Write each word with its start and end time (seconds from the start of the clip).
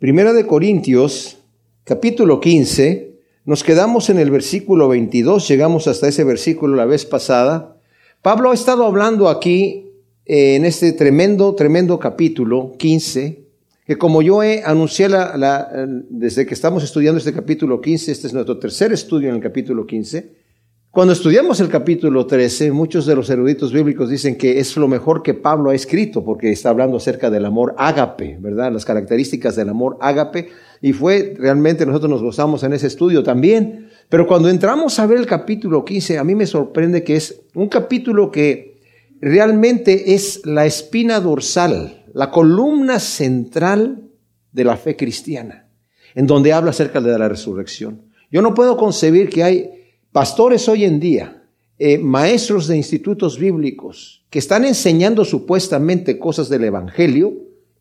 Primera 0.00 0.32
de 0.32 0.46
Corintios, 0.46 1.36
capítulo 1.84 2.40
15, 2.40 3.18
nos 3.44 3.62
quedamos 3.62 4.08
en 4.08 4.18
el 4.18 4.30
versículo 4.30 4.88
22, 4.88 5.46
llegamos 5.46 5.88
hasta 5.88 6.08
ese 6.08 6.24
versículo 6.24 6.74
la 6.74 6.86
vez 6.86 7.04
pasada. 7.04 7.76
Pablo 8.22 8.50
ha 8.50 8.54
estado 8.54 8.86
hablando 8.86 9.28
aquí 9.28 9.90
eh, 10.24 10.54
en 10.54 10.64
este 10.64 10.94
tremendo, 10.94 11.54
tremendo 11.54 11.98
capítulo 11.98 12.72
15, 12.78 13.44
que 13.84 13.98
como 13.98 14.22
yo 14.22 14.42
he 14.42 14.62
anunciado 14.64 15.18
desde 16.08 16.46
que 16.46 16.54
estamos 16.54 16.82
estudiando 16.82 17.18
este 17.18 17.34
capítulo 17.34 17.82
15, 17.82 18.10
este 18.10 18.26
es 18.26 18.32
nuestro 18.32 18.58
tercer 18.58 18.94
estudio 18.94 19.28
en 19.28 19.34
el 19.34 19.42
capítulo 19.42 19.86
15, 19.86 20.32
cuando 20.92 21.12
estudiamos 21.12 21.60
el 21.60 21.68
capítulo 21.68 22.26
13, 22.26 22.72
muchos 22.72 23.06
de 23.06 23.14
los 23.14 23.30
eruditos 23.30 23.72
bíblicos 23.72 24.10
dicen 24.10 24.36
que 24.36 24.58
es 24.58 24.76
lo 24.76 24.88
mejor 24.88 25.22
que 25.22 25.34
Pablo 25.34 25.70
ha 25.70 25.74
escrito, 25.74 26.24
porque 26.24 26.50
está 26.50 26.70
hablando 26.70 26.96
acerca 26.96 27.30
del 27.30 27.44
amor 27.44 27.76
ágape, 27.78 28.38
¿verdad? 28.40 28.72
Las 28.72 28.84
características 28.84 29.54
del 29.54 29.68
amor 29.68 29.98
ágape. 30.00 30.48
Y 30.82 30.92
fue, 30.92 31.36
realmente 31.38 31.86
nosotros 31.86 32.10
nos 32.10 32.24
gozamos 32.24 32.64
en 32.64 32.72
ese 32.72 32.88
estudio 32.88 33.22
también. 33.22 33.88
Pero 34.08 34.26
cuando 34.26 34.48
entramos 34.48 34.98
a 34.98 35.06
ver 35.06 35.18
el 35.18 35.26
capítulo 35.26 35.84
15, 35.84 36.18
a 36.18 36.24
mí 36.24 36.34
me 36.34 36.46
sorprende 36.46 37.04
que 37.04 37.14
es 37.14 37.40
un 37.54 37.68
capítulo 37.68 38.32
que 38.32 38.80
realmente 39.20 40.14
es 40.14 40.44
la 40.44 40.66
espina 40.66 41.20
dorsal, 41.20 42.04
la 42.12 42.32
columna 42.32 42.98
central 42.98 44.08
de 44.50 44.64
la 44.64 44.76
fe 44.76 44.96
cristiana, 44.96 45.68
en 46.16 46.26
donde 46.26 46.52
habla 46.52 46.70
acerca 46.70 47.00
de 47.00 47.16
la 47.16 47.28
resurrección. 47.28 48.10
Yo 48.32 48.42
no 48.42 48.54
puedo 48.54 48.76
concebir 48.76 49.28
que 49.28 49.44
hay 49.44 49.79
pastores 50.12 50.68
hoy 50.68 50.84
en 50.84 51.00
día, 51.00 51.44
eh, 51.78 51.98
maestros 51.98 52.66
de 52.66 52.76
institutos 52.76 53.38
bíblicos, 53.38 54.24
que 54.30 54.38
están 54.38 54.64
enseñando 54.64 55.24
supuestamente 55.24 56.18
cosas 56.18 56.48
del 56.48 56.64
Evangelio 56.64 57.32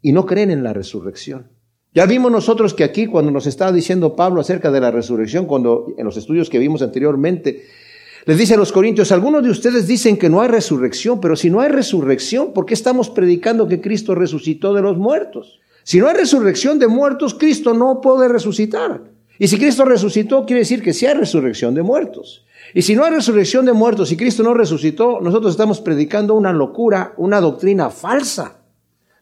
y 0.02 0.12
no 0.12 0.26
creen 0.26 0.52
en 0.52 0.64
la 0.64 0.74
resurrección. 0.74 1.48
Ya 1.94 2.06
vimos 2.06 2.32
nosotros 2.32 2.74
que 2.74 2.84
aquí, 2.84 3.08
cuando 3.08 3.32
nos 3.32 3.48
estaba 3.48 3.72
diciendo 3.72 4.16
Pablo 4.16 4.42
acerca 4.42 4.72
de 4.72 4.80
la 4.80 4.92
resurrección, 4.92 5.46
cuando 5.46 5.88
en 5.98 6.06
los 6.06 6.18
estudios 6.18 6.50
que 6.50 6.60
vimos 6.60 6.82
anteriormente, 6.84 7.64
les 8.26 8.38
dice 8.38 8.54
a 8.54 8.58
los 8.58 8.72
corintios, 8.72 9.12
algunos 9.12 9.44
de 9.44 9.50
ustedes 9.50 9.88
dicen 9.88 10.18
que 10.18 10.30
no 10.30 10.42
hay 10.42 10.50
resurrección, 10.50 11.20
pero 11.20 11.36
si 11.36 11.50
no 11.50 11.62
hay 11.62 11.70
resurrección, 11.70 12.54
¿por 12.54 12.68
qué 12.68 12.76
estamos 12.76 13.10
predicando 13.10 13.68
que 13.68 13.82
Cristo 13.82 14.14
resucitó 14.14 14.74
de 14.74 14.84
los 14.84 14.98
muertos? 14.98 15.60
Si 15.84 15.98
no 15.98 16.08
hay 16.08 16.16
resurrección 16.16 16.78
de 16.78 16.88
muertos, 16.88 17.34
Cristo 17.34 17.74
no 17.74 18.02
puede 18.02 18.28
resucitar. 18.28 19.02
Y 19.40 19.48
si 19.48 19.58
Cristo 19.58 19.86
resucitó, 19.86 20.46
quiere 20.46 20.60
decir 20.60 20.84
que 20.84 20.94
sí 20.94 21.06
hay 21.06 21.14
resurrección 21.14 21.74
de 21.74 21.82
muertos. 21.82 22.46
Y 22.74 22.82
si 22.82 22.94
no 22.94 23.06
hay 23.06 23.12
resurrección 23.14 23.66
de 23.66 23.74
muertos 23.74 24.12
y 24.12 24.18
Cristo 24.18 24.44
no 24.44 24.54
resucitó, 24.54 25.22
nosotros 25.22 25.52
estamos 25.52 25.80
predicando 25.80 26.36
una 26.36 26.52
locura, 26.52 27.14
una 27.16 27.40
doctrina 27.40 27.90
falsa. 27.90 28.58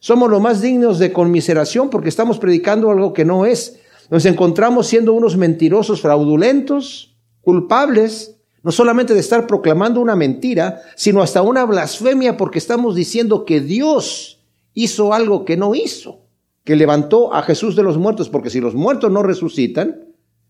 Somos 0.00 0.28
los 0.28 0.42
más 0.42 0.60
dignos 0.60 0.98
de 0.98 1.12
conmiseración 1.12 1.88
porque 1.88 2.08
estamos 2.08 2.38
predicando 2.38 2.90
algo 2.90 3.12
que 3.12 3.24
no 3.24 3.46
es. 3.46 3.80
Nos 4.10 4.26
encontramos 4.26 4.88
siendo 4.88 5.12
unos 5.12 5.36
mentirosos, 5.36 6.00
fraudulentos, 6.00 7.14
culpables, 7.40 8.36
no 8.64 8.72
solamente 8.72 9.14
de 9.14 9.20
estar 9.20 9.46
proclamando 9.46 10.00
una 10.00 10.16
mentira, 10.16 10.82
sino 10.96 11.22
hasta 11.22 11.42
una 11.42 11.64
blasfemia 11.64 12.36
porque 12.36 12.58
estamos 12.58 12.96
diciendo 12.96 13.44
que 13.44 13.60
Dios 13.60 14.40
hizo 14.74 15.14
algo 15.14 15.44
que 15.44 15.56
no 15.56 15.76
hizo, 15.76 16.22
que 16.64 16.76
levantó 16.76 17.32
a 17.32 17.42
Jesús 17.42 17.76
de 17.76 17.84
los 17.84 17.98
muertos, 17.98 18.28
porque 18.28 18.50
si 18.50 18.60
los 18.60 18.74
muertos 18.74 19.10
no 19.10 19.22
resucitan, 19.22 20.07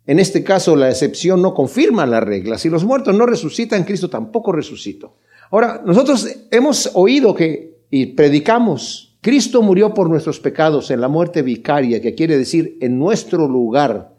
en 0.09 0.19
este 0.19 0.43
caso, 0.43 0.75
la 0.75 0.89
excepción 0.89 1.43
no 1.43 1.53
confirma 1.53 2.07
la 2.07 2.21
regla. 2.21 2.57
Si 2.57 2.71
los 2.71 2.83
muertos 2.83 3.15
no 3.15 3.27
resucitan, 3.27 3.85
Cristo 3.85 4.09
tampoco 4.09 4.53
resucitó. 4.53 5.17
Ahora, 5.51 5.83
nosotros 5.85 6.27
hemos 6.51 6.91
oído 6.95 7.35
que 7.35 7.79
y 7.91 8.07
predicamos, 8.07 9.19
Cristo 9.21 9.61
murió 9.61 9.93
por 9.93 10.09
nuestros 10.09 10.41
pecados 10.41 10.91
en 10.91 11.03
la 11.03 11.09
muerte 11.09 11.43
vicaria, 11.43 12.01
que 12.01 12.15
quiere 12.15 12.39
decir 12.39 12.79
en 12.81 12.99
nuestro 12.99 13.49
lugar. 13.49 14.15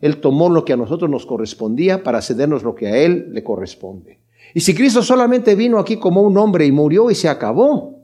Él 0.00 0.18
tomó 0.18 0.50
lo 0.50 0.66
que 0.66 0.74
a 0.74 0.76
nosotros 0.76 1.10
nos 1.10 1.24
correspondía 1.24 2.02
para 2.02 2.20
cedernos 2.20 2.62
lo 2.62 2.74
que 2.74 2.88
a 2.88 2.98
Él 2.98 3.28
le 3.32 3.42
corresponde. 3.42 4.20
Y 4.52 4.60
si 4.60 4.74
Cristo 4.74 5.02
solamente 5.02 5.54
vino 5.54 5.78
aquí 5.78 5.96
como 5.96 6.20
un 6.20 6.36
hombre 6.36 6.66
y 6.66 6.72
murió 6.72 7.10
y 7.10 7.14
se 7.14 7.30
acabó, 7.30 7.98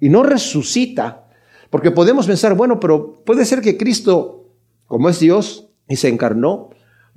y 0.00 0.08
no 0.08 0.24
resucita, 0.24 1.28
porque 1.68 1.92
podemos 1.92 2.26
pensar, 2.26 2.54
bueno, 2.54 2.80
pero 2.80 3.22
puede 3.24 3.44
ser 3.44 3.60
que 3.60 3.76
Cristo, 3.76 4.46
como 4.86 5.08
es 5.08 5.20
Dios 5.20 5.68
y 5.88 5.94
se 5.94 6.08
encarnó, 6.08 6.70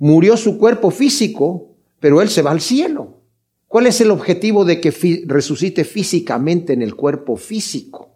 murió 0.04 0.36
su 0.36 0.58
cuerpo 0.58 0.90
físico, 0.90 1.78
pero 1.98 2.20
él 2.20 2.28
se 2.28 2.42
va 2.42 2.50
al 2.50 2.60
cielo. 2.60 3.22
¿Cuál 3.66 3.86
es 3.86 4.02
el 4.02 4.10
objetivo 4.10 4.66
de 4.66 4.78
que 4.78 4.92
resucite 5.26 5.82
físicamente 5.84 6.74
en 6.74 6.82
el 6.82 6.94
cuerpo 6.94 7.36
físico? 7.36 8.14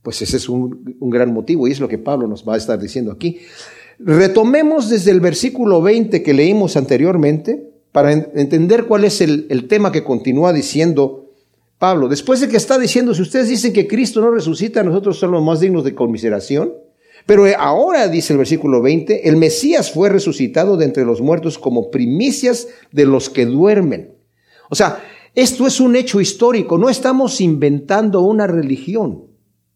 Pues 0.00 0.22
ese 0.22 0.38
es 0.38 0.48
un, 0.48 0.96
gran 1.02 1.34
motivo 1.34 1.68
y 1.68 1.72
es 1.72 1.80
lo 1.80 1.88
que 1.88 1.98
Pablo 1.98 2.26
nos 2.26 2.48
va 2.48 2.54
a 2.54 2.56
estar 2.56 2.80
diciendo 2.80 3.12
aquí. 3.12 3.40
Retomemos 3.98 4.88
desde 4.88 5.10
el 5.10 5.20
versículo 5.20 5.82
20 5.82 6.22
que 6.22 6.32
leímos 6.32 6.78
anteriormente 6.78 7.62
para 7.92 8.10
entender 8.10 8.86
cuál 8.86 9.04
es 9.04 9.20
el, 9.20 9.46
el 9.50 9.68
tema 9.68 9.92
que 9.92 10.02
continúa 10.02 10.50
diciendo 10.54 11.34
Pablo. 11.78 12.08
Después 12.08 12.40
de 12.40 12.48
que 12.48 12.56
está 12.56 12.78
diciendo, 12.78 13.14
si 13.14 13.20
ustedes 13.20 13.50
dicen 13.50 13.74
que 13.74 13.86
Cristo 13.86 14.22
no 14.22 14.30
resucita, 14.30 14.82
nosotros 14.82 15.18
somos 15.18 15.44
más 15.44 15.60
dignos 15.60 15.84
de 15.84 15.94
conmiseración. 15.94 16.72
Pero 17.26 17.44
ahora, 17.58 18.08
dice 18.08 18.32
el 18.32 18.38
versículo 18.38 18.82
20, 18.82 19.28
el 19.28 19.36
Mesías 19.36 19.92
fue 19.92 20.08
resucitado 20.08 20.76
de 20.76 20.84
entre 20.84 21.04
los 21.04 21.20
muertos 21.20 21.58
como 21.58 21.90
primicias 21.90 22.68
de 22.90 23.06
los 23.06 23.30
que 23.30 23.46
duermen. 23.46 24.14
O 24.70 24.74
sea, 24.74 25.02
esto 25.34 25.66
es 25.66 25.80
un 25.80 25.96
hecho 25.96 26.20
histórico, 26.20 26.78
no 26.78 26.90
estamos 26.90 27.40
inventando 27.40 28.20
una 28.20 28.46
religión. 28.46 29.24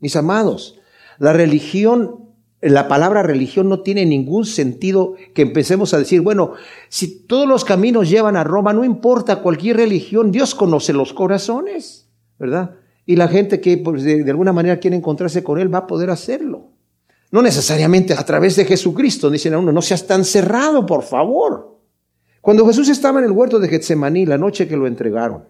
Mis 0.01 0.17
amados, 0.17 0.79
la 1.19 1.33
religión, 1.33 2.27
la 2.61 2.89
palabra 2.89 3.23
religión 3.23 3.69
no 3.69 3.81
tiene 3.81 4.05
ningún 4.05 4.45
sentido 4.45 5.15
que 5.35 5.43
empecemos 5.43 5.95
a 5.95 5.99
decir, 5.99 6.21
bueno, 6.21 6.53
si 6.89 7.25
todos 7.27 7.49
los 7.49 7.65
caminos 7.65 8.11
llevan 8.11 8.37
a 8.37 8.45
Roma, 8.45 8.73
no 8.73 8.85
importa 8.85 9.41
cualquier 9.41 9.77
religión, 9.77 10.31
Dios 10.31 10.55
conoce 10.55 10.93
los 10.93 11.15
corazones, 11.15 12.09
¿verdad? 12.39 12.77
Y 13.07 13.17
la 13.17 13.29
gente 13.29 13.61
que 13.61 13.79
pues, 13.79 14.03
de 14.03 14.31
alguna 14.31 14.53
manera 14.53 14.79
quiere 14.79 14.97
encontrarse 14.97 15.43
con 15.43 15.59
Él 15.59 15.73
va 15.73 15.79
a 15.79 15.87
poder 15.87 16.11
hacerlo. 16.11 16.76
No 17.37 17.43
necesariamente 17.43 18.15
a 18.15 18.25
través 18.25 18.57
de 18.57 18.65
Jesucristo, 18.65 19.29
dicen 19.29 19.53
a 19.53 19.59
uno, 19.59 19.71
no 19.71 19.83
seas 19.83 20.07
tan 20.07 20.25
cerrado, 20.25 20.87
por 20.87 21.03
favor. 21.03 21.83
Cuando 22.41 22.67
Jesús 22.67 22.89
estaba 22.89 23.19
en 23.19 23.27
el 23.27 23.33
huerto 23.33 23.59
de 23.59 23.69
Getsemaní, 23.69 24.25
la 24.25 24.39
noche 24.39 24.67
que 24.67 24.75
lo 24.75 24.87
entregaron, 24.87 25.45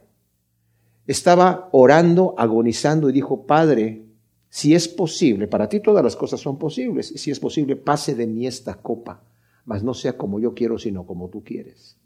estaba 1.07 1.69
orando, 1.71 2.35
agonizando 2.39 3.09
y 3.09 3.13
dijo, 3.13 3.47
Padre, 3.47 4.03
si 4.49 4.75
es 4.75 4.89
posible, 4.89 5.47
para 5.47 5.69
ti 5.69 5.79
todas 5.79 6.03
las 6.03 6.17
cosas 6.17 6.41
son 6.41 6.59
posibles, 6.59 7.13
si 7.15 7.31
es 7.31 7.39
posible, 7.39 7.77
pase 7.77 8.17
de 8.17 8.27
mí 8.27 8.49
esta 8.49 8.75
copa, 8.75 9.23
mas 9.65 9.85
no 9.85 9.95
sea 9.95 10.17
como 10.17 10.41
yo 10.41 10.55
quiero, 10.55 10.81
sino 10.81 11.07
como 11.07 11.29
tú 11.29 11.45
quieres. 11.45 11.97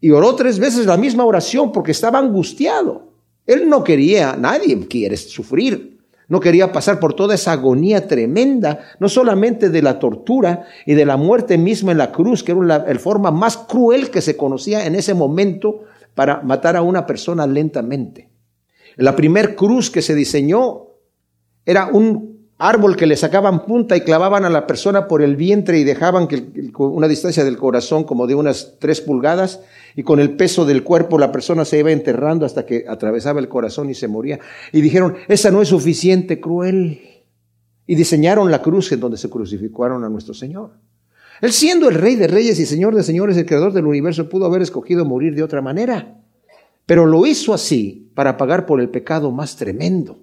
Y 0.00 0.10
oró 0.10 0.34
tres 0.34 0.58
veces 0.58 0.86
la 0.86 0.96
misma 0.96 1.24
oración 1.24 1.70
porque 1.70 1.92
estaba 1.92 2.18
angustiado. 2.18 3.12
Él 3.46 3.68
no 3.68 3.84
quería, 3.84 4.34
nadie 4.36 4.76
quiere 4.88 5.16
sufrir, 5.16 5.93
no 6.28 6.40
quería 6.40 6.72
pasar 6.72 7.00
por 7.00 7.14
toda 7.14 7.34
esa 7.34 7.52
agonía 7.52 8.06
tremenda, 8.06 8.80
no 8.98 9.08
solamente 9.08 9.68
de 9.68 9.82
la 9.82 9.98
tortura 9.98 10.66
y 10.86 10.94
de 10.94 11.04
la 11.04 11.16
muerte 11.16 11.58
misma 11.58 11.92
en 11.92 11.98
la 11.98 12.12
cruz, 12.12 12.42
que 12.42 12.52
era 12.52 12.62
la, 12.62 12.98
forma 12.98 13.30
más 13.30 13.56
cruel 13.56 14.10
que 14.10 14.22
se 14.22 14.36
conocía 14.36 14.86
en 14.86 14.94
ese 14.94 15.14
momento 15.14 15.82
para 16.14 16.40
matar 16.42 16.76
a 16.76 16.82
una 16.82 17.06
persona 17.06 17.46
lentamente. 17.46 18.30
La 18.96 19.16
primer 19.16 19.56
cruz 19.56 19.90
que 19.90 20.02
se 20.02 20.14
diseñó 20.14 20.86
era 21.66 21.86
un 21.86 22.34
árbol 22.56 22.96
que 22.96 23.06
le 23.06 23.16
sacaban 23.16 23.66
punta 23.66 23.96
y 23.96 24.02
clavaban 24.02 24.44
a 24.44 24.50
la 24.50 24.66
persona 24.66 25.08
por 25.08 25.22
el 25.22 25.36
vientre 25.36 25.78
y 25.78 25.84
dejaban 25.84 26.28
que 26.28 26.44
una 26.78 27.08
distancia 27.08 27.44
del 27.44 27.58
corazón 27.58 28.04
como 28.04 28.26
de 28.26 28.36
unas 28.36 28.76
tres 28.78 29.00
pulgadas 29.00 29.60
y 29.96 30.02
con 30.02 30.20
el 30.20 30.36
peso 30.36 30.64
del 30.64 30.82
cuerpo 30.82 31.18
la 31.18 31.30
persona 31.30 31.64
se 31.64 31.78
iba 31.78 31.92
enterrando 31.92 32.44
hasta 32.44 32.66
que 32.66 32.84
atravesaba 32.88 33.40
el 33.40 33.48
corazón 33.48 33.90
y 33.90 33.94
se 33.94 34.08
moría. 34.08 34.40
Y 34.72 34.80
dijeron, 34.80 35.16
esa 35.28 35.50
no 35.50 35.62
es 35.62 35.68
suficiente, 35.68 36.40
cruel. 36.40 37.00
Y 37.86 37.94
diseñaron 37.94 38.50
la 38.50 38.62
cruz 38.62 38.90
en 38.92 39.00
donde 39.00 39.18
se 39.18 39.30
crucificaron 39.30 40.04
a 40.04 40.08
nuestro 40.08 40.34
Señor. 40.34 40.72
Él 41.40 41.52
siendo 41.52 41.88
el 41.88 41.96
rey 41.96 42.16
de 42.16 42.26
reyes 42.26 42.58
y 42.58 42.66
señor 42.66 42.94
de 42.94 43.02
señores, 43.02 43.36
el 43.36 43.46
creador 43.46 43.72
del 43.72 43.86
universo, 43.86 44.28
pudo 44.28 44.46
haber 44.46 44.62
escogido 44.62 45.04
morir 45.04 45.34
de 45.34 45.42
otra 45.42 45.60
manera. 45.60 46.20
Pero 46.86 47.06
lo 47.06 47.26
hizo 47.26 47.52
así 47.52 48.10
para 48.14 48.36
pagar 48.36 48.66
por 48.66 48.80
el 48.80 48.88
pecado 48.88 49.30
más 49.30 49.56
tremendo. 49.56 50.18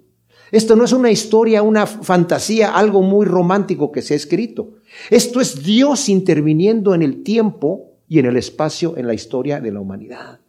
Esto 0.50 0.76
no 0.76 0.84
es 0.84 0.92
una 0.92 1.10
historia, 1.10 1.62
una 1.62 1.86
fantasía, 1.86 2.76
algo 2.76 3.02
muy 3.02 3.24
romántico 3.24 3.90
que 3.90 4.02
se 4.02 4.14
ha 4.14 4.16
escrito. 4.16 4.74
Esto 5.10 5.40
es 5.40 5.62
Dios 5.62 6.08
interviniendo 6.08 6.94
en 6.94 7.02
el 7.02 7.22
tiempo 7.22 7.91
y 8.08 8.18
en 8.18 8.26
el 8.26 8.36
espacio 8.36 8.96
en 8.96 9.06
la 9.06 9.14
historia 9.14 9.60
de 9.60 9.72
la 9.72 9.80
humanidad. 9.80 10.40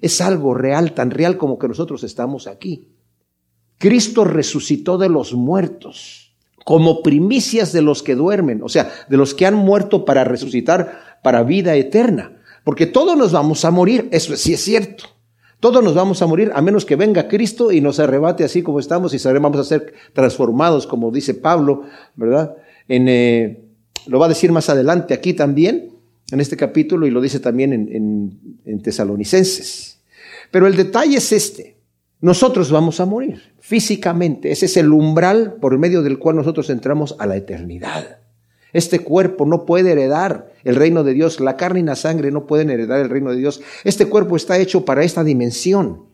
Es 0.00 0.20
algo 0.20 0.54
real, 0.54 0.92
tan 0.92 1.10
real 1.10 1.36
como 1.36 1.58
que 1.58 1.68
nosotros 1.68 2.04
estamos 2.04 2.46
aquí. 2.46 2.88
Cristo 3.78 4.24
resucitó 4.24 4.98
de 4.98 5.08
los 5.08 5.34
muertos 5.34 6.34
como 6.64 7.02
primicias 7.02 7.72
de 7.72 7.82
los 7.82 8.02
que 8.02 8.14
duermen, 8.14 8.62
o 8.62 8.68
sea, 8.68 8.90
de 9.08 9.16
los 9.16 9.34
que 9.34 9.46
han 9.46 9.54
muerto 9.54 10.04
para 10.04 10.24
resucitar 10.24 11.18
para 11.22 11.42
vida 11.42 11.74
eterna. 11.74 12.40
Porque 12.64 12.86
todos 12.86 13.16
nos 13.16 13.32
vamos 13.32 13.64
a 13.64 13.70
morir, 13.70 14.08
eso 14.10 14.34
sí 14.36 14.54
es 14.54 14.64
cierto. 14.64 15.04
Todos 15.60 15.82
nos 15.82 15.94
vamos 15.94 16.20
a 16.20 16.26
morir 16.26 16.50
a 16.54 16.60
menos 16.60 16.84
que 16.84 16.96
venga 16.96 17.28
Cristo 17.28 17.72
y 17.72 17.80
nos 17.80 17.98
arrebate 17.98 18.44
así 18.44 18.62
como 18.62 18.80
estamos 18.80 19.14
y 19.14 19.28
vamos 19.38 19.58
a 19.58 19.64
ser 19.64 19.94
transformados, 20.12 20.86
como 20.86 21.10
dice 21.10 21.32
Pablo, 21.32 21.84
¿verdad? 22.16 22.56
En, 22.88 23.08
eh, 23.08 23.64
Lo 24.06 24.18
va 24.18 24.26
a 24.26 24.28
decir 24.28 24.52
más 24.52 24.68
adelante 24.68 25.14
aquí 25.14 25.32
también, 25.32 25.93
en 26.30 26.40
este 26.40 26.56
capítulo, 26.56 27.06
y 27.06 27.10
lo 27.10 27.20
dice 27.20 27.40
también 27.40 27.72
en, 27.72 28.38
en 28.64 28.82
Tesalonicenses. 28.82 29.98
Pero 30.50 30.66
el 30.66 30.76
detalle 30.76 31.18
es 31.18 31.32
este. 31.32 31.76
Nosotros 32.20 32.70
vamos 32.70 33.00
a 33.00 33.06
morir 33.06 33.54
físicamente. 33.60 34.50
Ese 34.50 34.66
es 34.66 34.76
el 34.76 34.92
umbral 34.92 35.56
por 35.60 35.76
medio 35.78 36.02
del 36.02 36.18
cual 36.18 36.36
nosotros 36.36 36.70
entramos 36.70 37.16
a 37.18 37.26
la 37.26 37.36
eternidad. 37.36 38.18
Este 38.72 39.00
cuerpo 39.00 39.46
no 39.46 39.66
puede 39.66 39.92
heredar 39.92 40.52
el 40.64 40.76
reino 40.76 41.04
de 41.04 41.14
Dios. 41.14 41.38
La 41.40 41.56
carne 41.56 41.80
y 41.80 41.82
la 41.82 41.96
sangre 41.96 42.30
no 42.30 42.46
pueden 42.46 42.70
heredar 42.70 43.00
el 43.00 43.10
reino 43.10 43.30
de 43.30 43.36
Dios. 43.36 43.62
Este 43.84 44.06
cuerpo 44.06 44.36
está 44.36 44.58
hecho 44.58 44.84
para 44.84 45.04
esta 45.04 45.22
dimensión. 45.22 46.06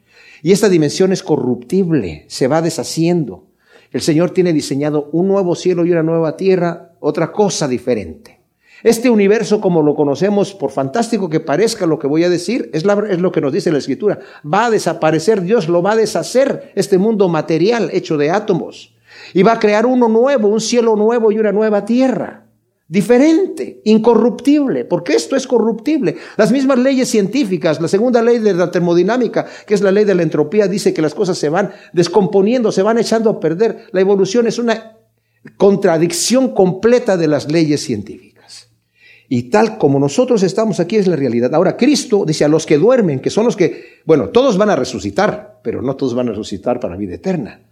Y 0.43 0.53
esta 0.53 0.69
dimensión 0.69 1.13
es 1.13 1.23
corruptible, 1.23 2.25
se 2.29 2.49
va 2.49 2.63
deshaciendo. 2.63 3.47
El 3.93 4.01
Señor 4.01 4.31
tiene 4.31 4.53
diseñado 4.53 5.11
un 5.13 5.29
nuevo 5.29 5.55
cielo 5.55 5.85
y 5.85 5.93
una 5.93 6.03
nueva 6.03 6.37
tierra, 6.37 6.93
otra 7.01 7.33
cosa 7.33 7.69
diferente. 7.69 8.40
Este 8.83 9.11
universo, 9.11 9.61
como 9.61 9.83
lo 9.83 9.95
conocemos, 9.95 10.55
por 10.55 10.71
fantástico 10.71 11.29
que 11.29 11.41
parezca 11.41 11.87
lo 11.87 11.99
que 11.99 12.07
voy 12.07 12.25
a 12.25 12.31
decir, 12.31 12.71
es, 12.73 12.85
lo 12.85 13.33
que 13.33 13.41
nos 13.41 13.53
dice 13.53 13.73
la 13.73 13.79
Escritura. 13.79 14.19
Va 14.43 14.67
a 14.67 14.71
desaparecer, 14.71 15.43
Dios 15.43 15.69
lo 15.69 15.83
va 15.83 15.93
a 15.93 15.97
deshacer, 15.97 16.73
este 16.75 16.99
mundo 16.99 17.29
material 17.29 17.91
hecho 17.93 18.17
de 18.17 18.31
átomos. 18.31 18.95
Y 19.35 19.43
va 19.43 19.53
a 19.53 19.59
crear 19.59 19.87
uno 19.87 20.09
nuevo, 20.09 20.49
un 20.49 20.61
cielo 20.61 20.97
nuevo 20.97 21.31
y 21.31 21.39
una 21.39 21.53
nueva 21.53 21.85
tierra 21.85 22.47
diferente, 22.91 23.81
incorruptible, 23.85 24.85
porque 24.85 25.13
esto 25.13 25.37
es 25.37 25.47
corruptible. 25.47 26.17
Las 26.37 26.51
mismas 26.51 26.77
leyes 26.77 27.09
científicas, 27.09 27.81
la 27.81 27.87
segunda 27.87 28.21
ley 28.21 28.41
de 28.41 28.53
la 28.53 28.73
termodinámica, 28.73 29.47
que 29.65 29.75
es 29.75 29.81
la 29.81 29.93
ley 29.93 30.05
de 30.05 30.17
la 30.17 30.25
entropía, 30.25 30.67
dice 30.67 30.93
que 30.93 31.01
las 31.01 31.15
cosas 31.15 31.39
se 31.39 31.49
van 31.49 31.71
descomponiendo, 31.93 32.73
se 32.73 32.83
van 32.83 32.99
echando 32.99 33.31
a 33.31 33.39
perder. 33.39 33.87
La 33.93 34.01
evolución 34.01 34.49
es 34.49 34.59
una 34.59 34.97
contradicción 35.57 36.53
completa 36.53 37.17
de 37.17 37.29
las 37.29 37.51
leyes 37.51 37.81
científicas. 37.81 38.30
Y 39.33 39.45
tal 39.45 39.79
como 39.79 40.01
nosotros 40.01 40.43
estamos 40.43 40.81
aquí 40.81 40.97
es 40.97 41.07
la 41.07 41.15
realidad. 41.15 41.55
Ahora, 41.55 41.77
Cristo 41.77 42.25
dice 42.27 42.45
a 42.45 42.49
los 42.49 42.67
que 42.67 42.79
duermen, 42.79 43.21
que 43.21 43.31
son 43.31 43.45
los 43.45 43.57
que, 43.57 44.01
bueno, 44.05 44.31
todos 44.31 44.59
van 44.59 44.71
a 44.71 44.77
resucitar, 44.77 45.61
pero 45.63 45.83
no 45.83 45.95
todos 45.95 46.15
van 46.15 46.27
a 46.27 46.33
resucitar 46.33 46.81
para 46.81 46.97
vida 46.97 47.15
eterna. 47.15 47.63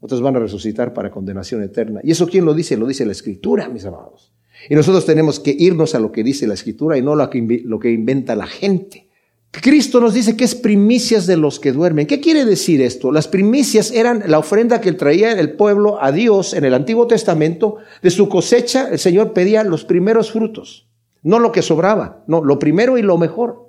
Otros 0.00 0.22
van 0.22 0.36
a 0.36 0.38
resucitar 0.38 0.94
para 0.94 1.10
condenación 1.10 1.60
eterna. 1.64 2.00
¿Y 2.04 2.12
eso 2.12 2.28
quién 2.28 2.44
lo 2.44 2.54
dice? 2.54 2.76
Lo 2.76 2.86
dice 2.86 3.04
la 3.04 3.10
Escritura, 3.10 3.68
mis 3.68 3.84
amados. 3.84 4.32
Y 4.70 4.76
nosotros 4.76 5.06
tenemos 5.06 5.40
que 5.40 5.54
irnos 5.58 5.96
a 5.96 5.98
lo 5.98 6.12
que 6.12 6.22
dice 6.22 6.46
la 6.46 6.54
escritura 6.54 6.96
y 6.96 7.02
no 7.02 7.14
lo 7.14 7.28
que, 7.30 7.62
lo 7.64 7.78
que 7.78 7.90
inventa 7.90 8.34
la 8.36 8.46
gente. 8.46 9.08
Cristo 9.50 10.00
nos 10.00 10.14
dice 10.14 10.36
que 10.36 10.44
es 10.44 10.54
primicias 10.54 11.26
de 11.26 11.36
los 11.36 11.58
que 11.58 11.72
duermen. 11.72 12.06
¿Qué 12.06 12.20
quiere 12.20 12.44
decir 12.44 12.82
esto? 12.82 13.10
Las 13.10 13.28
primicias 13.28 13.90
eran 13.90 14.22
la 14.26 14.38
ofrenda 14.38 14.80
que 14.80 14.92
traía 14.92 15.32
el 15.32 15.52
pueblo 15.52 16.02
a 16.02 16.12
Dios 16.12 16.54
en 16.54 16.64
el 16.64 16.74
Antiguo 16.74 17.06
Testamento. 17.06 17.76
De 18.02 18.10
su 18.10 18.28
cosecha 18.28 18.88
el 18.90 18.98
Señor 18.98 19.32
pedía 19.32 19.64
los 19.64 19.84
primeros 19.84 20.32
frutos, 20.32 20.87
no 21.22 21.38
lo 21.38 21.52
que 21.52 21.62
sobraba, 21.62 22.24
no, 22.26 22.42
lo 22.42 22.58
primero 22.58 22.98
y 22.98 23.02
lo 23.02 23.18
mejor. 23.18 23.68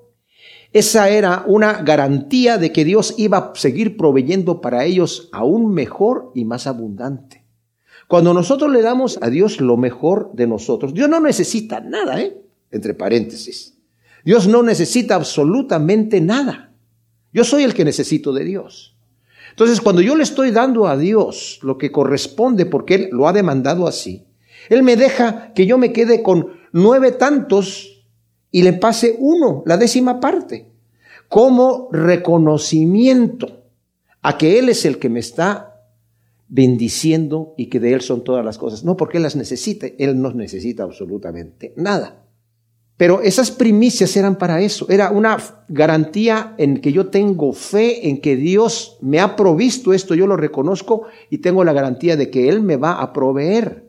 Esa 0.72 1.10
era 1.10 1.44
una 1.48 1.82
garantía 1.82 2.58
de 2.58 2.72
que 2.72 2.86
Dios 2.86 3.16
iba 3.18 3.38
a 3.38 3.52
seguir 3.56 3.98
proveyendo 3.98 4.62
para 4.62 4.86
ellos 4.86 5.30
aún 5.32 5.74
mejor 5.74 6.32
y 6.36 6.46
más 6.46 6.68
abundante. 6.68 7.44
Cuando 8.08 8.34
nosotros 8.34 8.72
le 8.72 8.82
damos 8.82 9.20
a 9.22 9.30
Dios 9.30 9.62
lo 9.62 9.78
mejor 9.78 10.32
de 10.34 10.48
nosotros, 10.48 10.94
Dios 10.94 11.10
no 11.10 11.20
necesita 11.20 11.80
nada, 11.80 12.22
¿eh? 12.22 12.40
Entre 12.72 12.94
paréntesis. 12.94 13.78
Dios 14.24 14.48
no 14.48 14.64
necesita 14.64 15.16
absolutamente 15.16 16.22
nada. 16.22 16.72
Yo 17.34 17.44
soy 17.44 17.64
el 17.64 17.74
que 17.74 17.86
necesito 17.86 18.34
de 18.34 18.46
Dios. 18.46 18.96
Entonces, 19.52 19.82
cuando 19.82 20.02
yo 20.02 20.16
le 20.16 20.24
estoy 20.24 20.52
dando 20.52 20.88
a 20.88 20.98
Dios 20.98 21.60
lo 21.64 21.78
que 21.78 21.92
corresponde, 21.92 22.66
porque 22.66 22.96
Él 22.96 23.10
lo 23.12 23.28
ha 23.28 23.34
demandado 23.34 23.88
así, 23.88 24.26
Él 24.70 24.84
me 24.84 24.96
deja 24.96 25.54
que 25.54 25.66
yo 25.66 25.78
me 25.78 25.92
quede 25.92 26.24
con 26.24 26.59
nueve 26.72 27.12
tantos 27.12 28.06
y 28.52 28.64
le 28.64 28.74
pase 28.74 29.16
uno, 29.20 29.64
la 29.66 29.78
décima 29.78 30.20
parte, 30.20 30.72
como 31.28 31.90
reconocimiento 31.92 33.64
a 34.22 34.38
que 34.38 34.60
Él 34.60 34.70
es 34.70 34.86
el 34.86 34.98
que 34.98 35.10
me 35.10 35.20
está 35.20 35.70
bendiciendo 36.48 37.54
y 37.58 37.68
que 37.68 37.80
de 37.80 37.94
Él 37.94 38.02
son 38.02 38.24
todas 38.24 38.44
las 38.44 38.58
cosas. 38.58 38.84
No 38.84 38.98
porque 38.98 39.18
Él 39.18 39.24
las 39.24 39.36
necesite, 39.36 39.96
Él 40.00 40.20
no 40.20 40.34
necesita 40.34 40.84
absolutamente 40.84 41.74
nada. 41.78 42.26
Pero 42.98 43.22
esas 43.22 43.50
primicias 43.50 44.18
eran 44.18 44.38
para 44.38 44.60
eso, 44.60 44.86
era 44.90 45.10
una 45.12 45.38
garantía 45.70 46.54
en 46.58 46.82
que 46.82 46.92
yo 46.92 47.08
tengo 47.08 47.54
fe 47.54 48.10
en 48.10 48.20
que 48.20 48.36
Dios 48.36 48.98
me 49.00 49.22
ha 49.22 49.38
provisto 49.38 49.94
esto, 49.94 50.16
yo 50.16 50.28
lo 50.28 50.36
reconozco 50.36 51.04
y 51.30 51.38
tengo 51.38 51.64
la 51.64 51.72
garantía 51.72 52.18
de 52.18 52.30
que 52.30 52.50
Él 52.50 52.62
me 52.62 52.76
va 52.76 53.00
a 53.00 53.14
proveer. 53.14 53.89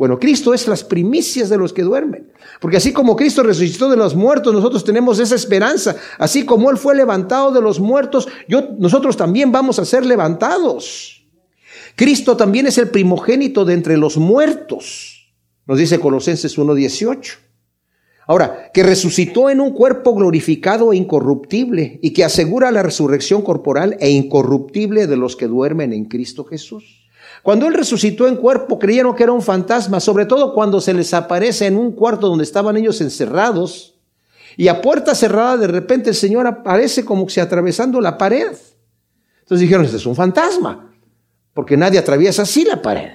Bueno, 0.00 0.18
Cristo 0.18 0.54
es 0.54 0.66
las 0.66 0.82
primicias 0.82 1.50
de 1.50 1.58
los 1.58 1.74
que 1.74 1.82
duermen. 1.82 2.32
Porque 2.58 2.78
así 2.78 2.90
como 2.90 3.16
Cristo 3.16 3.42
resucitó 3.42 3.90
de 3.90 3.98
los 3.98 4.14
muertos, 4.14 4.54
nosotros 4.54 4.82
tenemos 4.82 5.18
esa 5.18 5.34
esperanza. 5.34 5.94
Así 6.16 6.46
como 6.46 6.70
Él 6.70 6.78
fue 6.78 6.96
levantado 6.96 7.52
de 7.52 7.60
los 7.60 7.80
muertos, 7.80 8.26
yo, 8.48 8.70
nosotros 8.78 9.18
también 9.18 9.52
vamos 9.52 9.78
a 9.78 9.84
ser 9.84 10.06
levantados. 10.06 11.28
Cristo 11.96 12.34
también 12.34 12.66
es 12.66 12.78
el 12.78 12.88
primogénito 12.88 13.66
de 13.66 13.74
entre 13.74 13.98
los 13.98 14.16
muertos, 14.16 15.34
nos 15.66 15.76
dice 15.76 16.00
Colosenses 16.00 16.56
1.18. 16.56 17.34
Ahora, 18.26 18.70
que 18.72 18.82
resucitó 18.82 19.50
en 19.50 19.60
un 19.60 19.72
cuerpo 19.72 20.14
glorificado 20.14 20.94
e 20.94 20.96
incorruptible 20.96 21.98
y 22.00 22.14
que 22.14 22.24
asegura 22.24 22.70
la 22.70 22.82
resurrección 22.82 23.42
corporal 23.42 23.98
e 24.00 24.08
incorruptible 24.08 25.06
de 25.06 25.18
los 25.18 25.36
que 25.36 25.46
duermen 25.46 25.92
en 25.92 26.06
Cristo 26.06 26.46
Jesús. 26.46 26.99
Cuando 27.42 27.66
Él 27.66 27.74
resucitó 27.74 28.28
en 28.28 28.36
cuerpo 28.36 28.78
creyeron 28.78 29.14
que 29.14 29.22
era 29.22 29.32
un 29.32 29.42
fantasma, 29.42 30.00
sobre 30.00 30.26
todo 30.26 30.52
cuando 30.52 30.80
se 30.80 30.92
les 30.92 31.14
aparece 31.14 31.66
en 31.66 31.76
un 31.76 31.92
cuarto 31.92 32.28
donde 32.28 32.44
estaban 32.44 32.76
ellos 32.76 33.00
encerrados 33.00 33.94
y 34.56 34.68
a 34.68 34.82
puerta 34.82 35.14
cerrada 35.14 35.56
de 35.56 35.66
repente 35.68 36.10
el 36.10 36.16
Señor 36.16 36.46
aparece 36.46 37.04
como 37.04 37.28
si 37.28 37.40
atravesando 37.40 38.00
la 38.00 38.18
pared. 38.18 38.52
Entonces 39.40 39.60
dijeron, 39.60 39.84
este 39.84 39.96
es 39.96 40.06
un 40.06 40.16
fantasma 40.16 40.90
porque 41.54 41.76
nadie 41.76 41.98
atraviesa 41.98 42.42
así 42.42 42.64
la 42.64 42.80
pared. 42.80 43.10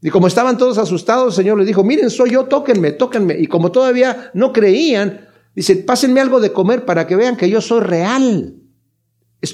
Y 0.00 0.10
como 0.10 0.26
estaban 0.26 0.58
todos 0.58 0.78
asustados, 0.78 1.34
el 1.34 1.44
Señor 1.44 1.58
les 1.58 1.66
dijo, 1.66 1.84
miren, 1.84 2.10
soy 2.10 2.30
yo, 2.30 2.46
tóquenme, 2.46 2.92
tóquenme. 2.92 3.38
Y 3.38 3.46
como 3.46 3.70
todavía 3.70 4.30
no 4.34 4.52
creían, 4.52 5.28
dice, 5.54 5.76
pásenme 5.76 6.20
algo 6.20 6.40
de 6.40 6.52
comer 6.52 6.84
para 6.84 7.06
que 7.06 7.14
vean 7.14 7.36
que 7.36 7.48
yo 7.48 7.60
soy 7.60 7.80
real. 7.80 8.56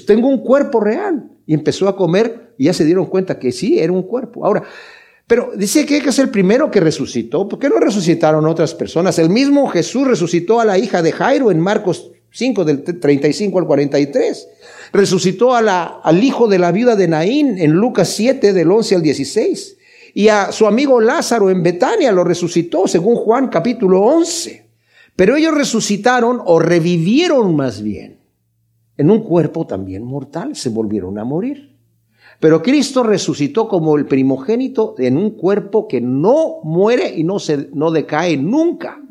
Tengo 0.07 0.27
un 0.27 0.39
cuerpo 0.39 0.79
real. 0.79 1.29
Y 1.45 1.53
empezó 1.53 1.87
a 1.87 1.95
comer 1.95 2.48
y 2.59 2.65
ya 2.65 2.73
se 2.73 2.83
dieron 2.83 3.05
cuenta 3.05 3.39
que 3.39 3.53
sí, 3.53 3.79
era 3.79 3.93
un 3.93 4.03
cuerpo. 4.03 4.45
Ahora, 4.45 4.63
pero 5.25 5.53
dice 5.55 5.85
que 5.85 5.97
es 5.97 6.19
el 6.19 6.29
primero 6.29 6.69
que 6.69 6.81
resucitó. 6.81 7.47
¿Por 7.47 7.57
qué 7.57 7.69
no 7.69 7.79
resucitaron 7.79 8.45
otras 8.45 8.75
personas? 8.75 9.17
El 9.17 9.29
mismo 9.29 9.69
Jesús 9.69 10.05
resucitó 10.05 10.59
a 10.59 10.65
la 10.65 10.77
hija 10.77 11.01
de 11.01 11.13
Jairo 11.13 11.51
en 11.51 11.61
Marcos 11.61 12.11
5, 12.31 12.65
del 12.65 12.83
35 12.83 13.59
al 13.59 13.65
43. 13.65 14.47
Resucitó 14.91 15.55
a 15.55 15.61
la, 15.61 16.01
al 16.03 16.21
hijo 16.21 16.49
de 16.49 16.59
la 16.59 16.73
viuda 16.73 16.97
de 16.97 17.07
Naín 17.07 17.57
en 17.59 17.71
Lucas 17.71 18.09
7 18.09 18.51
del 18.51 18.69
11 18.69 18.95
al 18.95 19.01
16. 19.01 19.77
Y 20.15 20.27
a 20.27 20.51
su 20.51 20.67
amigo 20.67 20.99
Lázaro 20.99 21.49
en 21.49 21.63
Betania 21.63 22.11
lo 22.11 22.25
resucitó 22.25 22.89
según 22.89 23.15
Juan 23.15 23.47
capítulo 23.47 24.01
11. 24.01 24.65
Pero 25.15 25.37
ellos 25.37 25.53
resucitaron 25.53 26.41
o 26.43 26.59
revivieron 26.59 27.55
más 27.55 27.81
bien 27.81 28.19
en 28.97 29.11
un 29.11 29.23
cuerpo 29.23 29.65
también 29.65 30.03
mortal, 30.03 30.57
se 30.57 30.67
volvieron 30.67 31.17
a 31.19 31.23
morir. 31.23 31.78
Pero 32.39 32.61
Cristo 32.61 33.03
resucitó 33.03 33.67
como 33.67 33.97
el 33.97 34.05
primogénito 34.05 34.95
en 34.97 35.17
un 35.17 35.31
cuerpo 35.31 35.87
que 35.87 35.99
no 35.99 36.61
muere 36.63 37.13
y 37.15 37.23
no, 37.23 37.37
se, 37.37 37.69
no 37.73 37.91
decae 37.91 38.37
nunca, 38.37 39.01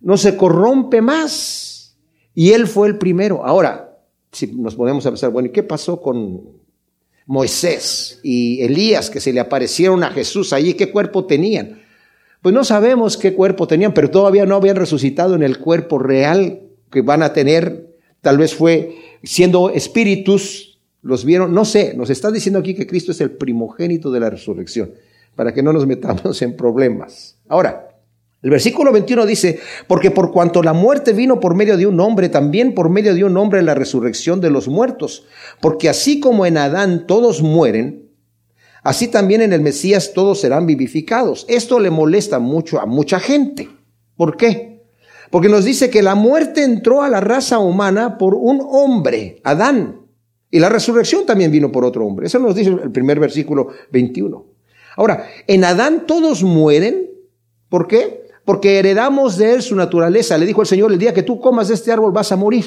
no 0.00 0.16
se 0.16 0.36
corrompe 0.36 1.00
más. 1.00 1.96
Y 2.34 2.50
Él 2.50 2.66
fue 2.66 2.88
el 2.88 2.98
primero. 2.98 3.44
Ahora, 3.44 3.98
si 4.32 4.48
nos 4.48 4.74
podemos 4.74 5.04
pensar, 5.04 5.30
bueno, 5.30 5.48
¿y 5.48 5.52
qué 5.52 5.62
pasó 5.62 6.00
con 6.00 6.42
Moisés 7.26 8.18
y 8.24 8.62
Elías 8.62 9.10
que 9.10 9.20
se 9.20 9.32
le 9.32 9.38
aparecieron 9.38 10.02
a 10.02 10.10
Jesús 10.10 10.52
allí? 10.52 10.74
¿Qué 10.74 10.90
cuerpo 10.90 11.26
tenían? 11.26 11.82
Pues 12.40 12.52
no 12.52 12.64
sabemos 12.64 13.16
qué 13.16 13.34
cuerpo 13.34 13.68
tenían, 13.68 13.94
pero 13.94 14.10
todavía 14.10 14.44
no 14.44 14.56
habían 14.56 14.74
resucitado 14.74 15.36
en 15.36 15.44
el 15.44 15.58
cuerpo 15.58 16.00
real 16.00 16.62
que 16.90 17.02
van 17.02 17.22
a 17.22 17.32
tener. 17.32 17.94
Tal 18.20 18.38
vez 18.38 18.54
fue 18.54 18.96
siendo 19.22 19.70
espíritus, 19.70 20.71
los 21.02 21.24
vieron, 21.24 21.52
no 21.52 21.64
sé, 21.64 21.94
nos 21.96 22.10
está 22.10 22.30
diciendo 22.30 22.60
aquí 22.60 22.74
que 22.74 22.86
Cristo 22.86 23.12
es 23.12 23.20
el 23.20 23.32
primogénito 23.32 24.10
de 24.10 24.20
la 24.20 24.30
resurrección, 24.30 24.92
para 25.34 25.52
que 25.52 25.62
no 25.62 25.72
nos 25.72 25.86
metamos 25.86 26.40
en 26.42 26.56
problemas. 26.56 27.36
Ahora, 27.48 27.88
el 28.42 28.50
versículo 28.50 28.90
21 28.90 29.24
dice, 29.24 29.60
porque 29.86 30.10
por 30.10 30.32
cuanto 30.32 30.64
la 30.64 30.72
muerte 30.72 31.12
vino 31.12 31.38
por 31.38 31.54
medio 31.54 31.76
de 31.76 31.86
un 31.86 32.00
hombre, 32.00 32.28
también 32.28 32.74
por 32.74 32.90
medio 32.90 33.14
de 33.14 33.22
un 33.22 33.36
hombre 33.36 33.62
la 33.62 33.74
resurrección 33.74 34.40
de 34.40 34.50
los 34.50 34.66
muertos. 34.66 35.24
Porque 35.60 35.88
así 35.88 36.18
como 36.18 36.44
en 36.44 36.56
Adán 36.56 37.06
todos 37.06 37.40
mueren, 37.40 38.10
así 38.82 39.06
también 39.06 39.42
en 39.42 39.52
el 39.52 39.60
Mesías 39.60 40.12
todos 40.12 40.40
serán 40.40 40.66
vivificados. 40.66 41.46
Esto 41.48 41.78
le 41.78 41.90
molesta 41.90 42.40
mucho 42.40 42.80
a 42.80 42.86
mucha 42.86 43.20
gente. 43.20 43.68
¿Por 44.16 44.36
qué? 44.36 44.82
Porque 45.30 45.48
nos 45.48 45.64
dice 45.64 45.88
que 45.88 46.02
la 46.02 46.16
muerte 46.16 46.64
entró 46.64 47.02
a 47.02 47.08
la 47.08 47.20
raza 47.20 47.60
humana 47.60 48.18
por 48.18 48.34
un 48.34 48.60
hombre, 48.60 49.40
Adán. 49.44 50.01
Y 50.52 50.60
la 50.60 50.68
resurrección 50.68 51.26
también 51.26 51.50
vino 51.50 51.72
por 51.72 51.84
otro 51.84 52.06
hombre. 52.06 52.26
Eso 52.28 52.38
nos 52.38 52.54
dice 52.54 52.70
el 52.70 52.92
primer 52.92 53.18
versículo 53.18 53.70
21. 53.90 54.46
Ahora, 54.96 55.26
en 55.48 55.64
Adán 55.64 56.06
todos 56.06 56.44
mueren. 56.44 57.10
¿Por 57.68 57.88
qué? 57.88 58.22
porque 58.44 58.78
heredamos 58.78 59.36
de 59.36 59.54
él 59.54 59.62
su 59.62 59.76
naturaleza. 59.76 60.38
Le 60.38 60.46
dijo 60.46 60.62
el 60.62 60.66
Señor, 60.66 60.92
el 60.92 60.98
día 60.98 61.14
que 61.14 61.22
tú 61.22 61.40
comas 61.40 61.68
de 61.68 61.74
este 61.74 61.92
árbol 61.92 62.12
vas 62.12 62.32
a 62.32 62.36
morir. 62.36 62.66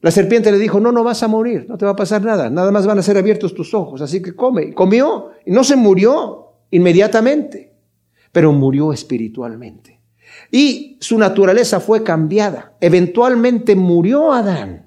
La 0.00 0.10
serpiente 0.10 0.52
le 0.52 0.58
dijo, 0.58 0.78
no, 0.78 0.92
no 0.92 1.02
vas 1.02 1.22
a 1.22 1.28
morir, 1.28 1.66
no 1.68 1.78
te 1.78 1.84
va 1.84 1.92
a 1.92 1.96
pasar 1.96 2.22
nada, 2.22 2.50
nada 2.50 2.70
más 2.70 2.86
van 2.86 2.98
a 2.98 3.02
ser 3.02 3.16
abiertos 3.16 3.54
tus 3.54 3.72
ojos, 3.72 4.02
así 4.02 4.22
que 4.22 4.36
come. 4.36 4.74
comió 4.74 5.30
y 5.44 5.50
no 5.50 5.64
se 5.64 5.74
murió 5.74 6.52
inmediatamente, 6.70 7.72
pero 8.30 8.52
murió 8.52 8.92
espiritualmente. 8.92 10.00
Y 10.50 10.98
su 11.00 11.18
naturaleza 11.18 11.80
fue 11.80 12.04
cambiada. 12.04 12.74
Eventualmente 12.80 13.74
murió 13.74 14.32
Adán. 14.32 14.85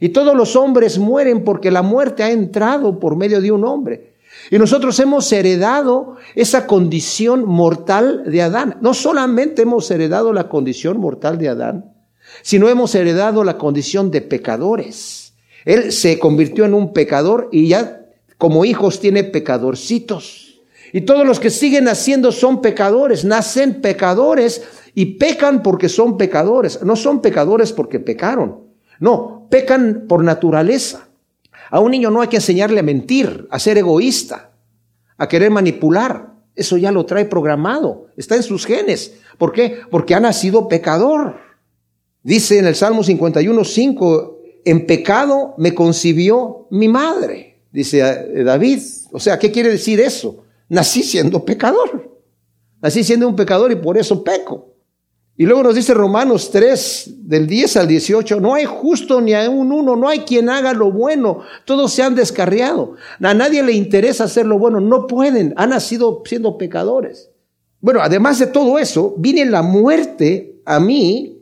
Y 0.00 0.10
todos 0.10 0.36
los 0.36 0.56
hombres 0.56 0.98
mueren 0.98 1.44
porque 1.44 1.70
la 1.70 1.82
muerte 1.82 2.22
ha 2.22 2.30
entrado 2.30 2.98
por 2.98 3.16
medio 3.16 3.40
de 3.40 3.52
un 3.52 3.64
hombre. 3.64 4.14
Y 4.50 4.58
nosotros 4.58 4.98
hemos 5.00 5.30
heredado 5.32 6.16
esa 6.34 6.66
condición 6.66 7.44
mortal 7.44 8.22
de 8.26 8.42
Adán. 8.42 8.78
No 8.80 8.94
solamente 8.94 9.62
hemos 9.62 9.90
heredado 9.90 10.32
la 10.32 10.48
condición 10.48 10.98
mortal 10.98 11.38
de 11.38 11.48
Adán, 11.48 11.92
sino 12.42 12.68
hemos 12.68 12.94
heredado 12.94 13.44
la 13.44 13.58
condición 13.58 14.10
de 14.10 14.22
pecadores. 14.22 15.34
Él 15.64 15.92
se 15.92 16.18
convirtió 16.18 16.64
en 16.64 16.74
un 16.74 16.92
pecador 16.92 17.48
y 17.52 17.68
ya 17.68 18.06
como 18.38 18.64
hijos 18.64 19.00
tiene 19.00 19.24
pecadorcitos. 19.24 20.60
Y 20.92 21.02
todos 21.02 21.26
los 21.26 21.40
que 21.40 21.50
siguen 21.50 21.84
naciendo 21.84 22.32
son 22.32 22.62
pecadores, 22.62 23.24
nacen 23.24 23.82
pecadores 23.82 24.62
y 24.94 25.16
pecan 25.16 25.62
porque 25.62 25.88
son 25.88 26.16
pecadores. 26.16 26.82
No 26.82 26.96
son 26.96 27.20
pecadores 27.20 27.72
porque 27.72 28.00
pecaron. 28.00 28.67
No, 29.00 29.46
pecan 29.50 30.04
por 30.08 30.24
naturaleza. 30.24 31.08
A 31.70 31.80
un 31.80 31.90
niño 31.90 32.10
no 32.10 32.20
hay 32.20 32.28
que 32.28 32.36
enseñarle 32.36 32.80
a 32.80 32.82
mentir, 32.82 33.46
a 33.50 33.58
ser 33.58 33.78
egoísta, 33.78 34.52
a 35.16 35.28
querer 35.28 35.50
manipular. 35.50 36.34
Eso 36.54 36.76
ya 36.76 36.90
lo 36.90 37.06
trae 37.06 37.24
programado, 37.24 38.06
está 38.16 38.34
en 38.34 38.42
sus 38.42 38.66
genes. 38.66 39.14
¿Por 39.36 39.52
qué? 39.52 39.80
Porque 39.90 40.14
ha 40.14 40.20
nacido 40.20 40.66
pecador. 40.66 41.36
Dice 42.22 42.58
en 42.58 42.66
el 42.66 42.74
Salmo 42.74 43.04
51, 43.04 43.64
5, 43.64 44.38
en 44.64 44.86
pecado 44.86 45.54
me 45.56 45.74
concibió 45.74 46.66
mi 46.70 46.88
madre, 46.88 47.60
dice 47.70 48.00
eh, 48.00 48.42
David. 48.42 48.82
O 49.12 49.20
sea, 49.20 49.38
¿qué 49.38 49.52
quiere 49.52 49.70
decir 49.70 50.00
eso? 50.00 50.44
Nací 50.68 51.02
siendo 51.02 51.44
pecador. 51.44 52.18
Nací 52.80 53.04
siendo 53.04 53.28
un 53.28 53.36
pecador 53.36 53.70
y 53.72 53.76
por 53.76 53.96
eso 53.96 54.22
peco. 54.22 54.74
Y 55.40 55.46
luego 55.46 55.62
nos 55.62 55.76
dice 55.76 55.94
Romanos 55.94 56.50
3, 56.50 57.28
del 57.28 57.46
10 57.46 57.76
al 57.76 57.86
18, 57.86 58.40
no 58.40 58.54
hay 58.54 58.64
justo 58.64 59.20
ni 59.20 59.34
a 59.34 59.48
un 59.48 59.70
uno, 59.70 59.94
no 59.94 60.08
hay 60.08 60.20
quien 60.20 60.48
haga 60.48 60.72
lo 60.72 60.90
bueno, 60.90 61.42
todos 61.64 61.92
se 61.92 62.02
han 62.02 62.16
descarriado. 62.16 62.96
A 63.22 63.34
nadie 63.34 63.62
le 63.62 63.70
interesa 63.70 64.24
hacer 64.24 64.46
lo 64.46 64.58
bueno, 64.58 64.80
no 64.80 65.06
pueden, 65.06 65.54
han 65.56 65.70
nacido 65.70 66.24
siendo 66.26 66.58
pecadores. 66.58 67.30
Bueno, 67.80 68.00
además 68.02 68.40
de 68.40 68.48
todo 68.48 68.80
eso, 68.80 69.14
viene 69.16 69.44
la 69.44 69.62
muerte 69.62 70.60
a 70.64 70.80
mí, 70.80 71.40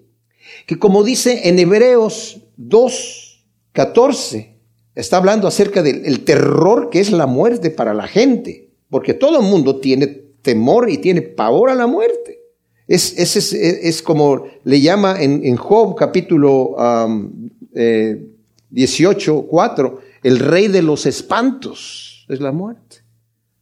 que 0.67 0.79
como 0.79 1.03
dice 1.03 1.49
en 1.49 1.59
Hebreos 1.59 2.43
2, 2.59 3.47
14, 3.73 4.59
está 4.95 5.17
hablando 5.17 5.49
acerca 5.49 5.83
del 5.83 6.23
terror 6.23 6.91
que 6.91 7.00
es 7.00 7.12
la 7.12 7.26
muerte 7.26 7.71
para 7.71 7.95
la 7.95 8.07
gente, 8.07 8.69
porque 8.91 9.15
todo 9.15 9.41
el 9.41 9.47
mundo 9.47 9.81
tiene 9.81 10.07
temor 10.43 10.91
y 10.91 10.99
tiene 10.99 11.23
pavor 11.23 11.71
a 11.71 11.75
la 11.75 11.87
muerte. 11.87 12.46
Es, 12.88 13.19
es, 13.19 13.52
es, 13.52 14.02
como 14.02 14.47
le 14.62 14.81
llama 14.81 15.21
en, 15.21 15.45
en 15.45 15.57
Job 15.57 15.97
capítulo 15.97 16.76
18, 18.71 19.43
4, 19.49 19.88
eh, 19.88 20.19
el 20.23 20.38
rey 20.38 20.69
de 20.69 20.83
los 20.83 21.05
espantos 21.07 22.26
es 22.28 22.40
la 22.40 22.52
muerte. 22.52 22.99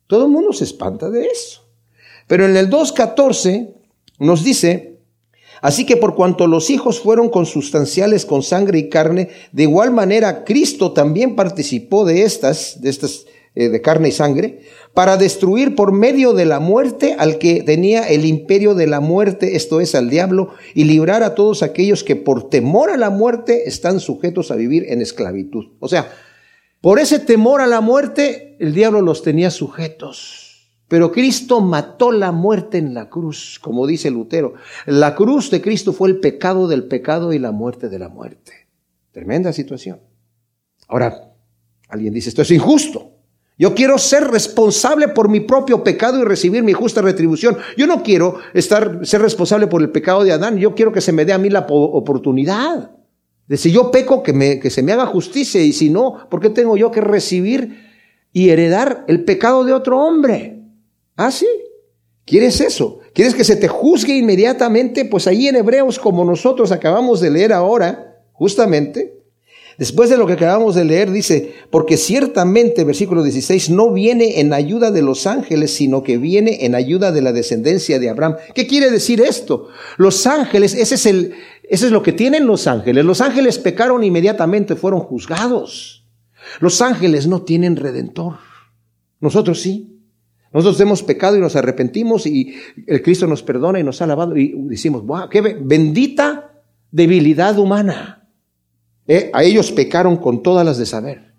Todo 0.06 0.26
el 0.26 0.30
mundo 0.30 0.52
se 0.52 0.64
espanta 0.64 1.10
de 1.10 1.26
eso. 1.26 1.62
Pero 2.26 2.44
en 2.46 2.56
el 2.56 2.68
2.14 2.70 3.74
nos 4.18 4.44
dice, 4.44 4.98
así 5.62 5.86
que 5.86 5.96
por 5.96 6.14
cuanto 6.14 6.46
los 6.46 6.68
hijos 6.68 7.00
fueron 7.00 7.30
consustanciales 7.30 8.26
con 8.26 8.42
sangre 8.42 8.78
y 8.78 8.88
carne, 8.90 9.30
de 9.52 9.62
igual 9.62 9.90
manera 9.90 10.44
Cristo 10.44 10.92
también 10.92 11.34
participó 11.34 12.04
de 12.04 12.22
estas, 12.24 12.80
de 12.80 12.90
estas 12.90 13.24
eh, 13.56 13.68
de 13.68 13.80
carne 13.80 14.08
y 14.08 14.12
sangre, 14.12 14.62
para 14.94 15.16
destruir 15.16 15.76
por 15.76 15.92
medio 15.92 16.32
de 16.32 16.44
la 16.44 16.58
muerte 16.58 17.14
al 17.18 17.38
que 17.38 17.62
tenía 17.62 18.08
el 18.08 18.24
imperio 18.24 18.74
de 18.74 18.88
la 18.88 18.98
muerte, 18.98 19.54
esto 19.54 19.80
es, 19.80 19.94
al 19.94 20.10
diablo, 20.10 20.54
y 20.74 20.84
librar 20.84 21.22
a 21.22 21.36
todos 21.36 21.62
aquellos 21.62 22.02
que 22.02 22.16
por 22.16 22.50
temor 22.50 22.90
a 22.90 22.96
la 22.96 23.10
muerte 23.10 23.68
están 23.68 24.00
sujetos 24.00 24.50
a 24.50 24.56
vivir 24.56 24.86
en 24.88 25.00
esclavitud. 25.00 25.66
O 25.78 25.86
sea, 25.86 26.10
por 26.80 26.98
ese 26.98 27.20
temor 27.20 27.60
a 27.60 27.68
la 27.68 27.80
muerte, 27.80 28.56
el 28.58 28.74
diablo 28.74 29.02
los 29.02 29.22
tenía 29.22 29.50
sujetos. 29.50 30.44
Pero 30.88 31.12
Cristo 31.12 31.60
mató 31.60 32.12
la 32.12 32.30
muerte 32.30 32.78
en 32.78 32.92
la 32.92 33.08
cruz, 33.08 33.58
como 33.62 33.86
dice 33.86 34.10
Lutero. 34.10 34.54
La 34.86 35.14
cruz 35.14 35.50
de 35.50 35.62
Cristo 35.62 35.92
fue 35.92 36.08
el 36.08 36.20
pecado 36.20 36.68
del 36.68 36.84
pecado 36.84 37.32
y 37.32 37.38
la 37.38 37.52
muerte 37.52 37.88
de 37.88 37.98
la 37.98 38.08
muerte. 38.08 38.68
Tremenda 39.12 39.52
situación. 39.52 40.00
Ahora, 40.88 41.32
alguien 41.88 42.12
dice, 42.12 42.28
esto 42.28 42.42
es 42.42 42.50
injusto. 42.50 43.13
Yo 43.56 43.74
quiero 43.74 43.98
ser 43.98 44.24
responsable 44.24 45.08
por 45.08 45.28
mi 45.28 45.40
propio 45.40 45.84
pecado 45.84 46.20
y 46.20 46.24
recibir 46.24 46.64
mi 46.64 46.72
justa 46.72 47.02
retribución. 47.02 47.56
Yo 47.76 47.86
no 47.86 48.02
quiero 48.02 48.38
estar, 48.52 49.06
ser 49.06 49.22
responsable 49.22 49.68
por 49.68 49.80
el 49.80 49.90
pecado 49.90 50.24
de 50.24 50.32
Adán. 50.32 50.58
Yo 50.58 50.74
quiero 50.74 50.92
que 50.92 51.00
se 51.00 51.12
me 51.12 51.24
dé 51.24 51.32
a 51.32 51.38
mí 51.38 51.50
la 51.50 51.66
oportunidad. 51.68 52.90
De 53.46 53.56
si 53.56 53.70
yo 53.70 53.90
peco, 53.92 54.22
que, 54.22 54.32
me, 54.32 54.58
que 54.58 54.70
se 54.70 54.82
me 54.82 54.92
haga 54.92 55.06
justicia. 55.06 55.62
Y 55.62 55.72
si 55.72 55.88
no, 55.88 56.28
¿por 56.30 56.40
qué 56.40 56.50
tengo 56.50 56.76
yo 56.76 56.90
que 56.90 57.00
recibir 57.00 57.84
y 58.32 58.48
heredar 58.48 59.04
el 59.06 59.24
pecado 59.24 59.64
de 59.64 59.72
otro 59.72 60.00
hombre? 60.00 60.62
¿Ah, 61.16 61.30
sí? 61.30 61.46
¿Quieres 62.24 62.60
eso? 62.60 63.00
¿Quieres 63.12 63.34
que 63.34 63.44
se 63.44 63.54
te 63.54 63.68
juzgue 63.68 64.16
inmediatamente? 64.16 65.04
Pues 65.04 65.28
ahí 65.28 65.46
en 65.46 65.56
Hebreos, 65.56 66.00
como 66.00 66.24
nosotros 66.24 66.72
acabamos 66.72 67.20
de 67.20 67.30
leer 67.30 67.52
ahora, 67.52 68.20
justamente, 68.32 69.22
Después 69.78 70.08
de 70.08 70.16
lo 70.16 70.26
que 70.26 70.34
acabamos 70.34 70.74
de 70.74 70.84
leer, 70.84 71.10
dice, 71.10 71.54
porque 71.70 71.96
ciertamente, 71.96 72.84
versículo 72.84 73.22
16, 73.22 73.70
no 73.70 73.92
viene 73.92 74.40
en 74.40 74.52
ayuda 74.52 74.90
de 74.90 75.02
los 75.02 75.26
ángeles, 75.26 75.74
sino 75.74 76.02
que 76.02 76.16
viene 76.16 76.64
en 76.64 76.74
ayuda 76.74 77.10
de 77.10 77.22
la 77.22 77.32
descendencia 77.32 77.98
de 77.98 78.08
Abraham. 78.08 78.36
¿Qué 78.54 78.66
quiere 78.66 78.90
decir 78.90 79.20
esto? 79.20 79.68
Los 79.96 80.26
ángeles, 80.26 80.74
ese 80.74 80.94
es 80.94 81.06
el, 81.06 81.34
ese 81.64 81.86
es 81.86 81.92
lo 81.92 82.02
que 82.02 82.12
tienen 82.12 82.46
los 82.46 82.66
ángeles. 82.66 83.04
Los 83.04 83.20
ángeles 83.20 83.58
pecaron 83.58 84.04
inmediatamente, 84.04 84.76
fueron 84.76 85.00
juzgados. 85.00 86.04
Los 86.60 86.80
ángeles 86.80 87.26
no 87.26 87.42
tienen 87.42 87.76
redentor. 87.76 88.36
Nosotros 89.20 89.60
sí. 89.60 89.90
Nosotros 90.52 90.80
hemos 90.80 91.02
pecado 91.02 91.36
y 91.36 91.40
nos 91.40 91.56
arrepentimos 91.56 92.26
y 92.26 92.54
el 92.86 93.02
Cristo 93.02 93.26
nos 93.26 93.42
perdona 93.42 93.80
y 93.80 93.82
nos 93.82 94.00
ha 94.00 94.06
lavado 94.06 94.36
y 94.36 94.54
decimos, 94.68 95.04
wow, 95.04 95.28
qué 95.28 95.40
bendita 95.40 96.62
debilidad 96.92 97.58
humana. 97.58 98.23
Eh, 99.06 99.30
a 99.32 99.42
ellos 99.44 99.72
pecaron 99.72 100.16
con 100.16 100.42
todas 100.42 100.64
las 100.64 100.78
de 100.78 100.86
saber. 100.86 101.34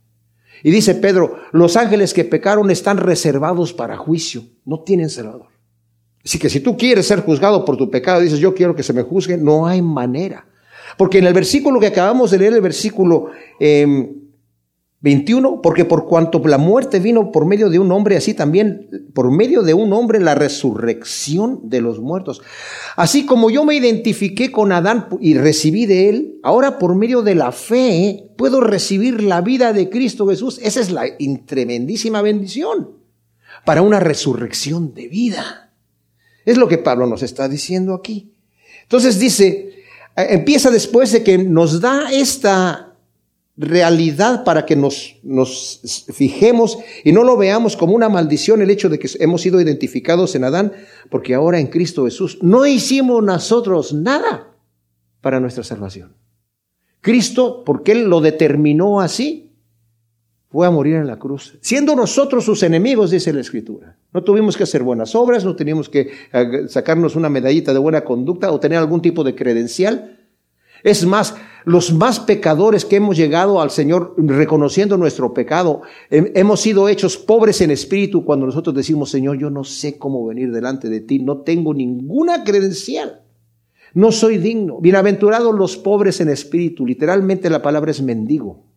Y 0.64 0.72
dice 0.72 0.96
Pedro, 0.96 1.38
los 1.52 1.78
ángeles 1.78 2.14
que 2.14 2.26
pecaron 2.26 2.72
están 2.72 2.98
reservados 2.98 3.74
para 3.74 3.98
juicio, 3.98 4.44
no 4.66 4.82
tienen 4.82 5.10
salvador. 5.10 5.48
Así 6.24 6.40
que 6.40 6.50
si 6.50 6.60
tú 6.60 6.76
quieres 6.76 7.08
ser 7.08 7.22
juzgado 7.22 7.64
por 7.64 7.78
tu 7.78 7.90
pecado, 7.92 8.22
dices, 8.22 8.40
yo 8.40 8.56
quiero 8.56 8.76
que 8.76 8.82
se 8.82 8.94
me 8.94 9.04
juzgue, 9.04 9.38
no 9.38 9.68
hay 9.68 9.82
manera. 9.82 10.48
Porque 10.98 11.20
en 11.20 11.26
el 11.26 11.34
versículo 11.34 11.80
que 11.80 11.88
acabamos 11.88 12.32
de 12.32 12.40
leer, 12.40 12.54
el 12.54 12.62
versículo 12.62 13.28
eh, 13.60 14.12
21, 15.06 15.62
porque 15.62 15.86
por 15.86 16.08
cuanto 16.08 16.42
la 16.48 16.58
muerte 16.58 17.00
vino 17.00 17.32
por 17.32 17.46
medio 17.46 17.70
de 17.70 17.78
un 17.78 17.92
hombre, 17.92 18.18
así 18.18 18.34
también 18.34 18.90
por 19.14 19.30
medio 19.32 19.62
de 19.62 19.76
un 19.76 19.94
hombre 19.94 20.20
la 20.20 20.34
resurrección 20.34 21.70
de 21.70 21.80
los 21.80 22.00
muertos. 22.00 22.42
Así 22.96 23.28
como 23.28 23.52
yo 23.52 23.64
me 23.66 23.76
identifiqué 23.76 24.52
con 24.52 24.72
Adán 24.72 25.08
y 25.22 25.36
recibí 25.36 25.86
de 25.86 26.10
él, 26.10 26.40
ahora 26.42 26.80
por 26.80 26.96
medio 26.96 27.22
de 27.22 27.36
la 27.36 27.52
fe 27.52 28.32
puedo 28.36 28.62
recibir 28.62 29.22
la 29.22 29.42
vida 29.42 29.74
de 29.74 29.92
Cristo 29.92 30.28
Jesús. 30.28 30.60
Esa 30.64 30.82
es 30.82 30.90
la 30.90 31.04
tremendísima 31.46 32.24
bendición 32.24 32.90
para 33.64 33.84
una 33.84 34.00
resurrección 34.00 34.96
de 34.96 35.08
vida. 35.08 35.72
Es 36.46 36.58
lo 36.58 36.68
que 36.68 36.80
Pablo 36.80 37.06
nos 37.06 37.22
está 37.22 37.48
diciendo 37.48 37.94
aquí. 37.94 38.34
Entonces 38.82 39.20
dice, 39.20 39.84
eh, 40.16 40.28
empieza 40.32 40.72
después 40.72 41.12
de 41.12 41.22
que 41.22 41.38
nos 41.38 41.80
da 41.80 42.12
esta 42.12 42.85
realidad 43.58 44.44
para 44.44 44.66
que 44.66 44.76
nos, 44.76 45.16
nos 45.24 45.82
fijemos 46.14 46.78
y 47.04 47.12
no 47.12 47.24
lo 47.24 47.38
veamos 47.38 47.78
como 47.78 47.94
una 47.94 48.10
maldición 48.10 48.62
el 48.62 48.70
hecho 48.70 48.90
de 48.90 49.00
que 49.00 49.10
hemos 49.20 49.42
sido 49.42 49.62
identificados 49.62 50.36
en 50.36 50.44
Adán, 50.44 50.74
porque 51.10 51.34
ahora 51.34 51.60
en 51.60 51.68
Cristo 51.68 52.06
Jesús 52.06 52.38
no 52.42 52.66
hicimos 52.66 53.24
nosotros 53.24 53.94
nada 53.94 54.52
para 55.22 55.40
nuestra 55.40 55.64
salvación. 55.64 56.16
Cristo, 57.02 57.64
porque 57.64 57.94
Él 57.94 58.06
lo 58.06 58.20
determinó 58.20 59.00
así, 59.00 59.52
fue 60.50 60.66
a 60.66 60.72
morir 60.72 60.96
en 60.96 61.08
la 61.08 61.20
cruz, 61.20 61.58
siendo 61.62 61.96
nosotros 61.96 62.46
sus 62.46 62.64
enemigos, 62.64 63.12
dice 63.12 63.34
la 63.34 63.42
Escritura. 63.42 63.98
No 64.14 64.24
tuvimos 64.24 64.56
que 64.56 64.64
hacer 64.64 64.84
buenas 64.84 65.14
obras, 65.14 65.44
no 65.44 65.56
teníamos 65.56 65.90
que 65.90 66.12
eh, 66.32 66.68
sacarnos 66.68 67.16
una 67.16 67.30
medallita 67.30 67.74
de 67.74 67.80
buena 67.80 68.04
conducta 68.04 68.52
o 68.52 68.60
tener 68.60 68.78
algún 68.78 69.02
tipo 69.02 69.24
de 69.24 69.36
credencial. 69.36 70.25
Es 70.86 71.04
más, 71.04 71.36
los 71.64 71.92
más 71.92 72.20
pecadores 72.20 72.86
que 72.86 72.98
hemos 72.98 73.18
llegado 73.18 73.60
al 73.60 73.72
Señor 73.72 74.14
reconociendo 74.18 74.98
nuestro 74.98 75.34
pecado, 75.34 75.82
hemos 76.12 76.62
sido 76.62 76.88
hechos 76.88 77.18
pobres 77.18 77.60
en 77.62 77.72
espíritu 77.72 78.24
cuando 78.24 78.46
nosotros 78.46 78.76
decimos, 78.76 79.10
Señor, 79.10 79.40
yo 79.40 79.50
no 79.50 79.64
sé 79.64 79.98
cómo 79.98 80.24
venir 80.28 80.52
delante 80.52 80.88
de 80.88 81.02
ti, 81.02 81.18
no 81.18 81.40
tengo 81.40 81.74
ninguna 81.74 82.44
credencial, 82.44 83.24
no 83.96 84.12
soy 84.12 84.38
digno. 84.38 84.80
Bienaventurados 84.80 85.56
los 85.56 85.76
pobres 85.76 86.22
en 86.22 86.30
espíritu, 86.30 86.86
literalmente 86.86 87.50
la 87.50 87.64
palabra 87.64 87.90
es 87.90 88.04
mendigo. 88.04 88.68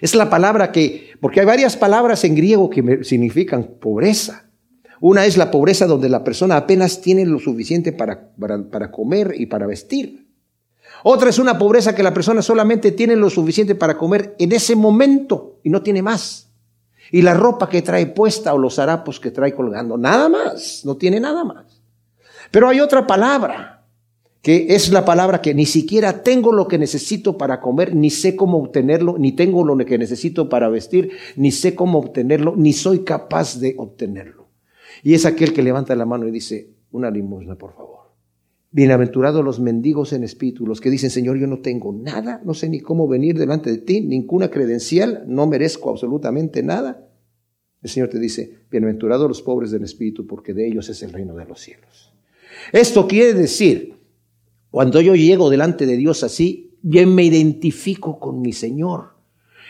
Es 0.00 0.14
la 0.14 0.30
palabra 0.30 0.72
que, 0.72 1.10
porque 1.20 1.40
hay 1.40 1.46
varias 1.46 1.76
palabras 1.76 2.24
en 2.24 2.34
griego 2.34 2.70
que 2.70 3.04
significan 3.04 3.76
pobreza. 3.78 4.50
Una 5.02 5.26
es 5.26 5.36
la 5.36 5.50
pobreza 5.50 5.86
donde 5.86 6.08
la 6.08 6.24
persona 6.24 6.56
apenas 6.56 7.02
tiene 7.02 7.26
lo 7.26 7.38
suficiente 7.38 7.92
para, 7.92 8.30
para, 8.38 8.90
comer 8.90 9.34
y 9.36 9.44
para 9.44 9.66
vestir. 9.66 10.25
Otra 11.08 11.30
es 11.30 11.38
una 11.38 11.56
pobreza 11.56 11.94
que 11.94 12.02
la 12.02 12.12
persona 12.12 12.42
solamente 12.42 12.90
tiene 12.90 13.14
lo 13.14 13.30
suficiente 13.30 13.76
para 13.76 13.96
comer 13.96 14.34
en 14.40 14.50
ese 14.50 14.74
momento 14.74 15.60
y 15.62 15.70
no 15.70 15.80
tiene 15.80 16.02
más. 16.02 16.50
Y 17.12 17.22
la 17.22 17.32
ropa 17.32 17.68
que 17.68 17.80
trae 17.80 18.06
puesta 18.06 18.52
o 18.52 18.58
los 18.58 18.80
harapos 18.80 19.20
que 19.20 19.30
trae 19.30 19.54
colgando, 19.54 19.96
nada 19.96 20.28
más, 20.28 20.82
no 20.84 20.96
tiene 20.96 21.20
nada 21.20 21.44
más. 21.44 21.80
Pero 22.50 22.68
hay 22.68 22.80
otra 22.80 23.06
palabra 23.06 23.84
que 24.42 24.66
es 24.70 24.90
la 24.90 25.04
palabra 25.04 25.40
que 25.40 25.54
ni 25.54 25.64
siquiera 25.64 26.24
tengo 26.24 26.52
lo 26.52 26.66
que 26.66 26.76
necesito 26.76 27.38
para 27.38 27.60
comer, 27.60 27.94
ni 27.94 28.10
sé 28.10 28.34
cómo 28.34 28.58
obtenerlo, 28.58 29.14
ni 29.16 29.30
tengo 29.30 29.62
lo 29.64 29.76
que 29.76 29.98
necesito 29.98 30.48
para 30.48 30.68
vestir, 30.68 31.12
ni 31.36 31.52
sé 31.52 31.76
cómo 31.76 32.00
obtenerlo, 32.00 32.54
ni 32.56 32.72
soy 32.72 33.04
capaz 33.04 33.60
de 33.60 33.76
obtenerlo. 33.78 34.48
Y 35.04 35.14
es 35.14 35.24
aquel 35.24 35.52
que 35.52 35.62
levanta 35.62 35.94
la 35.94 36.04
mano 36.04 36.26
y 36.26 36.32
dice, 36.32 36.68
una 36.90 37.12
limosna, 37.12 37.54
por 37.54 37.74
favor. 37.74 37.95
Bienaventurados 38.70 39.44
los 39.44 39.60
mendigos 39.60 40.12
en 40.12 40.24
espíritu, 40.24 40.66
los 40.66 40.80
que 40.80 40.90
dicen, 40.90 41.10
Señor, 41.10 41.38
yo 41.38 41.46
no 41.46 41.60
tengo 41.60 41.92
nada, 41.92 42.42
no 42.44 42.52
sé 42.52 42.68
ni 42.68 42.80
cómo 42.80 43.08
venir 43.08 43.38
delante 43.38 43.70
de 43.70 43.78
ti, 43.78 44.00
ninguna 44.00 44.50
credencial, 44.50 45.24
no 45.26 45.46
merezco 45.46 45.90
absolutamente 45.90 46.62
nada. 46.62 47.08
El 47.82 47.90
Señor 47.90 48.08
te 48.08 48.18
dice, 48.18 48.58
bienaventurados 48.70 49.28
los 49.28 49.42
pobres 49.42 49.72
en 49.72 49.84
espíritu, 49.84 50.26
porque 50.26 50.52
de 50.52 50.66
ellos 50.66 50.88
es 50.88 51.02
el 51.02 51.12
reino 51.12 51.34
de 51.36 51.46
los 51.46 51.60
cielos. 51.60 52.12
Esto 52.72 53.06
quiere 53.06 53.34
decir 53.34 53.96
cuando 54.70 55.00
yo 55.00 55.14
llego 55.14 55.48
delante 55.48 55.86
de 55.86 55.96
Dios 55.96 56.22
así, 56.22 56.76
bien 56.82 57.14
me 57.14 57.24
identifico 57.24 58.18
con 58.18 58.42
mi 58.42 58.52
Señor 58.52 59.14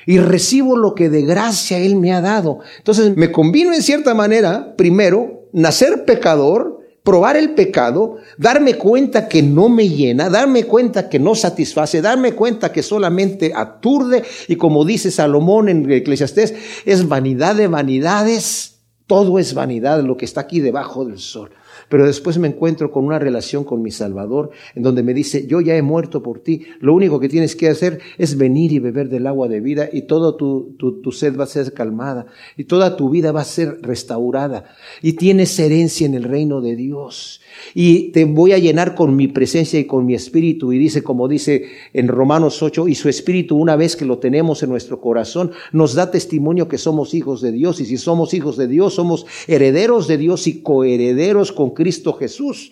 y 0.04 0.18
recibo 0.18 0.76
lo 0.76 0.94
que 0.94 1.10
de 1.10 1.22
gracia 1.22 1.78
Él 1.78 1.96
me 1.96 2.12
ha 2.12 2.20
dado. 2.20 2.58
Entonces 2.78 3.16
me 3.16 3.30
convino 3.30 3.72
en 3.72 3.82
cierta 3.82 4.14
manera, 4.14 4.74
primero, 4.76 5.48
nacer 5.52 6.04
pecador, 6.04 6.75
probar 7.06 7.36
el 7.36 7.50
pecado, 7.50 8.16
darme 8.36 8.74
cuenta 8.74 9.28
que 9.28 9.40
no 9.40 9.68
me 9.68 9.88
llena, 9.88 10.28
darme 10.28 10.64
cuenta 10.64 11.08
que 11.08 11.20
no 11.20 11.36
satisface, 11.36 12.02
darme 12.02 12.32
cuenta 12.32 12.72
que 12.72 12.82
solamente 12.82 13.52
aturde 13.54 14.24
y 14.48 14.56
como 14.56 14.84
dice 14.84 15.12
Salomón 15.12 15.68
en 15.68 15.88
Eclesiastés, 15.88 16.54
es 16.84 17.06
vanidad 17.06 17.54
de 17.54 17.68
vanidades, 17.68 18.80
todo 19.06 19.38
es 19.38 19.54
vanidad 19.54 20.02
lo 20.02 20.16
que 20.16 20.24
está 20.24 20.40
aquí 20.40 20.58
debajo 20.58 21.04
del 21.04 21.20
sol. 21.20 21.50
Pero 21.88 22.06
después 22.06 22.38
me 22.38 22.48
encuentro 22.48 22.90
con 22.90 23.04
una 23.04 23.18
relación 23.18 23.64
con 23.64 23.82
mi 23.82 23.90
Salvador, 23.90 24.50
en 24.74 24.82
donde 24.82 25.02
me 25.02 25.14
dice, 25.14 25.46
yo 25.46 25.60
ya 25.60 25.76
he 25.76 25.82
muerto 25.82 26.22
por 26.22 26.40
ti, 26.40 26.66
lo 26.80 26.94
único 26.94 27.20
que 27.20 27.28
tienes 27.28 27.56
que 27.56 27.68
hacer 27.68 28.00
es 28.18 28.36
venir 28.36 28.72
y 28.72 28.78
beber 28.78 29.08
del 29.08 29.26
agua 29.26 29.48
de 29.48 29.60
vida 29.60 29.88
y 29.92 30.02
toda 30.02 30.36
tu, 30.36 30.74
tu, 30.78 31.12
sed 31.12 31.38
va 31.38 31.44
a 31.44 31.48
ser 31.48 31.72
calmada 31.72 32.26
y 32.56 32.64
toda 32.64 32.96
tu 32.96 33.10
vida 33.10 33.32
va 33.32 33.42
a 33.42 33.44
ser 33.44 33.78
restaurada 33.82 34.64
y 35.02 35.14
tienes 35.14 35.58
herencia 35.58 36.06
en 36.06 36.14
el 36.14 36.24
reino 36.24 36.60
de 36.60 36.76
Dios 36.76 37.40
y 37.74 38.10
te 38.12 38.24
voy 38.24 38.52
a 38.52 38.58
llenar 38.58 38.94
con 38.94 39.16
mi 39.16 39.28
presencia 39.28 39.78
y 39.78 39.84
con 39.84 40.06
mi 40.06 40.14
espíritu. 40.14 40.72
Y 40.72 40.78
dice, 40.78 41.02
como 41.02 41.28
dice 41.28 41.66
en 41.92 42.08
Romanos 42.08 42.62
8, 42.62 42.88
y 42.88 42.94
su 42.94 43.08
espíritu, 43.08 43.56
una 43.56 43.76
vez 43.76 43.96
que 43.96 44.04
lo 44.04 44.18
tenemos 44.18 44.62
en 44.62 44.70
nuestro 44.70 45.00
corazón, 45.00 45.52
nos 45.72 45.94
da 45.94 46.10
testimonio 46.10 46.68
que 46.68 46.78
somos 46.78 47.14
hijos 47.14 47.40
de 47.40 47.52
Dios. 47.52 47.80
Y 47.80 47.86
si 47.86 47.96
somos 47.96 48.34
hijos 48.34 48.56
de 48.56 48.68
Dios, 48.68 48.94
somos 48.94 49.26
herederos 49.46 50.06
de 50.06 50.18
Dios 50.18 50.46
y 50.46 50.62
coherederos 50.62 51.52
con 51.56 51.70
Cristo 51.70 52.12
Jesús. 52.12 52.70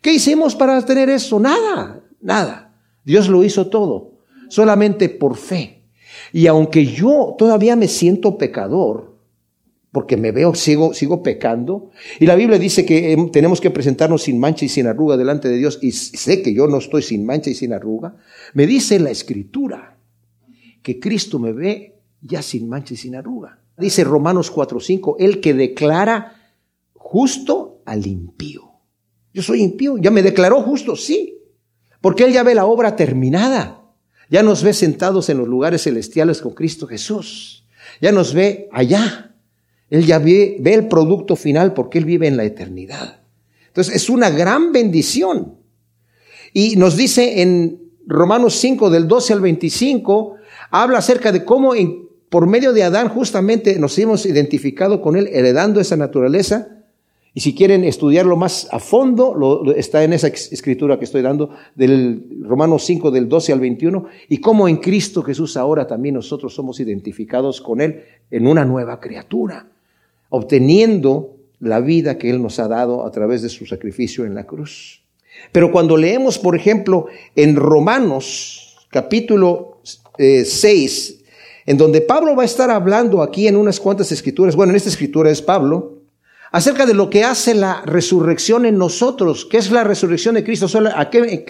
¿Qué 0.00 0.12
hicimos 0.12 0.56
para 0.56 0.84
tener 0.84 1.08
eso? 1.08 1.38
Nada, 1.38 2.00
nada. 2.20 2.74
Dios 3.04 3.28
lo 3.28 3.44
hizo 3.44 3.68
todo, 3.68 4.14
solamente 4.48 5.08
por 5.08 5.36
fe. 5.36 5.84
Y 6.32 6.48
aunque 6.48 6.84
yo 6.84 7.36
todavía 7.38 7.76
me 7.76 7.86
siento 7.86 8.36
pecador, 8.36 9.12
porque 9.92 10.16
me 10.16 10.32
veo, 10.32 10.54
sigo, 10.54 10.94
sigo 10.94 11.22
pecando. 11.22 11.90
Y 12.18 12.26
la 12.26 12.34
Biblia 12.34 12.58
dice 12.58 12.84
que 12.84 13.12
em, 13.12 13.30
tenemos 13.30 13.60
que 13.60 13.70
presentarnos 13.70 14.22
sin 14.22 14.40
mancha 14.40 14.64
y 14.64 14.68
sin 14.68 14.86
arruga 14.86 15.16
delante 15.16 15.48
de 15.48 15.58
Dios, 15.58 15.78
y 15.82 15.92
sé 15.92 16.42
que 16.42 16.54
yo 16.54 16.66
no 16.66 16.78
estoy 16.78 17.02
sin 17.02 17.24
mancha 17.24 17.50
y 17.50 17.54
sin 17.54 17.72
arruga. 17.72 18.16
Me 18.54 18.66
dice 18.66 18.98
la 18.98 19.10
Escritura 19.10 19.98
que 20.82 20.98
Cristo 20.98 21.38
me 21.38 21.52
ve 21.52 22.00
ya 22.22 22.42
sin 22.42 22.68
mancha 22.68 22.94
y 22.94 22.96
sin 22.96 23.14
arruga. 23.14 23.58
Dice 23.76 24.04
Romanos 24.04 24.50
4:5, 24.50 25.16
el 25.18 25.40
que 25.40 25.54
declara 25.54 26.36
justo 26.94 27.71
al 27.84 28.06
impío. 28.06 28.70
Yo 29.32 29.42
soy 29.42 29.62
impío, 29.62 29.96
ya 29.98 30.10
me 30.10 30.22
declaró 30.22 30.62
justo, 30.62 30.96
sí, 30.96 31.38
porque 32.00 32.24
Él 32.24 32.32
ya 32.32 32.42
ve 32.42 32.54
la 32.54 32.66
obra 32.66 32.96
terminada. 32.96 33.80
Ya 34.28 34.42
nos 34.42 34.62
ve 34.62 34.72
sentados 34.72 35.28
en 35.28 35.38
los 35.38 35.48
lugares 35.48 35.82
celestiales 35.82 36.40
con 36.40 36.54
Cristo 36.54 36.86
Jesús. 36.86 37.66
Ya 38.00 38.12
nos 38.12 38.32
ve 38.32 38.68
allá 38.72 39.32
él 39.92 40.06
ya 40.06 40.18
ve, 40.18 40.56
ve 40.58 40.72
el 40.72 40.88
producto 40.88 41.36
final 41.36 41.74
porque 41.74 41.98
Él 41.98 42.06
vive 42.06 42.26
en 42.26 42.38
la 42.38 42.44
eternidad. 42.44 43.20
Entonces 43.66 43.94
es 43.94 44.08
una 44.08 44.30
gran 44.30 44.72
bendición. 44.72 45.58
Y 46.54 46.76
nos 46.76 46.96
dice 46.96 47.42
en 47.42 47.92
Romanos 48.06 48.54
5 48.54 48.88
del 48.88 49.06
12 49.06 49.34
al 49.34 49.42
25, 49.42 50.36
habla 50.70 50.96
acerca 50.96 51.30
de 51.30 51.44
cómo 51.44 51.74
en, 51.74 52.08
por 52.30 52.46
medio 52.46 52.72
de 52.72 52.84
Adán 52.84 53.10
justamente 53.10 53.78
nos 53.78 53.98
hemos 53.98 54.24
identificado 54.24 55.02
con 55.02 55.14
Él, 55.14 55.28
heredando 55.30 55.78
esa 55.78 55.98
naturaleza. 55.98 56.81
Y 57.34 57.40
si 57.40 57.54
quieren 57.54 57.84
estudiarlo 57.84 58.36
más 58.36 58.68
a 58.70 58.78
fondo, 58.78 59.34
lo, 59.34 59.74
está 59.74 60.04
en 60.04 60.12
esa 60.12 60.28
escritura 60.28 60.98
que 60.98 61.06
estoy 61.06 61.22
dando 61.22 61.50
del 61.74 62.26
Romanos 62.42 62.84
5 62.84 63.10
del 63.10 63.28
12 63.28 63.52
al 63.54 63.60
21, 63.60 64.04
y 64.28 64.38
cómo 64.38 64.68
en 64.68 64.76
Cristo 64.76 65.22
Jesús 65.22 65.56
ahora 65.56 65.86
también 65.86 66.14
nosotros 66.14 66.54
somos 66.54 66.78
identificados 66.80 67.60
con 67.60 67.80
Él 67.80 68.02
en 68.30 68.46
una 68.46 68.64
nueva 68.64 69.00
criatura 69.00 69.66
obteniendo 70.34 71.36
la 71.60 71.80
vida 71.80 72.16
que 72.16 72.30
Él 72.30 72.42
nos 72.42 72.58
ha 72.58 72.66
dado 72.66 73.06
a 73.06 73.10
través 73.10 73.42
de 73.42 73.50
su 73.50 73.66
sacrificio 73.66 74.24
en 74.24 74.34
la 74.34 74.44
cruz. 74.44 75.02
Pero 75.52 75.70
cuando 75.70 75.96
leemos, 75.96 76.38
por 76.38 76.56
ejemplo, 76.56 77.06
en 77.36 77.54
Romanos 77.54 78.78
capítulo 78.90 79.78
6, 80.16 81.10
eh, 81.10 81.24
en 81.66 81.76
donde 81.76 82.00
Pablo 82.00 82.34
va 82.34 82.42
a 82.42 82.46
estar 82.46 82.70
hablando 82.70 83.22
aquí 83.22 83.46
en 83.46 83.56
unas 83.56 83.78
cuantas 83.78 84.10
escrituras, 84.10 84.56
bueno, 84.56 84.70
en 84.70 84.76
esta 84.76 84.88
escritura 84.88 85.30
es 85.30 85.42
Pablo, 85.42 86.01
acerca 86.52 86.84
de 86.84 86.94
lo 86.94 87.08
que 87.10 87.24
hace 87.24 87.54
la 87.54 87.82
resurrección 87.84 88.66
en 88.66 88.78
nosotros. 88.78 89.46
¿Qué 89.46 89.56
es 89.56 89.70
la 89.70 89.84
resurrección 89.84 90.34
de 90.34 90.44
Cristo? 90.44 90.66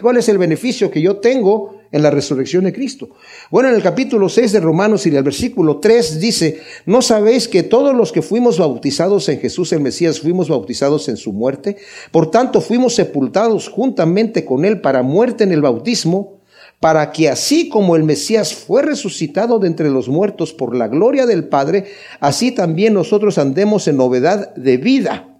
¿Cuál 0.00 0.16
es 0.16 0.28
el 0.28 0.38
beneficio 0.38 0.90
que 0.90 1.02
yo 1.02 1.16
tengo 1.16 1.80
en 1.90 2.02
la 2.02 2.10
resurrección 2.10 2.64
de 2.64 2.72
Cristo? 2.72 3.10
Bueno, 3.50 3.68
en 3.68 3.74
el 3.74 3.82
capítulo 3.82 4.28
6 4.28 4.52
de 4.52 4.60
Romanos 4.60 5.04
y 5.04 5.10
en 5.10 5.16
el 5.16 5.24
versículo 5.24 5.78
3 5.78 6.20
dice, 6.20 6.62
¿no 6.86 7.02
sabéis 7.02 7.48
que 7.48 7.64
todos 7.64 7.94
los 7.94 8.12
que 8.12 8.22
fuimos 8.22 8.58
bautizados 8.58 9.28
en 9.28 9.40
Jesús 9.40 9.72
el 9.72 9.80
Mesías 9.80 10.20
fuimos 10.20 10.48
bautizados 10.48 11.08
en 11.08 11.16
su 11.16 11.32
muerte? 11.32 11.76
Por 12.12 12.30
tanto, 12.30 12.60
fuimos 12.60 12.94
sepultados 12.94 13.68
juntamente 13.68 14.44
con 14.44 14.64
él 14.64 14.80
para 14.80 15.02
muerte 15.02 15.44
en 15.44 15.52
el 15.52 15.62
bautismo 15.62 16.41
para 16.82 17.12
que 17.12 17.28
así 17.28 17.68
como 17.68 17.94
el 17.94 18.02
Mesías 18.02 18.56
fue 18.56 18.82
resucitado 18.82 19.60
de 19.60 19.68
entre 19.68 19.88
los 19.88 20.08
muertos 20.08 20.52
por 20.52 20.74
la 20.74 20.88
gloria 20.88 21.26
del 21.26 21.44
Padre, 21.44 21.86
así 22.18 22.50
también 22.50 22.92
nosotros 22.92 23.38
andemos 23.38 23.86
en 23.86 23.98
novedad 23.98 24.52
de 24.56 24.78
vida. 24.78 25.38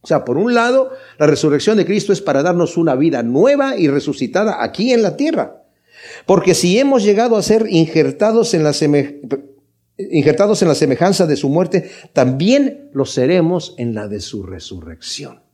O 0.00 0.06
sea, 0.06 0.24
por 0.24 0.38
un 0.38 0.54
lado, 0.54 0.92
la 1.18 1.26
resurrección 1.26 1.76
de 1.76 1.84
Cristo 1.84 2.10
es 2.10 2.22
para 2.22 2.42
darnos 2.42 2.78
una 2.78 2.94
vida 2.94 3.22
nueva 3.22 3.76
y 3.76 3.88
resucitada 3.88 4.64
aquí 4.64 4.94
en 4.94 5.02
la 5.02 5.18
tierra. 5.18 5.62
Porque 6.24 6.54
si 6.54 6.78
hemos 6.78 7.04
llegado 7.04 7.36
a 7.36 7.42
ser 7.42 7.66
injertados 7.68 8.54
en 8.54 8.64
la, 8.64 8.72
injertados 9.98 10.62
en 10.62 10.68
la 10.68 10.74
semejanza 10.74 11.26
de 11.26 11.36
su 11.36 11.50
muerte, 11.50 11.90
también 12.14 12.88
lo 12.94 13.04
seremos 13.04 13.74
en 13.76 13.94
la 13.94 14.08
de 14.08 14.20
su 14.20 14.42
resurrección. 14.42 15.45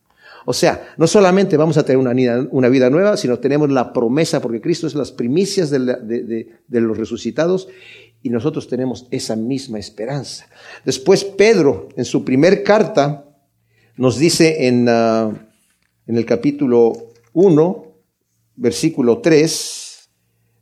O 0.45 0.53
sea, 0.53 0.95
no 0.97 1.07
solamente 1.07 1.57
vamos 1.57 1.77
a 1.77 1.85
tener 1.85 1.99
una 1.99 2.69
vida, 2.69 2.91
nueva, 2.91 3.17
sino 3.17 3.39
tenemos 3.39 3.71
la 3.71 3.93
promesa, 3.93 4.41
porque 4.41 4.61
Cristo 4.61 4.87
es 4.87 4.95
las 4.95 5.13
primicias 5.13 5.71
de, 5.71 6.49
los 6.69 6.99
resucitados 6.99 7.69
y 8.23 8.31
nosotros 8.31 8.69
tenemos 8.69 9.07
esa 9.11 9.37
misma 9.37 9.79
esperanza. 9.79 10.47
Después 10.85 11.25
Pedro, 11.25 11.89
en 11.97 12.05
su 12.05 12.25
primer 12.25 12.63
carta, 12.63 13.25
nos 13.97 14.19
dice 14.19 14.69
en, 14.69 14.89
ah, 14.89 15.31
en 16.07 16.17
el 16.17 16.25
capítulo 16.25 16.93
1, 17.33 17.95
versículo 18.57 19.19
3, 19.21 19.83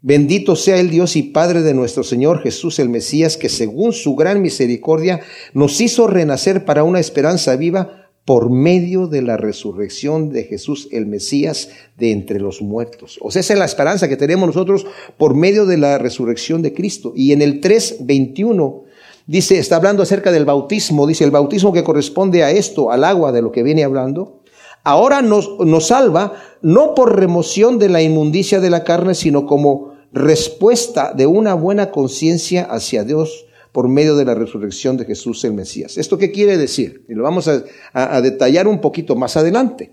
Bendito 0.02 0.56
sea 0.56 0.80
el 0.80 0.88
Dios 0.88 1.14
y 1.16 1.24
Padre 1.24 1.60
de 1.60 1.74
nuestro 1.74 2.02
Señor 2.04 2.42
Jesús 2.42 2.78
el 2.78 2.88
Mesías, 2.88 3.36
que 3.36 3.50
según 3.50 3.92
su 3.92 4.16
gran 4.16 4.40
misericordia 4.40 5.20
nos 5.52 5.78
hizo 5.82 6.06
renacer 6.06 6.64
para 6.64 6.84
una 6.84 7.00
esperanza 7.00 7.54
viva 7.56 7.99
por 8.30 8.48
medio 8.48 9.08
de 9.08 9.22
la 9.22 9.36
resurrección 9.36 10.30
de 10.30 10.44
Jesús 10.44 10.86
el 10.92 11.06
Mesías 11.06 11.70
de 11.98 12.12
entre 12.12 12.38
los 12.38 12.62
muertos. 12.62 13.18
O 13.20 13.32
sea, 13.32 13.40
esa 13.40 13.54
es 13.54 13.58
la 13.58 13.64
esperanza 13.64 14.08
que 14.08 14.16
tenemos 14.16 14.46
nosotros 14.46 14.86
por 15.18 15.34
medio 15.34 15.66
de 15.66 15.76
la 15.76 15.98
resurrección 15.98 16.62
de 16.62 16.72
Cristo. 16.72 17.12
Y 17.16 17.32
en 17.32 17.42
el 17.42 17.60
3.21 17.60 18.82
dice, 19.26 19.58
está 19.58 19.74
hablando 19.74 20.04
acerca 20.04 20.30
del 20.30 20.44
bautismo, 20.44 21.08
dice 21.08 21.24
el 21.24 21.32
bautismo 21.32 21.72
que 21.72 21.82
corresponde 21.82 22.44
a 22.44 22.52
esto, 22.52 22.92
al 22.92 23.02
agua 23.02 23.32
de 23.32 23.42
lo 23.42 23.50
que 23.50 23.64
viene 23.64 23.82
hablando, 23.82 24.42
ahora 24.84 25.22
nos, 25.22 25.58
nos 25.58 25.88
salva 25.88 26.34
no 26.62 26.94
por 26.94 27.18
remoción 27.18 27.80
de 27.80 27.88
la 27.88 28.00
inmundicia 28.00 28.60
de 28.60 28.70
la 28.70 28.84
carne, 28.84 29.16
sino 29.16 29.44
como 29.44 29.94
respuesta 30.12 31.14
de 31.14 31.26
una 31.26 31.54
buena 31.54 31.90
conciencia 31.90 32.62
hacia 32.62 33.02
Dios 33.02 33.46
por 33.72 33.88
medio 33.88 34.16
de 34.16 34.24
la 34.24 34.34
resurrección 34.34 34.96
de 34.96 35.04
Jesús 35.04 35.44
el 35.44 35.54
Mesías. 35.54 35.96
¿Esto 35.96 36.18
qué 36.18 36.30
quiere 36.30 36.56
decir? 36.56 37.04
Y 37.08 37.14
lo 37.14 37.22
vamos 37.22 37.48
a, 37.48 38.20
detallar 38.20 38.66
un 38.66 38.80
poquito 38.80 39.16
más 39.16 39.36
adelante. 39.36 39.92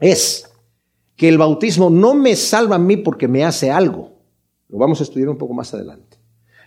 Es 0.00 0.50
que 1.16 1.28
el 1.28 1.38
bautismo 1.38 1.90
no 1.90 2.14
me 2.14 2.34
salva 2.34 2.76
a 2.76 2.80
mí 2.80 2.96
porque 2.96 3.28
me 3.28 3.44
hace 3.44 3.70
algo. 3.70 4.12
Lo 4.68 4.78
vamos 4.78 5.00
a 5.00 5.04
estudiar 5.04 5.28
un 5.28 5.38
poco 5.38 5.54
más 5.54 5.72
adelante. 5.74 6.18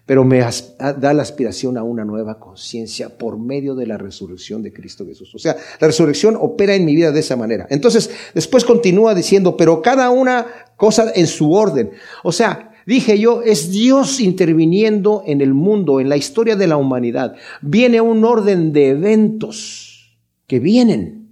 Pero 0.06 0.24
me 0.24 0.40
da 0.40 1.14
la 1.14 1.22
aspiración 1.22 1.78
a 1.78 1.84
una 1.84 2.06
nueva 2.06 2.40
conciencia 2.40 3.18
por 3.18 3.38
medio 3.38 3.76
de 3.76 3.88
la 3.88 3.98
resurrección 3.98 4.64
de 4.64 4.72
Cristo 4.72 5.06
Jesús. 5.06 5.36
O 5.36 5.38
sea, 5.38 5.58
la 5.82 5.88
resurrección 5.88 6.38
opera 6.40 6.76
en 6.76 6.86
mi 6.86 6.96
vida 6.96 7.12
de 7.12 7.20
esa 7.20 7.36
manera. 7.36 7.68
Entonces, 7.70 8.10
después 8.34 8.64
continúa 8.64 9.14
diciendo, 9.14 9.58
pero 9.58 9.82
cada 9.82 10.10
una 10.10 10.46
cosa 10.78 11.12
en 11.14 11.28
su 11.28 11.52
orden. 11.52 11.92
O 12.24 12.32
sea, 12.32 12.67
Dije 12.88 13.20
yo, 13.20 13.42
es 13.44 13.70
Dios 13.70 14.22
interviniendo 14.22 15.22
en 15.26 15.42
el 15.42 15.54
mundo, 15.54 16.00
en 16.00 16.08
la 16.08 16.16
historia 16.16 16.56
de 16.56 16.68
la 16.68 16.78
humanidad. 16.78 17.36
Viene 17.62 18.00
un 18.00 18.24
orden 18.24 18.72
de 18.72 18.92
eventos 18.92 20.18
que 20.48 20.60
vienen 20.60 21.28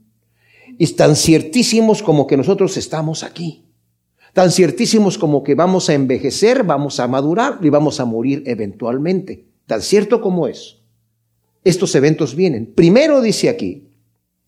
y 0.78 0.84
están 0.84 1.16
ciertísimos 1.16 2.04
como 2.04 2.28
que 2.28 2.36
nosotros 2.36 2.76
estamos 2.76 3.24
aquí. 3.24 3.64
Tan 4.34 4.52
ciertísimos 4.52 5.18
como 5.18 5.44
que 5.44 5.56
vamos 5.56 5.90
a 5.90 5.94
envejecer, 5.94 6.66
vamos 6.66 7.00
a 7.00 7.08
madurar 7.08 7.60
y 7.62 7.70
vamos 7.70 8.02
a 8.02 8.06
morir 8.06 8.44
eventualmente. 8.48 9.46
Tan 9.66 9.82
cierto 9.82 10.20
como 10.20 10.50
es. 10.50 10.80
Estos 11.64 11.96
eventos 11.96 12.36
vienen. 12.36 12.74
Primero 12.76 13.22
dice 13.22 13.48
aquí, 13.48 13.88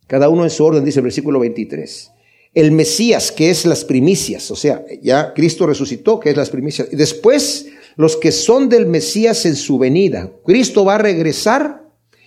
cada 0.07 0.27
uno 0.27 0.43
en 0.43 0.49
su 0.49 0.65
orden, 0.65 0.83
dice 0.83 0.99
el 0.99 1.05
versículo 1.05 1.39
23 1.39 2.11
el 2.57 2.71
Mesías, 2.71 3.31
que 3.31 3.51
es 3.51 3.67
las 3.67 3.85
primicias, 3.85 4.49
o 4.49 4.55
sea, 4.55 4.83
ya 5.03 5.31
Cristo 5.35 5.67
resucitó, 5.67 6.19
que 6.19 6.31
es 6.31 6.35
las 6.35 6.49
primicias. 6.49 6.87
Y 6.91 6.95
después, 6.95 7.67
los 7.97 8.17
que 8.17 8.31
son 8.31 8.67
del 8.67 8.87
Mesías 8.87 9.45
en 9.45 9.55
su 9.55 9.77
venida. 9.77 10.31
Cristo 10.43 10.83
va 10.83 10.95
a 10.95 10.97
regresar 10.97 11.83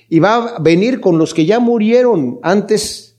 y 0.09 0.21
va 0.21 0.55
a 0.55 0.59
venir 0.61 1.01
con 1.01 1.19
los 1.19 1.35
que 1.35 1.47
ya 1.47 1.59
murieron 1.59 2.39
antes, 2.45 3.17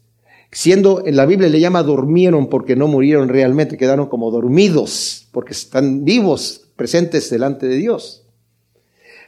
siendo 0.53 1.05
en 1.05 1.17
la 1.17 1.25
Biblia 1.25 1.49
le 1.49 1.59
llama 1.59 1.83
dormieron 1.83 2.47
porque 2.47 2.77
no 2.77 2.87
murieron 2.87 3.27
realmente, 3.27 3.75
quedaron 3.75 4.07
como 4.07 4.31
dormidos, 4.31 5.27
porque 5.33 5.51
están 5.51 6.05
vivos, 6.05 6.69
presentes 6.77 7.29
delante 7.29 7.67
de 7.67 7.75
Dios. 7.75 8.25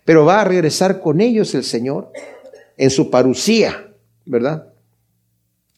Pero 0.06 0.24
va 0.24 0.40
a 0.40 0.46
regresar 0.46 1.02
con 1.02 1.20
ellos 1.20 1.54
el 1.54 1.66
Señor 1.66 2.14
en 2.78 2.90
su 2.90 3.10
parucía, 3.10 3.92
¿verdad? 4.24 4.73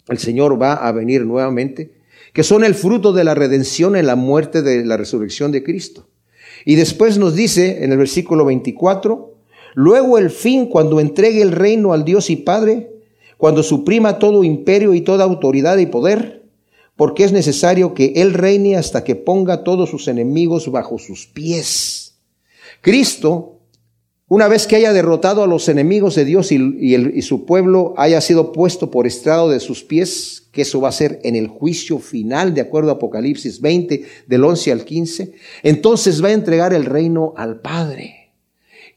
El 0.08 0.18
Señor 0.18 0.62
va 0.62 0.74
a 0.74 0.92
venir 0.92 1.26
nuevamente 1.26 1.96
que 2.36 2.44
son 2.44 2.66
el 2.66 2.76
fruto 2.76 3.14
de 3.14 3.24
la 3.24 3.34
redención 3.34 3.96
en 3.96 4.08
la 4.08 4.18
muerte 4.18 4.62
de 4.62 4.84
la 4.84 4.98
resurrección 4.98 5.54
de 5.54 5.64
Cristo. 5.64 6.10
Y 6.66 6.76
después 6.76 7.18
nos 7.18 7.34
dice 7.34 7.86
en 7.86 7.94
el 7.94 7.98
versículo 7.98 8.44
24, 8.44 9.34
luego 9.74 10.18
el 10.18 10.30
fin 10.30 10.66
cuando 10.66 11.00
entregue 11.00 11.42
el 11.42 11.54
reino 11.54 11.94
al 11.94 12.04
Dios 12.04 12.30
y 12.30 12.36
Padre, 12.36 12.92
cuando 13.38 13.64
suprima 13.64 14.20
todo 14.20 14.44
imperio 14.44 14.94
y 14.94 15.00
toda 15.00 15.24
autoridad 15.24 15.78
y 15.78 15.86
poder, 15.86 16.44
porque 16.98 17.24
es 17.24 17.32
necesario 17.32 17.94
que 17.94 18.12
Él 18.18 18.34
reine 18.34 18.76
hasta 18.76 19.06
que 19.06 19.16
ponga 19.16 19.64
todos 19.64 19.90
sus 19.90 20.10
enemigos 20.10 20.70
bajo 20.70 21.00
sus 21.00 21.28
pies. 21.28 22.18
Cristo 22.82 23.55
una 24.28 24.48
vez 24.48 24.66
que 24.66 24.76
haya 24.76 24.92
derrotado 24.92 25.44
a 25.44 25.48
los 25.48 25.70
enemigos 25.70 26.16
de 26.16 26.26
Dios 26.26 26.52
y, 26.52 27.22
su 27.22 27.46
pueblo 27.46 27.94
haya 27.98 28.20
sido 28.22 28.52
puesto 28.52 28.90
por 28.90 29.06
estrado 29.06 29.50
de 29.50 29.60
sus 29.60 29.84
pies, 29.84 30.48
que 30.52 30.64
eso 30.64 30.82
va 30.82 30.90
a 30.90 30.94
ser 30.94 31.20
en 31.24 31.36
el 31.36 31.48
juicio 31.48 32.00
final, 32.00 32.56
de 32.56 32.62
acuerdo 32.62 32.90
a 32.90 32.94
Apocalipsis 32.94 33.62
20, 33.62 34.04
del 34.26 34.44
11 34.44 34.72
al 34.72 34.84
15, 34.84 35.34
entonces 35.62 36.24
va 36.24 36.30
a 36.30 36.34
entregar 36.34 36.74
el 36.74 36.86
reino 36.86 37.34
al 37.38 37.62
Padre. 37.62 38.32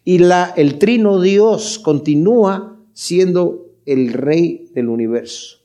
Y 0.03 0.19
la, 0.19 0.55
el 0.57 0.79
trino 0.79 1.21
Dios 1.21 1.79
continúa 1.79 2.79
siendo 2.95 3.67
el 3.85 4.15
rey 4.15 4.71
del 4.75 4.89
universo. 4.89 5.59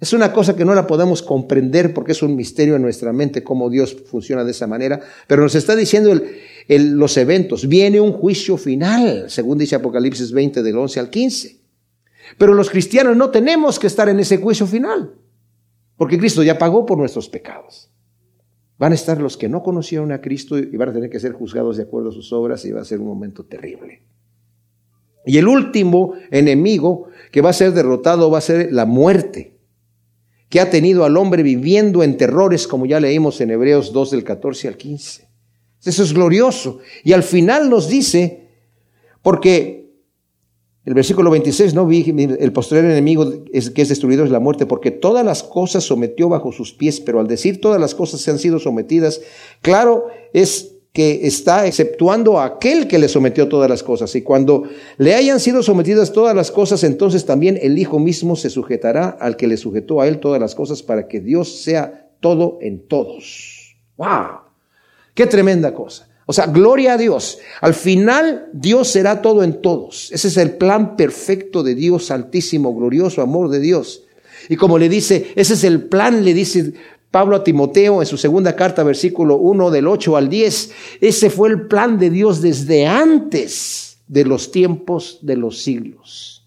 Es 0.00 0.14
una 0.14 0.32
cosa 0.32 0.56
que 0.56 0.64
no 0.64 0.74
la 0.74 0.86
podemos 0.86 1.22
comprender 1.22 1.92
porque 1.92 2.12
es 2.12 2.22
un 2.22 2.34
misterio 2.34 2.74
en 2.74 2.82
nuestra 2.82 3.12
mente 3.12 3.44
cómo 3.44 3.68
Dios 3.68 3.96
funciona 4.10 4.44
de 4.44 4.50
esa 4.50 4.66
manera, 4.66 5.00
pero 5.26 5.42
nos 5.42 5.54
está 5.54 5.76
diciendo 5.76 6.10
los 6.68 7.16
eventos. 7.16 7.68
Viene 7.68 8.00
un 8.00 8.12
juicio 8.12 8.56
final, 8.56 9.28
según 9.28 9.58
dice 9.58 9.76
Apocalipsis 9.76 10.32
20 10.32 10.62
del 10.62 10.76
11 10.76 11.00
al 11.00 11.10
15. 11.10 11.60
Pero 12.38 12.54
los 12.54 12.70
cristianos 12.70 13.16
no 13.16 13.30
tenemos 13.30 13.78
que 13.78 13.86
estar 13.86 14.08
en 14.08 14.20
ese 14.20 14.36
juicio 14.36 14.66
final, 14.66 15.14
porque 15.96 16.18
Cristo 16.18 16.42
ya 16.42 16.58
pagó 16.58 16.86
por 16.86 16.98
nuestros 16.98 17.28
pecados. 17.28 17.90
Van 18.78 18.92
a 18.92 18.94
estar 18.94 19.20
los 19.20 19.36
que 19.36 19.48
no 19.48 19.62
conocieron 19.62 20.12
a 20.12 20.20
Cristo 20.20 20.58
y 20.58 20.76
van 20.76 20.88
a 20.88 20.92
tener 20.92 21.10
que 21.10 21.20
ser 21.20 21.32
juzgados 21.32 21.76
de 21.76 21.82
acuerdo 21.82 22.10
a 22.10 22.12
sus 22.12 22.32
obras 22.32 22.64
y 22.64 22.72
va 22.72 22.80
a 22.80 22.84
ser 22.84 23.00
un 23.00 23.08
momento 23.08 23.44
terrible. 23.44 24.02
Y 25.26 25.36
el 25.36 25.48
último 25.48 26.14
enemigo 26.30 27.08
que 27.30 27.42
va 27.42 27.50
a 27.50 27.54
ser 27.54 27.72
derrotado 27.72 28.30
va 28.30 28.38
a 28.38 28.42
ser 28.42 28.72
la 28.72 28.86
muerte 28.86 29.58
que 30.48 30.60
ha 30.60 30.70
tenido 30.70 31.04
al 31.04 31.16
hombre 31.16 31.42
viviendo 31.42 32.02
en 32.02 32.16
terrores, 32.16 32.66
como 32.66 32.86
ya 32.86 32.98
leímos 32.98 33.40
en 33.40 33.50
Hebreos 33.50 33.92
2 33.92 34.10
del 34.10 34.24
14 34.24 34.68
al 34.68 34.76
15. 34.76 35.29
Eso 35.84 36.02
es 36.02 36.12
glorioso. 36.12 36.78
Y 37.04 37.12
al 37.12 37.22
final 37.22 37.70
nos 37.70 37.88
dice, 37.88 38.48
porque 39.22 39.80
el 40.84 40.94
versículo 40.94 41.30
26, 41.30 41.74
no 41.74 41.86
vi 41.86 42.14
el 42.38 42.52
posterior 42.52 42.90
enemigo 42.90 43.44
que 43.44 43.82
es 43.82 43.88
destruido 43.88 44.24
es 44.24 44.30
la 44.30 44.40
muerte, 44.40 44.66
porque 44.66 44.90
todas 44.90 45.24
las 45.24 45.42
cosas 45.42 45.84
sometió 45.84 46.28
bajo 46.28 46.52
sus 46.52 46.72
pies, 46.72 47.00
pero 47.00 47.20
al 47.20 47.28
decir 47.28 47.60
todas 47.60 47.80
las 47.80 47.94
cosas 47.94 48.20
se 48.20 48.30
han 48.30 48.38
sido 48.38 48.58
sometidas, 48.58 49.20
claro 49.60 50.06
es 50.32 50.76
que 50.92 51.26
está 51.26 51.66
exceptuando 51.66 52.40
a 52.40 52.46
aquel 52.46 52.88
que 52.88 52.98
le 52.98 53.08
sometió 53.08 53.48
todas 53.48 53.70
las 53.70 53.82
cosas. 53.82 54.14
Y 54.16 54.22
cuando 54.22 54.64
le 54.96 55.14
hayan 55.14 55.38
sido 55.38 55.62
sometidas 55.62 56.12
todas 56.12 56.34
las 56.34 56.50
cosas, 56.50 56.82
entonces 56.82 57.24
también 57.24 57.58
el 57.62 57.78
Hijo 57.78 58.00
mismo 58.00 58.34
se 58.34 58.50
sujetará 58.50 59.10
al 59.10 59.36
que 59.36 59.46
le 59.46 59.56
sujetó 59.56 60.00
a 60.00 60.08
él 60.08 60.18
todas 60.18 60.40
las 60.40 60.54
cosas 60.54 60.82
para 60.82 61.06
que 61.06 61.20
Dios 61.20 61.62
sea 61.62 62.10
todo 62.20 62.58
en 62.60 62.88
todos. 62.88 63.76
¡Wow! 63.96 64.49
¡Qué 65.14 65.26
tremenda 65.26 65.74
cosa! 65.74 66.08
O 66.26 66.32
sea, 66.32 66.46
gloria 66.46 66.92
a 66.92 66.96
Dios. 66.96 67.38
Al 67.60 67.74
final 67.74 68.48
Dios 68.52 68.88
será 68.88 69.20
todo 69.20 69.42
en 69.42 69.60
todos. 69.60 70.12
Ese 70.12 70.28
es 70.28 70.36
el 70.36 70.52
plan 70.52 70.96
perfecto 70.96 71.64
de 71.64 71.74
Dios, 71.74 72.12
altísimo, 72.12 72.74
glorioso 72.74 73.20
amor 73.20 73.48
de 73.48 73.58
Dios. 73.58 74.04
Y 74.48 74.56
como 74.56 74.78
le 74.78 74.88
dice, 74.88 75.32
ese 75.34 75.54
es 75.54 75.64
el 75.64 75.82
plan, 75.84 76.24
le 76.24 76.32
dice 76.32 76.72
Pablo 77.10 77.36
a 77.36 77.44
Timoteo 77.44 78.00
en 78.00 78.06
su 78.06 78.16
segunda 78.16 78.54
carta, 78.54 78.84
versículo 78.84 79.36
1 79.38 79.70
del 79.70 79.88
8 79.88 80.16
al 80.16 80.28
10, 80.28 80.72
ese 81.00 81.30
fue 81.30 81.48
el 81.48 81.66
plan 81.66 81.98
de 81.98 82.10
Dios 82.10 82.40
desde 82.40 82.86
antes 82.86 83.98
de 84.06 84.24
los 84.24 84.52
tiempos 84.52 85.18
de 85.22 85.36
los 85.36 85.62
siglos. 85.62 86.46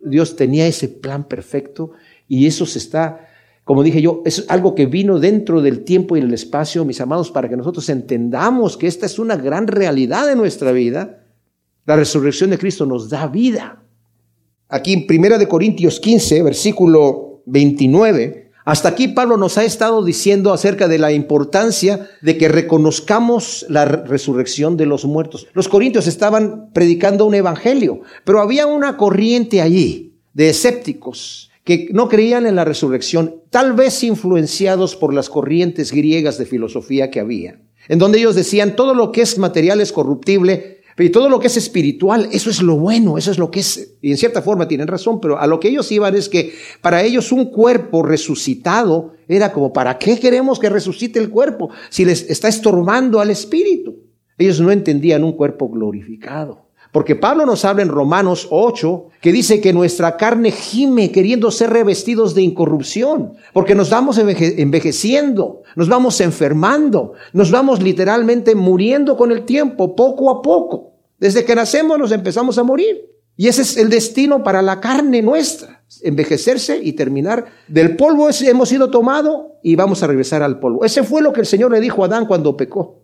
Dios 0.00 0.36
tenía 0.36 0.66
ese 0.66 0.88
plan 0.88 1.24
perfecto 1.24 1.92
y 2.28 2.46
eso 2.46 2.66
se 2.66 2.78
está, 2.78 3.28
como 3.64 3.82
dije 3.82 4.02
yo, 4.02 4.22
es 4.24 4.44
algo 4.48 4.74
que 4.74 4.86
vino 4.86 5.20
dentro 5.20 5.62
del 5.62 5.84
tiempo 5.84 6.16
y 6.16 6.20
el 6.20 6.34
espacio, 6.34 6.84
mis 6.84 7.00
amados, 7.00 7.30
para 7.30 7.48
que 7.48 7.56
nosotros 7.56 7.88
entendamos 7.88 8.76
que 8.76 8.88
esta 8.88 9.06
es 9.06 9.18
una 9.18 9.36
gran 9.36 9.68
realidad 9.68 10.26
de 10.26 10.34
nuestra 10.34 10.72
vida. 10.72 11.24
La 11.86 11.96
resurrección 11.96 12.50
de 12.50 12.58
Cristo 12.58 12.86
nos 12.86 13.08
da 13.08 13.28
vida. 13.28 13.84
Aquí 14.68 14.92
en 14.92 15.06
Primera 15.06 15.38
de 15.38 15.46
Corintios 15.46 16.00
15, 16.00 16.42
versículo 16.42 17.42
29, 17.46 18.50
hasta 18.64 18.88
aquí 18.88 19.08
Pablo 19.08 19.36
nos 19.36 19.58
ha 19.58 19.64
estado 19.64 20.04
diciendo 20.04 20.52
acerca 20.52 20.88
de 20.88 20.98
la 20.98 21.12
importancia 21.12 22.08
de 22.20 22.38
que 22.38 22.48
reconozcamos 22.48 23.66
la 23.68 23.84
resurrección 23.84 24.76
de 24.76 24.86
los 24.86 25.04
muertos. 25.04 25.46
Los 25.52 25.68
corintios 25.68 26.06
estaban 26.06 26.70
predicando 26.72 27.26
un 27.26 27.34
evangelio, 27.34 28.00
pero 28.24 28.40
había 28.40 28.66
una 28.66 28.96
corriente 28.96 29.60
allí 29.60 30.20
de 30.32 30.48
escépticos 30.48 31.51
que 31.64 31.88
no 31.92 32.08
creían 32.08 32.46
en 32.46 32.56
la 32.56 32.64
resurrección, 32.64 33.36
tal 33.50 33.72
vez 33.72 34.02
influenciados 34.02 34.96
por 34.96 35.14
las 35.14 35.28
corrientes 35.28 35.92
griegas 35.92 36.38
de 36.38 36.46
filosofía 36.46 37.10
que 37.10 37.20
había, 37.20 37.60
en 37.88 37.98
donde 37.98 38.18
ellos 38.18 38.34
decían 38.34 38.76
todo 38.76 38.94
lo 38.94 39.12
que 39.12 39.22
es 39.22 39.38
material 39.38 39.80
es 39.80 39.92
corruptible, 39.92 40.82
y 40.98 41.08
todo 41.10 41.28
lo 41.28 41.40
que 41.40 41.46
es 41.46 41.56
espiritual, 41.56 42.28
eso 42.32 42.50
es 42.50 42.60
lo 42.60 42.76
bueno, 42.76 43.16
eso 43.16 43.30
es 43.30 43.38
lo 43.38 43.50
que 43.50 43.60
es, 43.60 43.94
y 44.02 44.10
en 44.10 44.18
cierta 44.18 44.42
forma 44.42 44.68
tienen 44.68 44.88
razón, 44.88 45.20
pero 45.20 45.38
a 45.38 45.46
lo 45.46 45.58
que 45.58 45.68
ellos 45.68 45.90
iban 45.90 46.14
es 46.14 46.28
que 46.28 46.52
para 46.80 47.02
ellos 47.02 47.32
un 47.32 47.46
cuerpo 47.46 48.02
resucitado 48.02 49.14
era 49.26 49.52
como, 49.52 49.72
¿para 49.72 49.98
qué 49.98 50.18
queremos 50.18 50.58
que 50.58 50.68
resucite 50.68 51.18
el 51.18 51.30
cuerpo 51.30 51.70
si 51.88 52.04
les 52.04 52.28
está 52.28 52.48
estorbando 52.48 53.20
al 53.20 53.30
espíritu? 53.30 54.00
Ellos 54.36 54.60
no 54.60 54.70
entendían 54.70 55.24
un 55.24 55.32
cuerpo 55.32 55.68
glorificado. 55.68 56.61
Porque 56.92 57.16
Pablo 57.16 57.46
nos 57.46 57.64
habla 57.64 57.82
en 57.82 57.88
Romanos 57.88 58.48
8 58.50 59.06
que 59.22 59.32
dice 59.32 59.62
que 59.62 59.72
nuestra 59.72 60.18
carne 60.18 60.50
gime 60.50 61.10
queriendo 61.10 61.50
ser 61.50 61.70
revestidos 61.70 62.34
de 62.34 62.42
incorrupción, 62.42 63.32
porque 63.54 63.74
nos 63.74 63.88
vamos 63.88 64.18
envejeciendo, 64.18 65.62
nos 65.74 65.88
vamos 65.88 66.20
enfermando, 66.20 67.14
nos 67.32 67.50
vamos 67.50 67.82
literalmente 67.82 68.54
muriendo 68.54 69.16
con 69.16 69.32
el 69.32 69.46
tiempo, 69.46 69.96
poco 69.96 70.28
a 70.30 70.42
poco. 70.42 70.92
Desde 71.18 71.46
que 71.46 71.54
nacemos 71.54 71.98
nos 71.98 72.12
empezamos 72.12 72.58
a 72.58 72.62
morir. 72.62 73.08
Y 73.36 73.48
ese 73.48 73.62
es 73.62 73.78
el 73.78 73.88
destino 73.88 74.44
para 74.44 74.60
la 74.60 74.78
carne 74.78 75.22
nuestra, 75.22 75.84
envejecerse 76.02 76.78
y 76.82 76.92
terminar. 76.92 77.46
Del 77.68 77.96
polvo 77.96 78.28
hemos 78.42 78.68
sido 78.68 78.90
tomado 78.90 79.56
y 79.62 79.76
vamos 79.76 80.02
a 80.02 80.06
regresar 80.06 80.42
al 80.42 80.60
polvo. 80.60 80.84
Ese 80.84 81.02
fue 81.02 81.22
lo 81.22 81.32
que 81.32 81.40
el 81.40 81.46
Señor 81.46 81.70
le 81.70 81.80
dijo 81.80 82.02
a 82.02 82.06
Adán 82.06 82.26
cuando 82.26 82.54
pecó. 82.54 83.00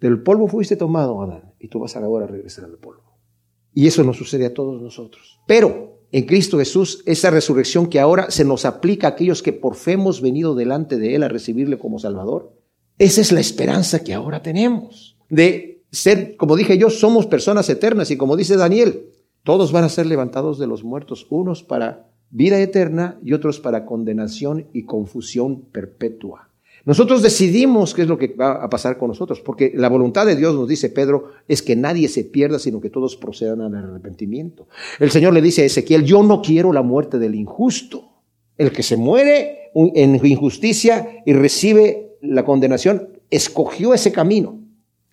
Del 0.00 0.22
polvo 0.22 0.46
fuiste 0.46 0.76
tomado, 0.76 1.20
Adán, 1.22 1.54
y 1.58 1.66
tú 1.66 1.80
vas 1.80 1.96
ahora 1.96 2.26
a 2.26 2.28
regresar 2.28 2.66
al 2.66 2.76
polvo. 2.76 3.11
Y 3.74 3.86
eso 3.86 4.04
nos 4.04 4.16
sucede 4.16 4.46
a 4.46 4.54
todos 4.54 4.80
nosotros. 4.80 5.40
Pero 5.46 6.00
en 6.12 6.26
Cristo 6.26 6.58
Jesús, 6.58 7.02
esa 7.06 7.30
resurrección 7.30 7.86
que 7.86 7.98
ahora 7.98 8.30
se 8.30 8.44
nos 8.44 8.64
aplica 8.64 9.06
a 9.06 9.10
aquellos 9.10 9.42
que 9.42 9.52
por 9.52 9.76
fe 9.76 9.92
hemos 9.92 10.20
venido 10.20 10.54
delante 10.54 10.98
de 10.98 11.14
Él 11.14 11.22
a 11.22 11.28
recibirle 11.28 11.78
como 11.78 11.98
Salvador, 11.98 12.52
esa 12.98 13.20
es 13.20 13.32
la 13.32 13.40
esperanza 13.40 14.04
que 14.04 14.12
ahora 14.12 14.42
tenemos. 14.42 15.16
De 15.30 15.82
ser, 15.90 16.36
como 16.36 16.56
dije 16.56 16.76
yo, 16.76 16.90
somos 16.90 17.26
personas 17.26 17.68
eternas 17.70 18.10
y 18.10 18.16
como 18.16 18.36
dice 18.36 18.56
Daniel, 18.56 19.08
todos 19.42 19.72
van 19.72 19.84
a 19.84 19.88
ser 19.88 20.06
levantados 20.06 20.58
de 20.58 20.66
los 20.66 20.84
muertos, 20.84 21.26
unos 21.30 21.62
para 21.62 22.10
vida 22.30 22.60
eterna 22.60 23.18
y 23.22 23.32
otros 23.32 23.60
para 23.60 23.86
condenación 23.86 24.68
y 24.72 24.84
confusión 24.84 25.62
perpetua. 25.62 26.51
Nosotros 26.84 27.22
decidimos 27.22 27.94
qué 27.94 28.02
es 28.02 28.08
lo 28.08 28.18
que 28.18 28.28
va 28.28 28.64
a 28.64 28.68
pasar 28.68 28.98
con 28.98 29.08
nosotros, 29.08 29.40
porque 29.40 29.72
la 29.74 29.88
voluntad 29.88 30.26
de 30.26 30.34
Dios, 30.34 30.54
nos 30.54 30.68
dice 30.68 30.88
Pedro, 30.88 31.30
es 31.46 31.62
que 31.62 31.76
nadie 31.76 32.08
se 32.08 32.24
pierda, 32.24 32.58
sino 32.58 32.80
que 32.80 32.90
todos 32.90 33.16
procedan 33.16 33.60
al 33.60 33.74
arrepentimiento. 33.74 34.66
El 34.98 35.10
Señor 35.10 35.32
le 35.32 35.42
dice 35.42 35.62
a 35.62 35.66
Ezequiel, 35.66 36.04
yo 36.04 36.22
no 36.22 36.42
quiero 36.42 36.72
la 36.72 36.82
muerte 36.82 37.18
del 37.18 37.34
injusto. 37.34 38.08
El 38.58 38.72
que 38.72 38.82
se 38.82 38.96
muere 38.96 39.70
en 39.74 40.26
injusticia 40.26 41.22
y 41.24 41.32
recibe 41.32 42.16
la 42.20 42.44
condenación, 42.44 43.08
escogió 43.30 43.94
ese 43.94 44.12
camino, 44.12 44.60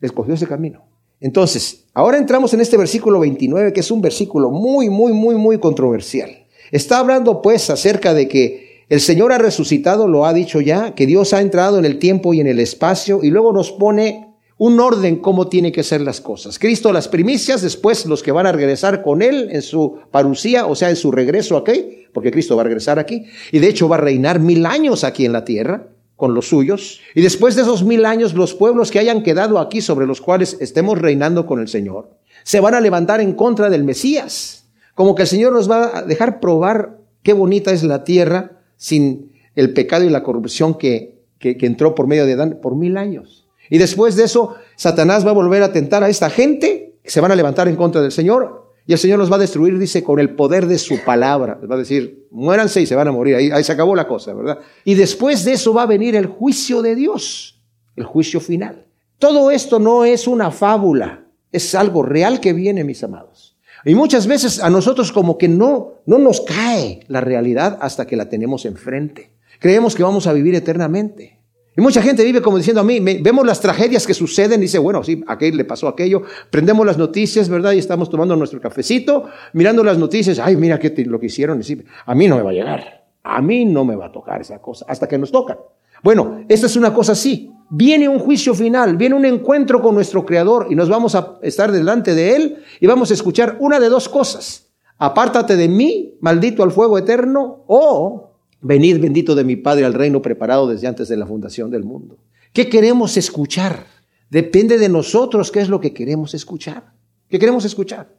escogió 0.02 0.34
ese 0.34 0.48
camino. 0.48 0.86
Entonces, 1.22 1.86
ahora 1.94 2.18
entramos 2.18 2.54
en 2.54 2.62
este 2.62 2.78
versículo 2.78 3.20
29, 3.20 3.74
que 3.74 3.82
es 3.82 3.92
un 3.92 4.02
versículo 4.02 4.52
muy, 4.52 4.90
muy, 4.90 5.14
muy, 5.14 5.36
muy 5.36 5.60
controversial. 5.60 6.48
Está 6.72 7.00
hablando 7.00 7.42
pues 7.42 7.70
acerca 7.70 8.14
de 8.14 8.28
que 8.28 8.69
el 8.90 9.00
Señor 9.00 9.32
ha 9.32 9.38
resucitado, 9.38 10.08
lo 10.08 10.26
ha 10.26 10.34
dicho 10.34 10.62
ya, 10.62 10.96
que 10.96 11.06
Dios 11.06 11.34
ha 11.34 11.42
entrado 11.42 11.78
en 11.78 11.86
el 11.86 12.00
tiempo 12.00 12.34
y 12.34 12.42
en 12.42 12.48
el 12.48 12.60
espacio 12.60 13.20
y 13.24 13.30
luego 13.30 13.54
nos 13.54 13.72
pone 13.72 14.30
un 14.58 14.80
orden 14.80 15.18
cómo 15.18 15.48
tiene 15.48 15.72
que 15.72 15.84
ser 15.84 16.02
las 16.02 16.20
cosas. 16.20 16.60
Cristo 16.60 16.92
las 16.92 17.08
primicias, 17.08 17.62
después 17.62 18.06
los 18.08 18.22
que 18.22 18.34
van 18.34 18.46
a 18.46 18.52
regresar 18.52 19.02
con 19.04 19.22
Él 19.22 19.50
en 19.52 19.62
su 19.62 20.00
parucía, 20.12 20.66
o 20.66 20.76
sea, 20.76 20.90
en 20.90 20.98
su 20.98 21.12
regreso 21.12 21.56
aquí, 21.56 22.08
porque 22.14 22.32
Cristo 22.32 22.56
va 22.56 22.64
a 22.64 22.66
regresar 22.66 23.00
aquí, 23.00 23.26
y 23.52 23.60
de 23.60 23.70
hecho 23.70 23.88
va 23.88 23.96
a 23.96 24.02
reinar 24.02 24.40
mil 24.40 24.66
años 24.66 25.04
aquí 25.04 25.26
en 25.26 25.32
la 25.32 25.46
tierra 25.46 25.88
con 26.18 26.34
los 26.34 26.50
suyos, 26.50 27.00
y 27.16 27.22
después 27.22 27.56
de 27.56 27.62
esos 27.62 27.86
mil 27.86 28.06
años 28.06 28.34
los 28.34 28.54
pueblos 28.54 28.92
que 28.92 29.00
hayan 29.00 29.24
quedado 29.24 29.60
aquí 29.60 29.80
sobre 29.80 30.06
los 30.06 30.20
cuales 30.20 30.58
estemos 30.60 31.00
reinando 31.00 31.46
con 31.46 31.62
el 31.62 31.70
Señor, 31.70 32.18
se 32.44 32.60
van 32.60 32.74
a 32.74 32.82
levantar 32.82 33.22
en 33.22 33.34
contra 33.34 33.70
del 33.70 33.86
Mesías, 33.86 34.66
como 34.94 35.16
que 35.16 35.22
el 35.22 35.28
Señor 35.30 35.54
nos 35.54 35.72
va 35.72 36.00
a 36.00 36.02
dejar 36.02 36.42
probar 36.42 36.98
qué 37.24 37.32
bonita 37.32 37.72
es 37.72 37.84
la 37.84 38.04
tierra, 38.04 38.59
sin 38.80 39.34
el 39.56 39.74
pecado 39.74 40.06
y 40.06 40.10
la 40.10 40.24
corrupción 40.24 40.76
que, 40.76 41.20
que, 41.38 41.58
entró 41.62 41.94
por 41.94 42.08
medio 42.08 42.26
de 42.26 42.34
Adán 42.34 42.60
por 42.62 42.76
mil 42.76 42.98
años. 42.98 43.46
Y 43.70 43.78
después 43.78 44.16
de 44.16 44.24
eso, 44.24 44.56
Satanás 44.78 45.26
va 45.26 45.32
a 45.32 45.34
volver 45.34 45.62
a 45.62 45.72
tentar 45.72 46.02
a 46.04 46.10
esta 46.10 46.30
gente, 46.30 46.96
que 47.04 47.12
se 47.12 47.22
van 47.22 47.32
a 47.32 47.36
levantar 47.36 47.68
en 47.68 47.76
contra 47.76 48.02
del 48.02 48.12
Señor, 48.12 48.72
y 48.88 48.94
el 48.94 48.98
Señor 48.98 49.20
los 49.20 49.32
va 49.32 49.36
a 49.36 49.40
destruir, 49.40 49.78
dice, 49.78 50.02
con 50.02 50.20
el 50.20 50.34
poder 50.34 50.66
de 50.66 50.80
su 50.80 51.04
palabra. 51.04 51.60
Les 51.62 51.70
va 51.70 51.76
a 51.76 51.80
decir, 51.80 52.26
muéranse 52.32 52.82
y 52.82 52.88
se 52.88 52.96
van 52.96 53.08
a 53.08 53.12
morir. 53.12 53.36
Ahí, 53.36 53.52
ahí 53.52 53.64
se 53.64 53.74
acabó 53.74 53.96
la 53.96 54.08
cosa, 54.08 54.34
¿verdad? 54.34 54.60
Y 54.84 54.96
después 54.96 55.46
de 55.46 55.54
eso 55.54 55.74
va 55.74 55.84
a 55.84 55.88
venir 55.88 56.16
el 56.16 56.26
juicio 56.26 56.82
de 56.82 56.96
Dios, 56.96 57.62
el 57.96 58.06
juicio 58.06 58.40
final. 58.40 58.88
Todo 59.20 59.52
esto 59.52 59.78
no 59.78 60.06
es 60.06 60.26
una 60.26 60.50
fábula, 60.50 61.26
es 61.52 61.76
algo 61.76 62.02
real 62.02 62.40
que 62.40 62.54
viene, 62.54 62.84
mis 62.84 63.04
amados. 63.04 63.49
Y 63.86 63.96
muchas 63.96 64.28
veces 64.28 64.62
a 64.62 64.70
nosotros 64.70 65.12
como 65.12 65.38
que 65.38 65.48
no, 65.48 65.94
no 66.06 66.18
nos 66.18 66.42
cae 66.42 67.02
la 67.08 67.22
realidad 67.22 67.78
hasta 67.82 68.06
que 68.06 68.16
la 68.16 68.30
tenemos 68.30 68.66
enfrente. 68.66 69.32
Creemos 69.60 69.96
que 69.96 70.04
vamos 70.04 70.28
a 70.28 70.34
vivir 70.34 70.56
eternamente. 70.56 71.40
Y 71.78 71.82
mucha 71.82 72.02
gente 72.02 72.26
vive 72.26 72.42
como 72.42 72.58
diciendo 72.58 72.82
a 72.82 72.84
mí, 72.84 73.00
vemos 73.00 73.46
las 73.46 73.62
tragedias 73.62 74.06
que 74.06 74.14
suceden 74.14 74.60
y 74.60 74.64
dice, 74.64 74.80
bueno, 74.80 75.04
sí, 75.04 75.24
a 75.28 75.34
aquel 75.34 75.56
le 75.56 75.64
pasó 75.64 75.88
aquello. 75.88 76.24
Prendemos 76.50 76.86
las 76.86 76.98
noticias, 76.98 77.48
¿verdad? 77.48 77.72
Y 77.72 77.80
estamos 77.80 78.10
tomando 78.10 78.36
nuestro 78.36 78.60
cafecito, 78.60 79.30
mirando 79.54 79.84
las 79.84 79.98
noticias. 79.98 80.40
Ay, 80.40 80.58
mira 80.58 80.78
qué 80.78 80.94
lo 81.06 81.20
que 81.20 81.28
hicieron. 81.28 81.62
A 82.06 82.16
mí 82.16 82.28
no 82.28 82.36
me 82.36 82.42
va 82.42 82.50
a 82.50 82.54
llegar. 82.54 83.06
A 83.24 83.42
mí 83.42 83.66
no 83.66 83.86
me 83.86 83.96
va 83.96 84.08
a 84.08 84.12
tocar 84.12 84.42
esa 84.42 84.60
cosa 84.60 84.86
hasta 84.90 85.08
que 85.08 85.18
nos 85.18 85.32
toca. 85.32 85.58
Bueno, 86.04 86.44
esta 86.50 86.66
es 86.66 86.76
una 86.76 86.94
cosa 86.94 87.14
así. 87.14 87.52
Viene 87.72 88.10
un 88.10 88.18
juicio 88.18 88.56
final, 88.56 88.98
viene 88.98 89.16
un 89.16 89.26
encuentro 89.26 89.82
con 89.82 89.94
nuestro 89.94 90.26
Creador 90.26 90.68
y 90.70 90.76
nos 90.76 90.90
vamos 90.90 91.14
a 91.14 91.38
estar 91.44 91.72
delante 91.72 92.16
de 92.16 92.36
Él 92.36 92.64
y 92.80 92.88
vamos 92.88 93.12
a 93.12 93.14
escuchar 93.14 93.58
una 93.60 93.80
de 93.80 93.90
dos 93.90 94.10
cosas. 94.10 94.68
Apártate 94.98 95.56
de 95.56 95.68
mí, 95.68 96.18
maldito 96.20 96.64
al 96.64 96.72
fuego 96.72 96.98
eterno, 96.98 97.64
o 97.68 98.32
venid 98.62 99.00
bendito 99.00 99.36
de 99.36 99.44
mi 99.44 99.56
Padre 99.56 99.86
al 99.86 99.94
reino 99.94 100.22
preparado 100.22 100.68
desde 100.68 100.88
antes 100.88 101.08
de 101.08 101.18
la 101.18 101.28
fundación 101.28 101.70
del 101.70 101.84
mundo. 101.84 102.18
¿Qué 102.54 102.68
queremos 102.68 103.16
escuchar? 103.18 103.86
Depende 104.30 104.78
de 104.78 104.90
nosotros 104.90 105.52
qué 105.52 105.62
es 105.62 105.70
lo 105.70 105.80
que 105.80 105.94
queremos 105.94 106.34
escuchar. 106.34 106.92
¿Qué 107.30 107.38
queremos 107.38 107.66
escuchar? 107.66 108.14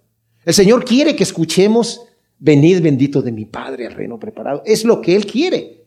El 0.45 0.55
Señor 0.55 0.85
quiere 0.85 1.15
que 1.17 1.25
escuchemos, 1.25 2.07
venid 2.39 2.81
bendito 2.81 3.21
de 3.21 3.33
mi 3.33 3.45
Padre 3.45 3.87
al 3.87 3.95
reino 3.95 4.19
preparado. 4.19 4.63
Es 4.65 4.85
lo 4.85 5.01
que 5.01 5.17
Él 5.17 5.27
quiere. 5.27 5.80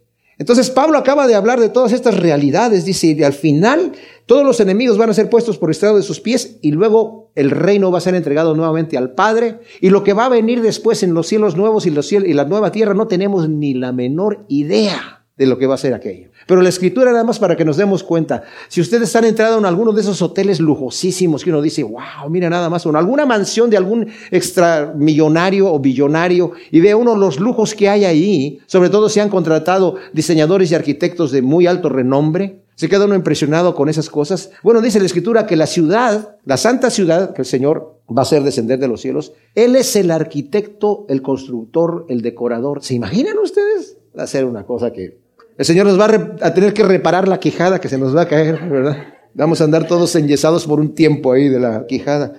Entonces 0.43 0.69
Pablo 0.71 0.97
acaba 0.97 1.25
de 1.25 1.35
hablar 1.35 1.61
de 1.61 1.69
todas 1.69 1.93
estas 1.93 2.19
realidades, 2.19 2.83
dice, 2.83 3.15
y 3.17 3.23
al 3.23 3.31
final 3.31 3.93
todos 4.25 4.45
los 4.45 4.59
enemigos 4.59 4.97
van 4.97 5.09
a 5.09 5.13
ser 5.13 5.29
puestos 5.29 5.57
por 5.57 5.71
estrado 5.71 5.95
de 5.95 6.03
sus 6.03 6.19
pies 6.19 6.57
y 6.61 6.71
luego 6.71 7.31
el 7.33 7.49
reino 7.49 7.91
va 7.91 7.99
a 7.99 8.01
ser 8.01 8.13
entregado 8.13 8.53
nuevamente 8.53 8.97
al 8.97 9.13
Padre. 9.13 9.61
Y 9.79 9.89
lo 9.89 10.03
que 10.03 10.11
va 10.11 10.25
a 10.25 10.29
venir 10.29 10.61
después 10.61 11.01
en 11.01 11.13
los 11.13 11.27
cielos 11.27 11.55
nuevos 11.55 11.85
y, 11.85 11.91
los 11.91 12.07
cielos, 12.07 12.27
y 12.27 12.33
la 12.33 12.43
nueva 12.43 12.73
tierra 12.73 12.93
no 12.93 13.07
tenemos 13.07 13.47
ni 13.47 13.73
la 13.73 13.93
menor 13.93 14.43
idea 14.49 15.22
de 15.35 15.47
lo 15.47 15.57
que 15.57 15.65
va 15.65 15.75
a 15.75 15.79
ser 15.79 15.93
aquello. 15.93 16.29
Pero 16.45 16.61
la 16.61 16.69
escritura 16.69 17.11
nada 17.11 17.23
más 17.23 17.39
para 17.39 17.55
que 17.55 17.65
nos 17.65 17.77
demos 17.77 18.03
cuenta. 18.03 18.43
Si 18.67 18.81
ustedes 18.81 19.15
han 19.15 19.25
entrado 19.25 19.57
en 19.57 19.65
alguno 19.65 19.91
de 19.91 20.01
esos 20.01 20.21
hoteles 20.21 20.59
lujosísimos 20.59 21.43
que 21.43 21.49
uno 21.49 21.61
dice, 21.61 21.81
wow, 21.81 22.29
mira 22.29 22.49
nada 22.49 22.69
más, 22.69 22.85
o 22.85 22.89
en 22.89 22.97
alguna 22.97 23.25
mansión 23.25 23.69
de 23.69 23.77
algún 23.77 24.07
extramillonario 24.29 25.73
o 25.73 25.79
billonario 25.79 26.51
y 26.69 26.81
ve 26.81 26.93
uno 26.93 27.15
los 27.15 27.39
lujos 27.39 27.73
que 27.73 27.89
hay 27.89 28.05
ahí, 28.05 28.59
sobre 28.67 28.89
todo 28.89 29.09
si 29.09 29.19
han 29.19 29.29
contratado 29.29 29.95
diseñadores 30.13 30.71
y 30.71 30.75
arquitectos 30.75 31.31
de 31.31 31.41
muy 31.41 31.65
alto 31.65 31.89
renombre, 31.89 32.61
se 32.75 32.89
queda 32.89 33.05
uno 33.05 33.15
impresionado 33.15 33.73
con 33.73 33.89
esas 33.89 34.09
cosas. 34.09 34.51
Bueno, 34.61 34.81
dice 34.81 34.99
la 34.99 35.05
escritura 35.05 35.47
que 35.47 35.55
la 35.55 35.67
ciudad, 35.67 36.37
la 36.45 36.57
santa 36.57 36.89
ciudad 36.89 37.33
que 37.33 37.41
el 37.41 37.47
Señor 37.47 38.01
va 38.09 38.21
a 38.21 38.23
hacer 38.23 38.43
descender 38.43 38.79
de 38.79 38.87
los 38.87 39.01
cielos, 39.01 39.33
Él 39.55 39.75
es 39.75 39.95
el 39.95 40.11
arquitecto, 40.11 41.05
el 41.09 41.21
constructor, 41.21 42.05
el 42.09 42.21
decorador. 42.21 42.83
¿Se 42.83 42.93
imaginan 42.93 43.37
ustedes? 43.39 43.97
Va 44.17 44.23
a 44.23 44.27
ser 44.27 44.45
una 44.45 44.65
cosa 44.65 44.91
que 44.91 45.22
el 45.57 45.65
Señor 45.65 45.85
nos 45.85 45.99
va 45.99 46.05
a, 46.41 46.53
tener 46.53 46.73
que 46.73 46.83
reparar 46.83 47.27
la 47.27 47.39
quijada 47.39 47.79
que 47.79 47.89
se 47.89 47.97
nos 47.97 48.15
va 48.15 48.23
a 48.23 48.27
caer, 48.27 48.59
¿verdad? 48.69 48.97
Vamos 49.33 49.61
a 49.61 49.63
andar 49.63 49.87
todos 49.87 50.15
enyesados 50.15 50.65
por 50.65 50.79
un 50.79 50.93
tiempo 50.93 51.31
ahí 51.31 51.49
de 51.49 51.59
la 51.59 51.85
quijada. 51.87 52.33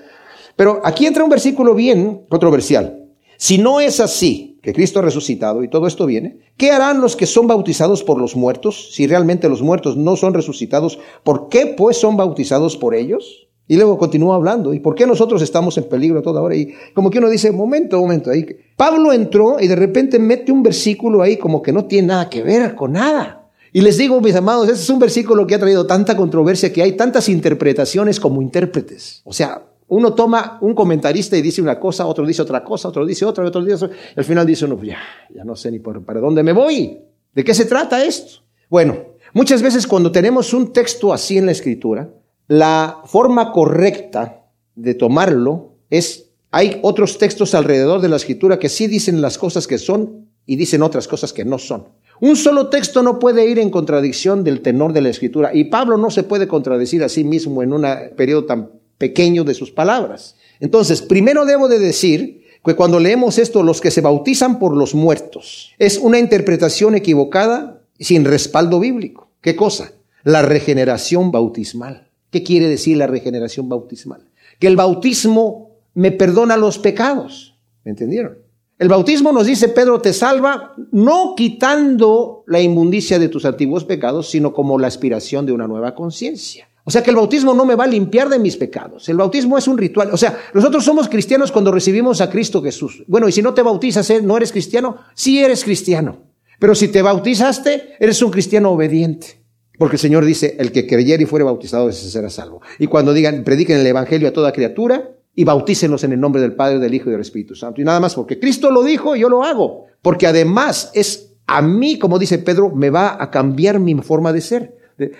Pero 0.56 0.80
aquí 0.84 1.06
entra 1.06 1.24
un 1.24 1.30
versículo 1.30 1.74
bien 1.74 2.24
controversial. 2.28 3.08
Si 3.36 3.58
no 3.58 3.80
es 3.80 4.00
así, 4.00 4.58
que 4.62 4.72
Cristo 4.72 5.00
ha 5.00 5.02
resucitado 5.02 5.62
y 5.62 5.68
todo 5.68 5.86
esto 5.86 6.06
viene, 6.06 6.38
¿qué 6.56 6.70
harán 6.70 7.00
los 7.00 7.16
que 7.16 7.26
son 7.26 7.46
bautizados 7.46 8.02
por 8.02 8.18
los 8.18 8.36
muertos? 8.36 8.94
Si 8.94 9.06
realmente 9.06 9.48
los 9.48 9.62
muertos 9.62 9.96
no 9.96 10.16
son 10.16 10.34
resucitados, 10.34 10.98
¿por 11.22 11.48
qué 11.48 11.74
pues 11.76 11.98
son 11.98 12.16
bautizados 12.16 12.76
por 12.76 12.94
ellos? 12.94 13.48
Y 13.66 13.76
luego 13.76 13.96
continúa 13.96 14.36
hablando. 14.36 14.74
¿Y 14.74 14.80
por 14.80 14.94
qué 14.94 15.06
nosotros 15.06 15.40
estamos 15.40 15.78
en 15.78 15.84
peligro 15.84 16.20
toda 16.20 16.42
hora? 16.42 16.54
Y 16.54 16.74
como 16.92 17.10
que 17.10 17.18
uno 17.18 17.30
dice, 17.30 17.50
momento, 17.50 17.98
momento. 17.98 18.30
Ahí. 18.30 18.46
Pablo 18.76 19.12
entró 19.12 19.58
y 19.58 19.68
de 19.68 19.76
repente 19.76 20.18
mete 20.18 20.52
un 20.52 20.62
versículo 20.62 21.22
ahí 21.22 21.38
como 21.38 21.62
que 21.62 21.72
no 21.72 21.86
tiene 21.86 22.08
nada 22.08 22.28
que 22.28 22.42
ver 22.42 22.74
con 22.74 22.92
nada. 22.92 23.48
Y 23.72 23.80
les 23.80 23.96
digo, 23.96 24.20
mis 24.20 24.36
amados, 24.36 24.68
ese 24.68 24.82
es 24.82 24.90
un 24.90 24.98
versículo 24.98 25.46
que 25.46 25.54
ha 25.54 25.58
traído 25.58 25.86
tanta 25.86 26.16
controversia 26.16 26.72
que 26.72 26.82
hay 26.82 26.92
tantas 26.92 27.28
interpretaciones 27.28 28.20
como 28.20 28.40
intérpretes. 28.40 29.22
O 29.24 29.32
sea, 29.32 29.62
uno 29.88 30.14
toma 30.14 30.58
un 30.60 30.74
comentarista 30.74 31.36
y 31.36 31.42
dice 31.42 31.60
una 31.60 31.80
cosa, 31.80 32.06
otro 32.06 32.26
dice 32.26 32.42
otra 32.42 32.62
cosa, 32.62 32.88
otro 32.88 33.04
dice 33.04 33.24
otra, 33.24 33.44
otro 33.44 33.64
dice 33.64 33.84
otra. 33.84 33.96
Y 34.14 34.20
al 34.20 34.24
final 34.24 34.46
dice 34.46 34.66
uno, 34.66 34.80
ya, 34.82 34.98
ya 35.34 35.42
no 35.42 35.56
sé 35.56 35.70
ni 35.70 35.78
por, 35.78 36.04
para 36.04 36.20
dónde 36.20 36.42
me 36.42 36.52
voy. 36.52 37.00
¿De 37.34 37.42
qué 37.42 37.52
se 37.52 37.64
trata 37.64 38.04
esto? 38.04 38.42
Bueno, 38.70 38.96
muchas 39.32 39.60
veces 39.60 39.86
cuando 39.86 40.12
tenemos 40.12 40.54
un 40.54 40.72
texto 40.72 41.12
así 41.12 41.36
en 41.36 41.46
la 41.46 41.52
escritura, 41.52 42.08
la 42.48 43.02
forma 43.06 43.52
correcta 43.52 44.44
de 44.74 44.94
tomarlo 44.94 45.72
es, 45.90 46.30
hay 46.50 46.78
otros 46.82 47.18
textos 47.18 47.54
alrededor 47.54 48.00
de 48.00 48.08
la 48.08 48.16
escritura 48.16 48.58
que 48.58 48.68
sí 48.68 48.86
dicen 48.86 49.20
las 49.20 49.38
cosas 49.38 49.66
que 49.66 49.78
son 49.78 50.28
y 50.46 50.56
dicen 50.56 50.82
otras 50.82 51.08
cosas 51.08 51.32
que 51.32 51.44
no 51.44 51.58
son. 51.58 51.88
Un 52.20 52.36
solo 52.36 52.68
texto 52.68 53.02
no 53.02 53.18
puede 53.18 53.48
ir 53.48 53.58
en 53.58 53.70
contradicción 53.70 54.44
del 54.44 54.60
tenor 54.60 54.92
de 54.92 55.00
la 55.00 55.08
escritura 55.08 55.50
y 55.52 55.64
Pablo 55.64 55.96
no 55.96 56.10
se 56.10 56.22
puede 56.22 56.46
contradecir 56.46 57.02
a 57.02 57.08
sí 57.08 57.24
mismo 57.24 57.62
en 57.62 57.72
un 57.72 57.86
periodo 58.16 58.44
tan 58.44 58.70
pequeño 58.98 59.44
de 59.44 59.54
sus 59.54 59.70
palabras. 59.72 60.36
Entonces, 60.60 61.02
primero 61.02 61.44
debo 61.44 61.68
de 61.68 61.78
decir 61.78 62.44
que 62.64 62.76
cuando 62.76 63.00
leemos 63.00 63.38
esto, 63.38 63.62
los 63.62 63.80
que 63.80 63.90
se 63.90 64.00
bautizan 64.00 64.58
por 64.58 64.76
los 64.76 64.94
muertos, 64.94 65.72
es 65.78 65.98
una 65.98 66.18
interpretación 66.18 66.94
equivocada 66.94 67.82
sin 67.98 68.24
respaldo 68.24 68.80
bíblico. 68.80 69.30
¿Qué 69.40 69.56
cosa? 69.56 69.92
La 70.22 70.42
regeneración 70.42 71.30
bautismal. 71.30 72.03
¿Qué 72.34 72.42
quiere 72.42 72.66
decir 72.66 72.96
la 72.96 73.06
regeneración 73.06 73.68
bautismal? 73.68 74.28
Que 74.58 74.66
el 74.66 74.74
bautismo 74.74 75.70
me 75.94 76.10
perdona 76.10 76.56
los 76.56 76.80
pecados. 76.80 77.54
¿Me 77.84 77.92
entendieron? 77.92 78.38
El 78.76 78.88
bautismo 78.88 79.30
nos 79.30 79.46
dice, 79.46 79.68
Pedro 79.68 80.00
te 80.00 80.12
salva, 80.12 80.74
no 80.90 81.34
quitando 81.36 82.42
la 82.48 82.60
inmundicia 82.60 83.20
de 83.20 83.28
tus 83.28 83.44
antiguos 83.44 83.84
pecados, 83.84 84.30
sino 84.30 84.52
como 84.52 84.80
la 84.80 84.88
aspiración 84.88 85.46
de 85.46 85.52
una 85.52 85.68
nueva 85.68 85.94
conciencia. 85.94 86.68
O 86.82 86.90
sea 86.90 87.04
que 87.04 87.10
el 87.10 87.16
bautismo 87.16 87.54
no 87.54 87.64
me 87.64 87.76
va 87.76 87.84
a 87.84 87.86
limpiar 87.86 88.28
de 88.28 88.40
mis 88.40 88.56
pecados. 88.56 89.08
El 89.08 89.18
bautismo 89.18 89.56
es 89.56 89.68
un 89.68 89.78
ritual. 89.78 90.10
O 90.12 90.16
sea, 90.16 90.36
nosotros 90.54 90.84
somos 90.84 91.08
cristianos 91.08 91.52
cuando 91.52 91.70
recibimos 91.70 92.20
a 92.20 92.30
Cristo 92.30 92.60
Jesús. 92.60 93.04
Bueno, 93.06 93.28
y 93.28 93.32
si 93.32 93.42
no 93.42 93.54
te 93.54 93.62
bautizas, 93.62 94.10
¿eh? 94.10 94.20
¿no 94.20 94.36
eres 94.36 94.50
cristiano? 94.50 94.96
Sí 95.14 95.38
eres 95.38 95.62
cristiano. 95.62 96.18
Pero 96.58 96.74
si 96.74 96.88
te 96.88 97.00
bautizaste, 97.00 97.94
eres 98.00 98.20
un 98.22 98.32
cristiano 98.32 98.72
obediente. 98.72 99.43
Porque 99.78 99.96
el 99.96 100.00
Señor 100.00 100.24
dice, 100.24 100.56
el 100.58 100.72
que 100.72 100.86
creyera 100.86 101.22
y 101.22 101.26
fuere 101.26 101.44
bautizado, 101.44 101.88
ese 101.88 102.08
será 102.08 102.30
salvo. 102.30 102.62
Y 102.78 102.86
cuando 102.86 103.12
digan, 103.12 103.42
prediquen 103.44 103.78
el 103.78 103.86
Evangelio 103.86 104.28
a 104.28 104.32
toda 104.32 104.52
criatura 104.52 105.10
y 105.34 105.44
bautícenlos 105.44 106.04
en 106.04 106.12
el 106.12 106.20
nombre 106.20 106.40
del 106.40 106.54
Padre, 106.54 106.78
del 106.78 106.94
Hijo 106.94 107.08
y 107.08 107.12
del 107.12 107.20
Espíritu 107.20 107.54
Santo. 107.54 107.80
Y 107.80 107.84
nada 107.84 107.98
más, 107.98 108.14
porque 108.14 108.38
Cristo 108.38 108.70
lo 108.70 108.84
dijo, 108.84 109.16
yo 109.16 109.28
lo 109.28 109.42
hago. 109.42 109.86
Porque 110.00 110.26
además 110.26 110.90
es 110.94 111.34
a 111.46 111.60
mí, 111.60 111.98
como 111.98 112.18
dice 112.18 112.38
Pedro, 112.38 112.70
me 112.70 112.90
va 112.90 113.22
a 113.22 113.30
cambiar 113.30 113.80
mi 113.80 113.94
forma 113.96 114.32
de 114.32 114.40
ser. 114.40 114.78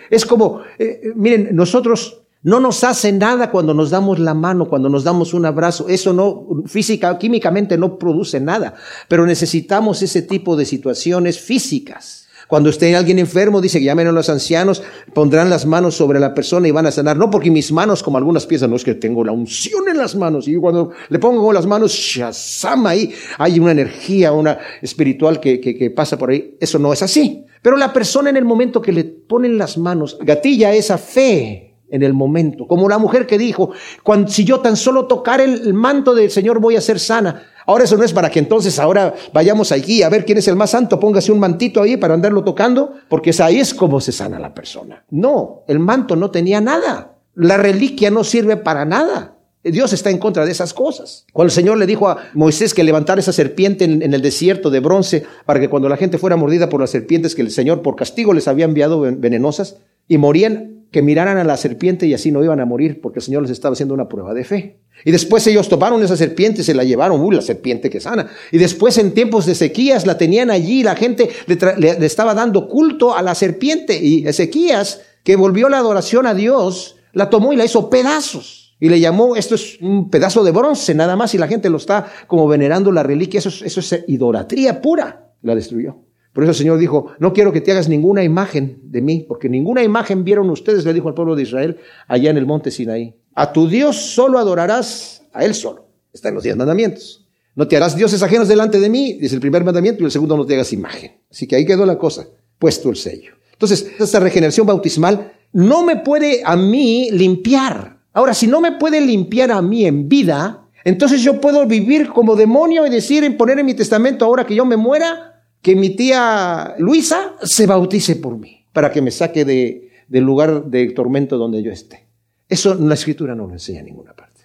Es 0.09 0.25
como, 0.25 0.61
eh, 0.79 1.01
eh, 1.03 1.13
miren, 1.17 1.49
nosotros 1.53 2.23
no 2.43 2.61
nos 2.61 2.85
hace 2.85 3.11
nada 3.11 3.51
cuando 3.51 3.75
nos 3.75 3.91
damos 3.91 4.19
la 4.19 4.35
mano, 4.35 4.69
cuando 4.69 4.89
nos 4.89 5.03
damos 5.03 5.35
un 5.35 5.47
abrazo. 5.47 5.89
Eso 5.89 6.13
no, 6.13 6.63
física, 6.67 7.19
químicamente 7.19 7.77
no 7.77 7.99
produce 7.99 8.41
nada. 8.41 8.75
Pero 9.09 9.27
necesitamos 9.27 10.03
ese 10.03 10.23
tipo 10.23 10.55
de 10.57 10.65
situaciones 10.65 11.41
físicas. 11.41 12.24
Cuando 12.49 12.71
esté 12.71 12.95
alguien 12.95 13.19
enfermo, 13.19 13.61
dice 13.61 13.79
que 13.79 13.85
llamen 13.85 14.07
a 14.07 14.13
los 14.13 14.29
ancianos, 14.29 14.83
pondrán 15.13 15.51
las 15.51 15.67
manos 15.67 15.95
sobre 15.97 16.21
la 16.21 16.35
persona 16.35 16.69
y 16.69 16.71
van 16.71 16.87
a 16.87 16.91
sanar. 16.91 17.17
No 17.17 17.31
porque 17.31 17.51
mis 17.51 17.73
manos, 17.73 18.03
como 18.03 18.19
algunas 18.19 18.47
piensan, 18.47 18.71
no 18.71 18.77
es 18.77 18.85
que 18.85 18.95
tengo 18.95 19.25
la 19.25 19.33
unción 19.33 19.89
en 19.89 19.97
las 19.97 20.15
manos. 20.15 20.49
Y 20.49 20.57
cuando 20.57 20.91
le 21.09 21.19
pongo 21.19 21.53
las 21.53 21.67
manos, 21.67 21.93
shazam, 21.93 22.87
ahí 22.87 23.13
hay 23.39 23.59
una 23.59 23.73
energía, 23.73 24.33
una 24.33 24.59
espiritual 24.83 25.41
que, 25.41 25.61
que, 25.61 25.77
que 25.77 25.91
pasa 25.91 26.19
por 26.19 26.31
ahí. 26.31 26.57
Eso 26.61 26.79
no 26.79 26.93
es 26.93 27.03
así. 27.03 27.45
Pero 27.63 27.77
la 27.77 27.93
persona 27.93 28.31
en 28.31 28.37
el 28.37 28.45
momento 28.45 28.83
que 28.83 28.93
le 28.93 29.05
ponen 29.05 29.57
las 29.57 29.79
manos, 29.79 30.19
gatilla 30.21 30.75
esa 30.75 30.99
fe 30.99 31.75
en 31.91 32.03
el 32.03 32.13
momento. 32.13 32.67
Como 32.67 32.89
la 32.89 32.99
mujer 32.99 33.27
que 33.27 33.39
dijo, 33.39 33.71
cuando, 34.03 34.29
si 34.29 34.45
yo 34.45 34.61
tan 34.61 34.77
solo 34.77 35.07
tocar 35.07 35.41
el, 35.41 35.73
manto 35.75 36.15
del 36.15 36.31
Señor 36.31 36.59
voy 36.59 36.77
a 36.77 36.81
ser 36.81 36.99
sana. 36.99 37.43
Ahora 37.67 37.85
eso 37.85 37.97
no 37.97 38.05
es 38.05 38.13
para 38.13 38.31
que 38.31 38.39
entonces 38.39 38.79
ahora 38.79 39.15
vayamos 39.33 39.73
allí 39.73 40.03
a 40.03 40.09
ver 40.09 40.25
quién 40.25 40.39
es 40.39 40.49
el 40.49 40.57
más 40.57 40.71
santo, 40.71 41.01
póngase 41.01 41.33
un 41.33 41.39
mantito 41.39 41.83
ahí 41.83 41.97
para 41.97 42.15
andarlo 42.15 42.45
tocando, 42.45 42.95
porque 43.09 43.33
ahí 43.41 43.61
es 43.61 43.75
como 43.75 44.01
se 44.01 44.13
sana 44.13 44.39
la 44.39 44.55
persona. 44.55 45.05
No, 45.11 45.63
el 45.67 45.79
manto 45.79 46.17
no 46.17 46.31
tenía 46.31 46.61
nada. 46.61 47.17
La 47.35 47.57
reliquia 47.57 48.11
no 48.11 48.23
sirve 48.25 48.57
para 48.57 48.85
nada. 48.85 49.35
Dios 49.65 49.95
está 49.95 50.11
en 50.11 50.19
contra 50.19 50.45
de 50.45 50.53
esas 50.53 50.75
cosas. 50.75 51.25
Cuando 51.33 51.49
el 51.49 51.55
Señor 51.55 51.79
le 51.79 51.87
dijo 51.87 52.09
a 52.09 52.19
Moisés 52.35 52.75
que 52.75 52.85
levantara 52.85 53.21
esa 53.21 53.33
serpiente 53.33 53.85
en, 53.85 54.03
el 54.03 54.21
desierto 54.21 54.69
de 54.69 54.81
bronce 54.81 55.25
para 55.47 55.59
que 55.59 55.71
cuando 55.71 55.89
la 55.89 55.97
gente 55.97 56.19
fuera 56.19 56.37
mordida 56.37 56.69
por 56.69 56.81
las 56.81 56.91
serpientes 56.91 57.35
que 57.35 57.43
el 57.43 57.51
Señor 57.51 57.81
por 57.81 57.97
castigo 57.97 58.35
les 58.35 58.47
había 58.47 58.67
enviado 58.67 59.01
venenosas 59.01 59.79
y 60.07 60.19
morían, 60.19 60.84
que 60.91 61.03
miraran 61.03 61.39
a 61.39 61.45
la 61.45 61.57
serpiente 61.57 62.07
y 62.07 62.15
así 62.15 62.31
no 62.31 62.43
iban 62.43 62.61
a 62.61 62.65
morir 62.65 63.01
porque 63.01 63.19
el 63.19 63.25
Señor 63.25 63.43
les 63.43 63.51
estaba 63.51 63.73
haciendo 63.73 63.95
una 63.95 64.09
prueba 64.09 64.35
de 64.35 64.45
fe. 64.45 64.81
Y 65.05 65.11
después 65.11 65.47
ellos 65.47 65.69
tomaron 65.69 66.03
esa 66.03 66.17
serpiente, 66.17 66.63
se 66.63 66.75
la 66.75 66.85
llevaron, 66.85 67.21
uy, 67.21 67.35
la 67.35 67.43
serpiente 67.43 67.91
que 67.91 68.01
sana. 68.01 68.29
Y 68.53 68.59
después 68.59 68.97
en 68.99 69.13
tiempos 69.13 69.45
de 69.47 69.55
sequías 69.55 70.07
la 70.07 70.17
tenían 70.17 70.51
allí, 70.51 70.83
la 70.83 70.95
gente 70.95 71.29
le, 71.47 71.57
le 71.99 72.07
estaba 72.07 72.35
dando 72.35 72.69
culto 72.69 73.15
a 73.15 73.23
la 73.23 73.35
serpiente. 73.35 73.99
Y 74.03 74.27
Ezequías, 74.27 75.03
que 75.25 75.37
volvió 75.37 75.69
la 75.69 75.79
adoración 75.79 76.27
a 76.27 76.35
Dios, 76.35 76.97
la 77.13 77.29
tomó 77.29 77.53
y 77.53 77.57
la 77.57 77.65
hizo 77.65 77.91
pedazos. 77.91 78.77
Y 78.81 78.89
le 78.89 79.01
llamó, 79.01 79.37
esto 79.37 79.55
es 79.55 79.81
un 79.81 80.11
pedazo 80.11 80.45
de 80.45 80.51
bronce 80.51 80.95
nada 80.95 81.17
más 81.17 81.35
y 81.35 81.39
la 81.39 81.49
gente 81.49 81.71
lo 81.71 81.79
está 81.79 82.07
como 82.27 82.47
venerando 82.47 82.93
la 82.93 83.03
reliquia. 83.03 83.39
Eso 83.39 83.49
es, 83.49 83.63
eso 83.63 83.81
es 83.81 84.05
idolatría 84.09 84.81
pura. 84.81 85.33
La 85.43 85.55
destruyó. 85.55 85.97
Por 86.35 86.45
eso 86.45 86.51
el 86.51 86.57
Señor 86.57 86.79
dijo, 86.79 87.13
no 87.19 87.33
quiero 87.33 87.53
que 87.53 87.63
te 87.63 87.73
hagas 87.73 87.89
ninguna 87.89 88.23
imagen 88.23 88.81
de 88.83 89.01
mí, 89.01 89.25
porque 89.27 89.49
ninguna 89.49 89.83
imagen 89.83 90.23
vieron 90.25 90.51
ustedes, 90.51 90.85
le 90.85 90.93
dijo 90.93 91.09
al 91.09 91.15
pueblo 91.15 91.35
de 91.35 91.45
Israel 91.45 91.79
allá 92.07 92.31
en 92.31 92.37
el 92.37 92.45
monte 92.45 92.71
Sinaí. 92.71 93.15
A 93.35 93.53
tu 93.53 93.67
Dios 93.69 93.97
solo 93.97 94.39
adorarás, 94.39 95.23
a 95.33 95.45
Él 95.45 95.55
solo. 95.55 95.89
Está 96.13 96.29
en 96.29 96.35
los 96.35 96.45
diez 96.45 96.57
mandamientos. 96.57 97.27
No 97.55 97.67
te 97.67 97.77
harás 97.77 97.97
dioses 97.97 98.23
ajenos 98.23 98.49
delante 98.49 98.79
de 98.79 98.91
mí, 98.91 99.15
dice 99.15 99.37
el 99.37 99.41
primer 99.41 99.65
mandamiento, 99.65 100.03
y 100.03 100.07
el 100.07 100.11
segundo 100.11 100.37
no 100.37 100.45
te 100.45 100.55
hagas 100.55 100.73
imagen. 100.73 101.13
Así 101.31 101.47
que 101.47 101.57
ahí 101.57 101.65
quedó 101.65 101.87
la 101.87 101.97
cosa, 101.97 102.27
puesto 102.59 102.91
el 102.91 102.97
sello. 102.97 103.33
Entonces, 103.53 103.93
esta 103.99 104.19
regeneración 104.21 104.67
bautismal 104.67 105.33
no 105.53 105.85
me 105.85 105.97
puede 105.97 106.43
a 106.45 106.57
mí 106.57 107.09
limpiar 107.13 107.95
Ahora, 108.15 108.33
si 108.33 108.47
no 108.47 108.61
me 108.61 108.73
puede 108.73 109.01
limpiar 109.01 109.51
a 109.51 109.61
mí 109.61 109.85
en 109.85 110.09
vida, 110.09 110.69
entonces 110.85 111.21
yo 111.21 111.41
puedo 111.41 111.67
vivir 111.67 112.09
como 112.09 112.37
demonio 112.37 112.87
y 112.87 112.91
decir, 112.91 113.37
poner 113.37 113.59
en 113.59 113.67
mi 113.67 113.75
testamento 113.75 114.25
ahora 114.25 114.47
que 114.47 114.55
yo 114.55 114.65
me 114.65 114.77
muera, 114.77 115.34
que 115.65 115.75
mi 115.75 115.97
tía 115.97 116.75
Luisa 116.77 117.37
se 117.43 117.67
bautice 117.67 118.17
por 118.17 118.37
mí, 118.37 118.67
para 118.75 118.93
que 118.93 119.01
me 119.01 119.11
saque 119.11 119.47
de, 119.47 119.89
del 120.09 120.23
lugar 120.23 120.67
de 120.67 120.91
tormento 120.91 121.39
donde 121.39 121.63
yo 121.63 121.73
esté. 121.73 122.07
Eso 122.47 122.75
la 122.75 122.93
escritura 122.93 123.35
no 123.35 123.47
lo 123.47 123.55
enseña 123.55 123.81
en 123.81 123.87
ninguna 123.87 124.13
parte. 124.13 124.43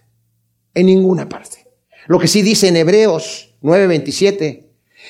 En 0.74 0.86
ninguna 0.86 1.28
parte. 1.28 1.68
Lo 2.08 2.20
que 2.20 2.30
sí 2.30 2.42
dice 2.42 2.70
en 2.70 2.78
Hebreos 2.78 3.54
9:27, 3.62 4.64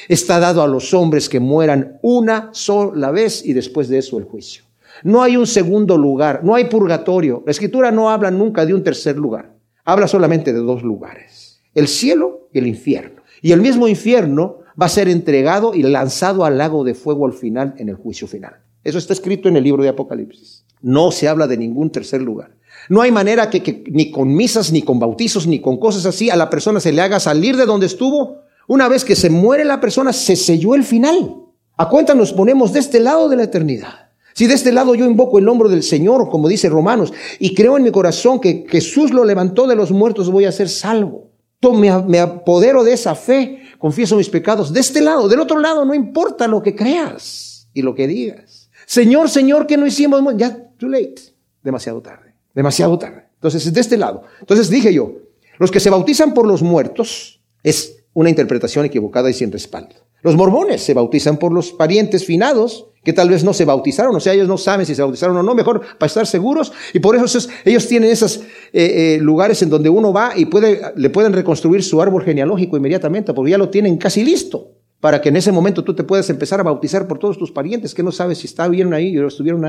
está 0.07 0.39
dado 0.39 0.63
a 0.63 0.67
los 0.67 0.95
hombres 0.95 1.29
que 1.29 1.39
mueran 1.39 1.99
una 2.01 2.49
sola 2.53 3.11
vez 3.11 3.45
y 3.45 3.53
después 3.53 3.87
de 3.87 3.99
eso 3.99 4.17
el 4.17 4.23
juicio. 4.23 4.63
No 5.03 5.21
hay 5.21 5.37
un 5.37 5.45
segundo 5.45 5.95
lugar, 5.95 6.43
no 6.43 6.55
hay 6.55 6.65
purgatorio. 6.65 7.43
La 7.45 7.51
escritura 7.51 7.91
no 7.91 8.09
habla 8.09 8.31
nunca 8.31 8.65
de 8.65 8.73
un 8.73 8.83
tercer 8.83 9.15
lugar. 9.15 9.53
Habla 9.85 10.07
solamente 10.07 10.53
de 10.53 10.59
dos 10.59 10.81
lugares, 10.81 11.61
el 11.75 11.87
cielo 11.87 12.49
y 12.51 12.57
el 12.57 12.65
infierno. 12.65 13.21
Y 13.43 13.51
el 13.51 13.61
mismo 13.61 13.87
infierno 13.87 14.58
va 14.79 14.85
a 14.85 14.89
ser 14.89 15.09
entregado 15.09 15.73
y 15.73 15.83
lanzado 15.83 16.45
al 16.45 16.57
lago 16.57 16.83
de 16.83 16.93
fuego 16.93 17.25
al 17.25 17.33
final, 17.33 17.75
en 17.77 17.89
el 17.89 17.95
juicio 17.95 18.27
final. 18.27 18.55
Eso 18.83 18.97
está 18.97 19.13
escrito 19.13 19.49
en 19.49 19.57
el 19.57 19.63
libro 19.63 19.83
de 19.83 19.89
Apocalipsis. 19.89 20.65
No 20.81 21.11
se 21.11 21.27
habla 21.27 21.47
de 21.47 21.57
ningún 21.57 21.91
tercer 21.91 22.21
lugar. 22.21 22.51
No 22.87 23.01
hay 23.01 23.11
manera 23.11 23.49
que, 23.49 23.83
ni 23.91 24.11
con 24.11 24.33
misas, 24.33 24.71
ni 24.71 24.81
con 24.81 24.99
bautizos, 24.99 25.47
ni 25.47 25.59
con 25.59 25.77
cosas 25.77 26.05
así 26.05 26.29
a 26.29 26.35
la 26.35 26.49
persona 26.49 26.79
se 26.79 26.93
le 26.93 27.01
haga 27.01 27.19
salir 27.19 27.57
de 27.57 27.65
donde 27.65 27.87
estuvo. 27.87 28.43
Una 28.67 28.87
vez 28.87 29.03
que 29.03 29.15
se 29.15 29.29
muere 29.29 29.65
la 29.65 29.81
persona, 29.81 30.13
se 30.13 30.35
selló 30.35 30.75
el 30.75 30.83
final. 30.83 31.35
A 31.75 31.89
cuenta 31.89 32.13
nos 32.15 32.33
ponemos 32.33 32.71
de 32.71 32.79
este 32.79 32.99
lado 32.99 33.27
de 33.27 33.35
la 33.35 33.43
eternidad. 33.43 34.09
Si 34.33 34.47
de 34.47 34.53
este 34.53 34.71
lado 34.71 34.95
yo 34.95 35.05
invoco 35.05 35.39
el 35.39 35.45
nombre 35.45 35.69
del 35.69 35.83
Señor, 35.83 36.29
como 36.29 36.47
dice 36.47 36.69
Romanos, 36.69 37.11
y 37.39 37.53
creo 37.53 37.75
en 37.75 37.83
mi 37.83 37.91
corazón 37.91 38.39
que 38.39 38.65
Jesús 38.69 39.11
lo 39.11 39.25
levantó 39.25 39.67
de 39.67 39.75
los 39.75 39.91
muertos, 39.91 40.31
voy 40.31 40.45
a 40.45 40.51
ser 40.51 40.69
salvo. 40.69 41.31
Me 42.07 42.19
apodero 42.19 42.85
de 42.85 42.93
esa 42.93 43.15
fe, 43.15 43.59
confieso 43.79 44.15
mis 44.15 44.29
pecados. 44.29 44.71
De 44.71 44.79
este 44.79 45.01
lado, 45.01 45.27
del 45.27 45.39
otro 45.39 45.59
lado, 45.59 45.83
no 45.85 45.95
importa 45.95 46.47
lo 46.47 46.61
que 46.61 46.75
creas 46.75 47.67
y 47.73 47.81
lo 47.81 47.95
que 47.95 48.05
digas. 48.05 48.69
Señor, 48.85 49.29
Señor, 49.29 49.65
que 49.65 49.77
no 49.77 49.87
hicimos? 49.87 50.21
Ya, 50.37 50.55
too 50.77 50.89
late. 50.89 51.15
Demasiado 51.63 52.01
tarde. 52.01 52.35
Demasiado 52.53 52.99
tarde. 52.99 53.25
Entonces, 53.35 53.73
de 53.73 53.79
este 53.81 53.97
lado. 53.97 54.23
Entonces 54.39 54.69
dije 54.69 54.93
yo, 54.93 55.13
los 55.57 55.71
que 55.71 55.79
se 55.79 55.89
bautizan 55.89 56.33
por 56.33 56.45
los 56.45 56.61
muertos 56.61 57.41
es 57.63 58.03
una 58.13 58.29
interpretación 58.29 58.85
equivocada 58.85 59.29
y 59.29 59.33
sin 59.33 59.51
respaldo. 59.51 59.95
Los 60.21 60.35
mormones 60.35 60.83
se 60.83 60.93
bautizan 60.93 61.37
por 61.37 61.53
los 61.53 61.71
parientes 61.71 62.25
finados 62.25 62.88
que 63.03 63.13
tal 63.13 63.29
vez 63.29 63.43
no 63.43 63.53
se 63.53 63.65
bautizaron, 63.65 64.15
o 64.15 64.19
sea, 64.19 64.33
ellos 64.33 64.47
no 64.47 64.57
saben 64.57 64.85
si 64.85 64.93
se 64.93 65.01
bautizaron 65.01 65.37
o 65.37 65.43
no, 65.43 65.55
mejor 65.55 65.81
para 65.97 66.07
estar 66.07 66.27
seguros. 66.27 66.71
Y 66.93 66.99
por 66.99 67.15
eso 67.15 67.49
ellos 67.65 67.87
tienen 67.87 68.09
esos 68.09 68.37
eh, 68.37 68.43
eh, 68.73 69.17
lugares 69.21 69.61
en 69.61 69.69
donde 69.69 69.89
uno 69.89 70.11
va 70.11 70.33
y 70.35 70.45
puede, 70.45 70.81
le 70.95 71.09
pueden 71.09 71.33
reconstruir 71.33 71.83
su 71.83 72.01
árbol 72.01 72.23
genealógico 72.23 72.77
inmediatamente, 72.77 73.33
porque 73.33 73.51
ya 73.51 73.57
lo 73.57 73.69
tienen 73.69 73.97
casi 73.97 74.23
listo, 74.23 74.73
para 74.99 75.21
que 75.21 75.29
en 75.29 75.37
ese 75.37 75.51
momento 75.51 75.83
tú 75.83 75.93
te 75.93 76.03
puedas 76.03 76.29
empezar 76.29 76.59
a 76.59 76.63
bautizar 76.63 77.07
por 77.07 77.19
todos 77.19 77.37
tus 77.37 77.51
parientes, 77.51 77.93
que 77.93 78.03
no 78.03 78.11
sabes 78.11 78.39
si 78.39 78.47
está 78.47 78.67
bien 78.67 78.93
ahí, 78.93 79.17
o 79.17 79.27
estuvieron 79.27 79.65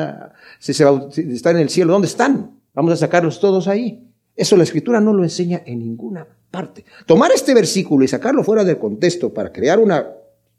si, 0.59 0.75
se, 0.75 0.85
si 1.11 1.21
están 1.33 1.57
en 1.57 1.63
el 1.63 1.71
cielo, 1.71 1.93
¿dónde 1.93 2.09
están? 2.09 2.59
Vamos 2.75 2.93
a 2.93 2.97
sacarlos 2.97 3.39
todos 3.39 3.69
ahí. 3.69 4.07
Eso 4.35 4.57
la 4.57 4.65
escritura 4.65 5.01
no 5.01 5.13
lo 5.13 5.23
enseña 5.23 5.63
en 5.67 5.81
ninguna 5.81 6.27
parte. 6.51 6.85
Tomar 7.07 7.31
este 7.33 7.55
versículo 7.55 8.05
y 8.05 8.09
sacarlo 8.09 8.43
fuera 8.43 8.65
del 8.65 8.79
contexto 8.79 9.33
para 9.33 9.53
crear 9.53 9.79
una 9.79 10.09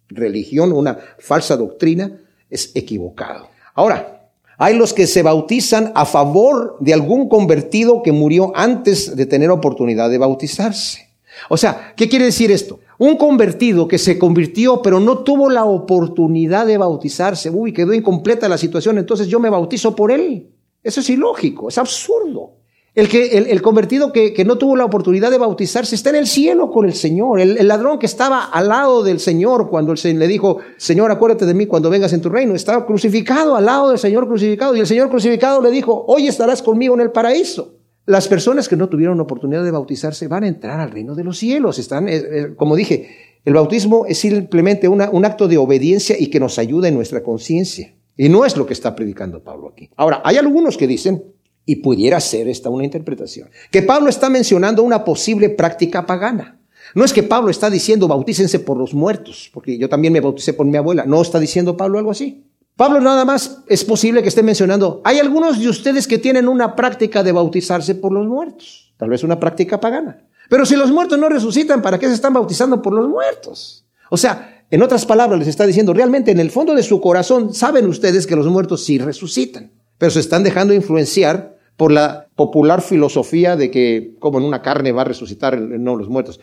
religión, 0.07 0.71
una 0.71 0.97
falsa 1.17 1.57
doctrina, 1.57 2.19
es 2.51 2.71
equivocado. 2.75 3.47
Ahora, 3.73 4.29
hay 4.57 4.75
los 4.75 4.93
que 4.93 5.07
se 5.07 5.23
bautizan 5.23 5.91
a 5.95 6.05
favor 6.05 6.77
de 6.79 6.93
algún 6.93 7.27
convertido 7.27 8.03
que 8.03 8.11
murió 8.11 8.51
antes 8.53 9.15
de 9.15 9.25
tener 9.25 9.49
oportunidad 9.49 10.11
de 10.11 10.19
bautizarse. 10.19 11.09
O 11.49 11.57
sea, 11.57 11.93
¿qué 11.95 12.07
quiere 12.07 12.25
decir 12.25 12.51
esto? 12.51 12.79
Un 12.99 13.17
convertido 13.17 13.87
que 13.87 13.97
se 13.97 14.19
convirtió 14.19 14.81
pero 14.83 14.99
no 14.99 15.19
tuvo 15.19 15.49
la 15.49 15.65
oportunidad 15.65 16.67
de 16.67 16.77
bautizarse, 16.77 17.49
uy, 17.49 17.73
quedó 17.73 17.93
incompleta 17.93 18.47
la 18.47 18.59
situación, 18.59 18.99
entonces 18.99 19.27
yo 19.27 19.39
me 19.39 19.49
bautizo 19.49 19.95
por 19.95 20.11
él. 20.11 20.51
Eso 20.83 20.99
es 20.99 21.09
ilógico, 21.09 21.69
es 21.69 21.79
absurdo. 21.79 22.60
El, 22.93 23.07
que, 23.07 23.37
el, 23.37 23.61
convertido 23.61 24.11
que, 24.11 24.43
no 24.45 24.57
tuvo 24.57 24.75
la 24.75 24.83
oportunidad 24.83 25.31
de 25.31 25.37
bautizarse 25.37 25.95
está 25.95 26.09
en 26.09 26.17
el 26.17 26.27
cielo 26.27 26.69
con 26.69 26.85
el 26.85 26.93
Señor. 26.93 27.39
El, 27.39 27.65
ladrón 27.65 27.99
que 27.99 28.05
estaba 28.05 28.43
al 28.43 28.67
lado 28.67 29.01
del 29.01 29.21
Señor 29.21 29.69
cuando 29.69 29.93
el, 29.93 30.19
le 30.19 30.27
dijo, 30.27 30.57
Señor, 30.75 31.09
acuérdate 31.09 31.45
de 31.45 31.53
mí 31.53 31.67
cuando 31.67 31.89
vengas 31.89 32.11
en 32.11 32.19
tu 32.19 32.27
reino, 32.27 32.53
estaba 32.53 32.85
crucificado 32.85 33.55
al 33.55 33.65
lado 33.65 33.89
del 33.89 33.97
Señor 33.97 34.27
crucificado. 34.27 34.75
Y 34.75 34.81
el 34.81 34.87
Señor 34.87 35.09
crucificado 35.09 35.61
le 35.61 35.71
dijo, 35.71 36.03
hoy 36.05 36.27
estarás 36.27 36.61
conmigo 36.61 36.93
en 36.95 37.01
el 37.01 37.11
paraíso. 37.11 37.77
Las 38.05 38.27
personas 38.27 38.67
que 38.67 38.75
no 38.75 38.89
tuvieron 38.89 39.21
oportunidad 39.21 39.63
de 39.63 39.71
bautizarse 39.71 40.27
van 40.27 40.43
a 40.43 40.49
entrar 40.49 40.81
al 40.81 40.91
reino 40.91 41.15
de 41.15 41.23
los 41.23 41.37
cielos. 41.37 41.79
Están, 41.79 42.09
eh, 42.09 42.17
eh, 42.17 42.47
como 42.57 42.75
dije, 42.75 43.39
el 43.45 43.53
bautismo 43.53 44.05
es 44.05 44.17
simplemente 44.17 44.89
un 44.89 45.25
acto 45.25 45.47
de 45.47 45.57
obediencia 45.57 46.17
y 46.19 46.27
que 46.27 46.41
nos 46.41 46.59
ayuda 46.59 46.89
en 46.89 46.95
nuestra 46.95 47.23
conciencia. 47.23 47.95
Y 48.17 48.27
no 48.27 48.43
es 48.43 48.57
lo 48.57 48.65
que 48.65 48.73
está 48.73 48.95
predicando 48.95 49.41
Pablo 49.41 49.69
aquí. 49.69 49.89
Ahora, 49.95 50.21
hay 50.25 50.35
algunos 50.35 50.77
que 50.77 50.87
dicen, 50.87 51.23
y 51.65 51.77
pudiera 51.77 52.19
ser 52.19 52.47
esta 52.47 52.69
una 52.69 52.83
interpretación. 52.83 53.49
Que 53.71 53.81
Pablo 53.81 54.09
está 54.09 54.29
mencionando 54.29 54.83
una 54.83 55.03
posible 55.05 55.49
práctica 55.49 56.05
pagana. 56.05 56.59
No 56.95 57.05
es 57.05 57.13
que 57.13 57.23
Pablo 57.23 57.49
está 57.51 57.69
diciendo 57.69 58.07
bautícense 58.07 58.59
por 58.59 58.77
los 58.77 58.93
muertos, 58.93 59.49
porque 59.53 59.77
yo 59.77 59.87
también 59.87 60.13
me 60.13 60.19
bauticé 60.19 60.53
por 60.53 60.65
mi 60.65 60.77
abuela. 60.77 61.05
No 61.05 61.21
está 61.21 61.39
diciendo 61.39 61.77
Pablo 61.77 61.99
algo 61.99 62.11
así. 62.11 62.43
Pablo 62.75 62.99
nada 62.99 63.25
más 63.25 63.59
es 63.67 63.85
posible 63.85 64.23
que 64.23 64.29
esté 64.29 64.43
mencionando, 64.43 65.01
hay 65.03 65.19
algunos 65.19 65.59
de 65.59 65.69
ustedes 65.69 66.07
que 66.07 66.17
tienen 66.17 66.47
una 66.47 66.75
práctica 66.75 67.21
de 67.21 67.31
bautizarse 67.31 67.95
por 67.95 68.11
los 68.11 68.25
muertos, 68.25 68.93
tal 68.97 69.09
vez 69.09 69.23
una 69.23 69.39
práctica 69.39 69.79
pagana. 69.79 70.25
Pero 70.49 70.65
si 70.65 70.75
los 70.75 70.91
muertos 70.91 71.19
no 71.19 71.29
resucitan, 71.29 71.81
¿para 71.81 71.99
qué 71.99 72.07
se 72.07 72.13
están 72.13 72.33
bautizando 72.33 72.81
por 72.81 72.93
los 72.93 73.07
muertos? 73.07 73.85
O 74.09 74.17
sea, 74.17 74.65
en 74.71 74.81
otras 74.81 75.05
palabras 75.05 75.37
les 75.37 75.47
está 75.47 75.67
diciendo, 75.67 75.93
realmente 75.93 76.31
en 76.31 76.39
el 76.39 76.49
fondo 76.49 76.73
de 76.73 76.81
su 76.83 76.99
corazón 76.99 77.53
saben 77.53 77.85
ustedes 77.87 78.25
que 78.25 78.35
los 78.35 78.47
muertos 78.47 78.83
sí 78.83 78.97
resucitan 78.97 79.71
pero 80.01 80.09
se 80.09 80.19
están 80.19 80.41
dejando 80.41 80.73
influenciar 80.73 81.59
por 81.77 81.91
la 81.91 82.27
popular 82.35 82.81
filosofía 82.81 83.55
de 83.55 83.69
que 83.69 84.15
como 84.17 84.39
en 84.39 84.45
una 84.45 84.63
carne 84.63 84.91
va 84.91 85.03
a 85.03 85.05
resucitar 85.05 85.61
no 85.61 85.95
los 85.95 86.09
muertos. 86.09 86.39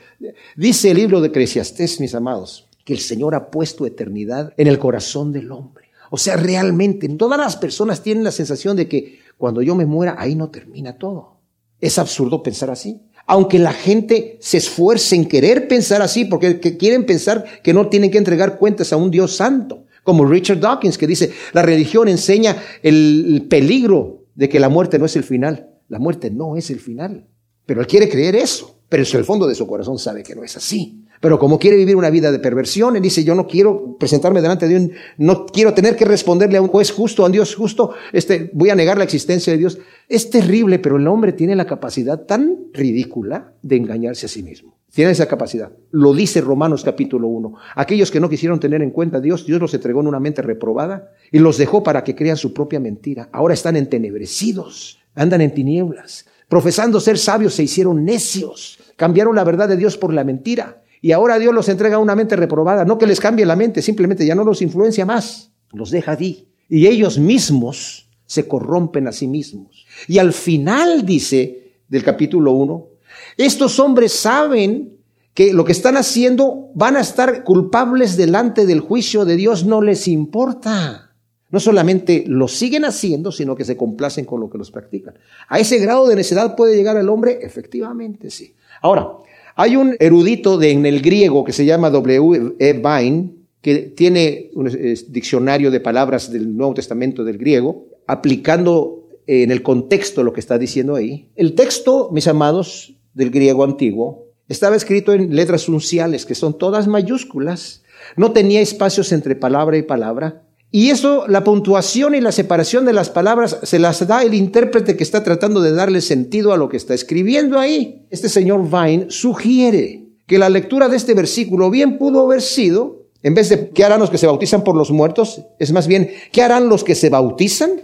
Dice 0.55 0.93
el 0.93 0.99
libro 0.99 1.21
de 1.21 1.27
Eclesiastés, 1.27 1.99
mis 1.99 2.15
amados, 2.15 2.69
que 2.85 2.93
el 2.93 3.01
Señor 3.01 3.35
ha 3.35 3.51
puesto 3.51 3.85
eternidad 3.85 4.53
en 4.57 4.69
el 4.69 4.79
corazón 4.79 5.33
del 5.33 5.51
hombre. 5.51 5.87
O 6.11 6.19
sea, 6.19 6.37
realmente 6.37 7.09
todas 7.09 7.37
las 7.37 7.57
personas 7.57 8.01
tienen 8.01 8.23
la 8.23 8.31
sensación 8.31 8.77
de 8.77 8.87
que 8.87 9.19
cuando 9.37 9.61
yo 9.61 9.75
me 9.75 9.87
muera 9.87 10.15
ahí 10.19 10.37
no 10.37 10.51
termina 10.51 10.97
todo. 10.97 11.41
Es 11.81 11.99
absurdo 11.99 12.45
pensar 12.45 12.71
así. 12.71 13.03
Aunque 13.27 13.59
la 13.59 13.73
gente 13.73 14.39
se 14.41 14.59
esfuerce 14.59 15.17
en 15.17 15.27
querer 15.27 15.67
pensar 15.67 16.01
así, 16.01 16.27
porque 16.27 16.61
quieren 16.61 17.07
pensar 17.07 17.45
que 17.65 17.75
no 17.75 17.89
tienen 17.89 18.13
que 18.13 18.19
entregar 18.19 18.57
cuentas 18.57 18.93
a 18.93 18.97
un 18.97 19.11
Dios 19.11 19.35
santo 19.35 19.88
como 20.09 20.25
Richard 20.25 20.59
Dawkins, 20.59 20.97
que 20.97 21.07
dice, 21.07 21.31
la 21.53 21.61
religión 21.61 22.09
enseña 22.09 22.57
el 22.83 23.45
peligro 23.47 24.25
de 24.35 24.49
que 24.49 24.59
la 24.59 24.71
muerte 24.71 24.99
no 24.99 25.05
es 25.05 25.17
el 25.17 25.23
final. 25.23 25.69
La 25.87 25.99
muerte 25.99 26.31
no 26.31 26.57
es 26.57 26.71
el 26.71 26.81
final. 26.81 27.29
Pero 27.67 27.83
él 27.83 27.87
quiere 27.87 28.09
creer 28.09 28.35
eso, 28.35 28.81
pero 28.89 29.03
en 29.03 29.19
el 29.19 29.25
fondo 29.27 29.47
de 29.47 29.55
su 29.55 29.67
corazón 29.67 29.99
sabe 29.99 30.23
que 30.23 30.35
no 30.35 30.43
es 30.43 30.57
así. 30.57 31.05
Pero 31.21 31.39
como 31.39 31.59
quiere 31.59 31.77
vivir 31.77 31.95
una 31.95 32.09
vida 32.09 32.33
de 32.33 32.39
perversión, 32.39 32.97
él 32.97 33.03
dice, 33.03 33.23
yo 33.23 33.35
no 33.35 33.47
quiero 33.47 33.99
presentarme 33.99 34.41
delante 34.41 34.67
de 34.67 34.77
un, 34.77 34.93
no 35.19 35.45
quiero 35.45 35.75
tener 35.75 35.95
que 35.95 36.07
responderle 36.07 36.57
a 36.57 36.63
un 36.63 36.69
juez 36.69 36.91
justo, 36.91 37.23
a 37.23 37.27
un 37.27 37.33
Dios 37.33 37.55
justo, 37.55 37.93
este, 38.15 38.51
voy 38.55 38.71
a 38.71 38.75
negar 38.75 38.97
la 38.97 39.05
existencia 39.05 39.53
de 39.53 39.59
Dios. 39.59 39.79
Es 40.09 40.31
terrible, 40.31 40.79
pero 40.79 40.97
el 40.97 41.07
hombre 41.07 41.35
tiene 41.35 41.55
la 41.55 41.67
capacidad 41.67 42.25
tan 42.25 42.71
ridícula 42.73 43.53
de 43.61 43.77
engañarse 43.77 44.25
a 44.25 44.31
sí 44.31 44.43
mismo. 44.43 44.78
Tiene 44.99 45.13
esa 45.13 45.27
capacidad. 45.27 45.71
Lo 45.93 46.13
dice 46.13 46.41
Romanos 46.41 46.83
capítulo 46.83 47.29
1. 47.29 47.55
Aquellos 47.77 48.11
que 48.11 48.19
no 48.19 48.29
quisieron 48.29 48.59
tener 48.59 48.83
en 48.83 48.91
cuenta 48.91 49.19
a 49.19 49.21
Dios, 49.21 49.47
Dios 49.47 49.61
los 49.61 49.73
entregó 49.73 50.01
en 50.01 50.09
una 50.09 50.19
mente 50.19 50.43
reprobada 50.43 51.13
y 51.31 51.39
los 51.39 51.57
dejó 51.57 51.85
para 51.85 52.03
que 52.03 52.17
crean 52.17 52.37
su 52.37 52.53
propia 52.53 52.81
mentira. 52.81 53.29
Ahora 53.31 53.55
están 53.55 53.77
entenebrecidos, 53.77 54.99
andan 55.15 55.41
en 55.41 55.55
tinieblas. 55.55 56.27
Profesando 56.49 56.99
ser 56.99 57.17
sabios 57.17 57.55
se 57.55 57.63
hicieron 57.63 58.05
necios. 58.05 58.81
Cambiaron 58.97 59.37
la 59.37 59.45
verdad 59.45 59.69
de 59.69 59.77
Dios 59.77 59.97
por 59.97 60.13
la 60.13 60.25
mentira. 60.25 60.83
Y 61.01 61.13
ahora 61.13 61.39
Dios 61.39 61.55
los 61.55 61.69
entrega 61.69 61.95
a 61.95 62.01
una 62.01 62.17
mente 62.17 62.35
reprobada. 62.35 62.85
No 62.85 62.99
que 62.99 63.07
les 63.07 63.21
cambie 63.21 63.47
la 63.47 63.55
mente, 63.55 63.83
simplemente 63.83 64.27
ya 64.27 64.35
no 64.35 64.43
los 64.43 64.63
influencia 64.63 65.07
más. 65.07 65.53
Los 65.71 65.93
deja 65.93 66.11
allí. 66.11 66.49
Y 66.69 66.89
ellos 66.89 67.21
mismos 67.21 68.09
se 68.27 68.49
corrompen 68.49 69.07
a 69.07 69.13
sí 69.13 69.29
mismos. 69.29 69.87
Y 70.09 70.19
al 70.19 70.33
final 70.33 71.07
dice 71.07 71.75
del 71.87 72.03
capítulo 72.03 72.51
1, 72.51 72.98
estos 73.39 73.79
hombres 73.79 74.13
saben 74.13 74.99
que 75.33 75.53
lo 75.53 75.65
que 75.65 75.73
están 75.73 75.97
haciendo 75.97 76.71
van 76.75 76.97
a 76.97 77.01
estar 77.01 77.45
culpables 77.45 78.17
delante 78.17 78.67
del 78.67 78.81
juicio 78.81 79.25
de 79.25 79.37
Dios, 79.37 79.65
no 79.65 79.81
les 79.81 80.09
importa. 80.09 81.13
No 81.51 81.61
solamente 81.61 82.25
lo 82.27 82.49
siguen 82.49 82.85
haciendo, 82.85 83.31
sino 83.33 83.55
que 83.55 83.65
se 83.65 83.77
complacen 83.77 84.25
con 84.25 84.41
lo 84.41 84.51
que 84.51 84.59
los 84.59 84.71
practican. 84.71 85.15
¿A 85.49 85.59
ese 85.61 85.79
grado 85.79 86.09
de 86.09 86.17
necedad 86.17 86.57
puede 86.57 86.77
llegar 86.77 86.97
el 86.97 87.09
hombre? 87.09 87.39
Efectivamente, 87.41 88.31
sí. 88.31 88.55
Ahora, 88.83 89.13
hay 89.55 89.77
un 89.77 89.97
erudito 89.99 90.61
en 90.61 90.85
el 90.85 91.01
griego 91.01 91.45
que 91.45 91.53
se 91.53 91.65
llama 91.65 91.89
W. 91.91 92.57
E. 92.59 92.73
Vine, 92.73 93.31
que 93.63 93.77
tiene 93.97 94.51
un 94.55 94.69
diccionario 95.09 95.71
de 95.71 95.81
palabras 95.81 96.31
del 96.31 96.57
Nuevo 96.57 96.75
Testamento 96.75 97.25
del 97.25 97.39
griego, 97.39 97.87
aplicando 98.07 99.09
en 99.27 99.51
el 99.51 99.63
contexto 99.63 100.23
lo 100.23 100.33
que 100.33 100.41
está 100.41 100.59
diciendo 100.59 100.97
ahí. 100.97 101.29
El 101.37 101.55
texto, 101.55 102.11
mis 102.13 102.27
amados, 102.27 102.95
del 103.19 103.31
griego 103.31 103.65
antiguo, 103.65 104.29
estaba 104.49 104.77
escrito 104.77 105.13
en 105.13 105.35
letras 105.35 105.69
unciales, 105.69 106.25
que 106.25 106.37
son 106.37 106.57
todas 106.57 106.87
mayúsculas. 106.87 107.83
No 108.17 108.33
tenía 108.33 108.61
espacios 108.61 109.13
entre 109.13 109.35
palabra 109.35 109.77
y 109.77 109.83
palabra. 109.83 110.45
Y 110.71 110.91
eso, 110.91 111.27
la 111.27 111.43
puntuación 111.43 112.15
y 112.15 112.21
la 112.21 112.31
separación 112.31 112.85
de 112.85 112.93
las 112.93 113.11
palabras, 113.11 113.59
se 113.65 113.79
las 113.79 114.07
da 114.07 114.23
el 114.23 114.35
intérprete 114.35 114.97
que 114.97 115.03
está 115.03 115.25
tratando 115.25 115.61
de 115.61 115.73
darle 115.73 116.01
sentido 116.01 116.53
a 116.53 116.57
lo 116.57 116.69
que 116.69 116.77
está 116.77 116.95
escribiendo 116.95 117.59
ahí. 117.59 118.07
Este 118.11 118.29
señor 118.29 118.63
Vine 118.71 119.07
sugiere 119.09 120.07
que 120.27 120.39
la 120.39 120.49
lectura 120.49 120.89
de 120.89 120.97
este 120.97 121.15
versículo 121.15 121.71
bien 121.71 121.99
pudo 121.99 122.21
haber 122.21 122.41
sido, 122.41 123.07
en 123.23 123.35
vez 123.35 123.49
de 123.49 123.71
¿qué 123.71 123.83
harán 123.83 124.01
los 124.01 124.11
que 124.11 124.19
se 124.19 124.27
bautizan 124.27 124.63
por 124.63 124.77
los 124.77 124.93
muertos? 124.93 125.43
Es 125.59 125.73
más 125.73 125.89
bien, 125.89 126.11
¿qué 126.31 126.43
harán 126.43 126.69
los 126.69 126.85
que 126.85 126.95
se 126.95 127.11
bautizan? 127.11 127.81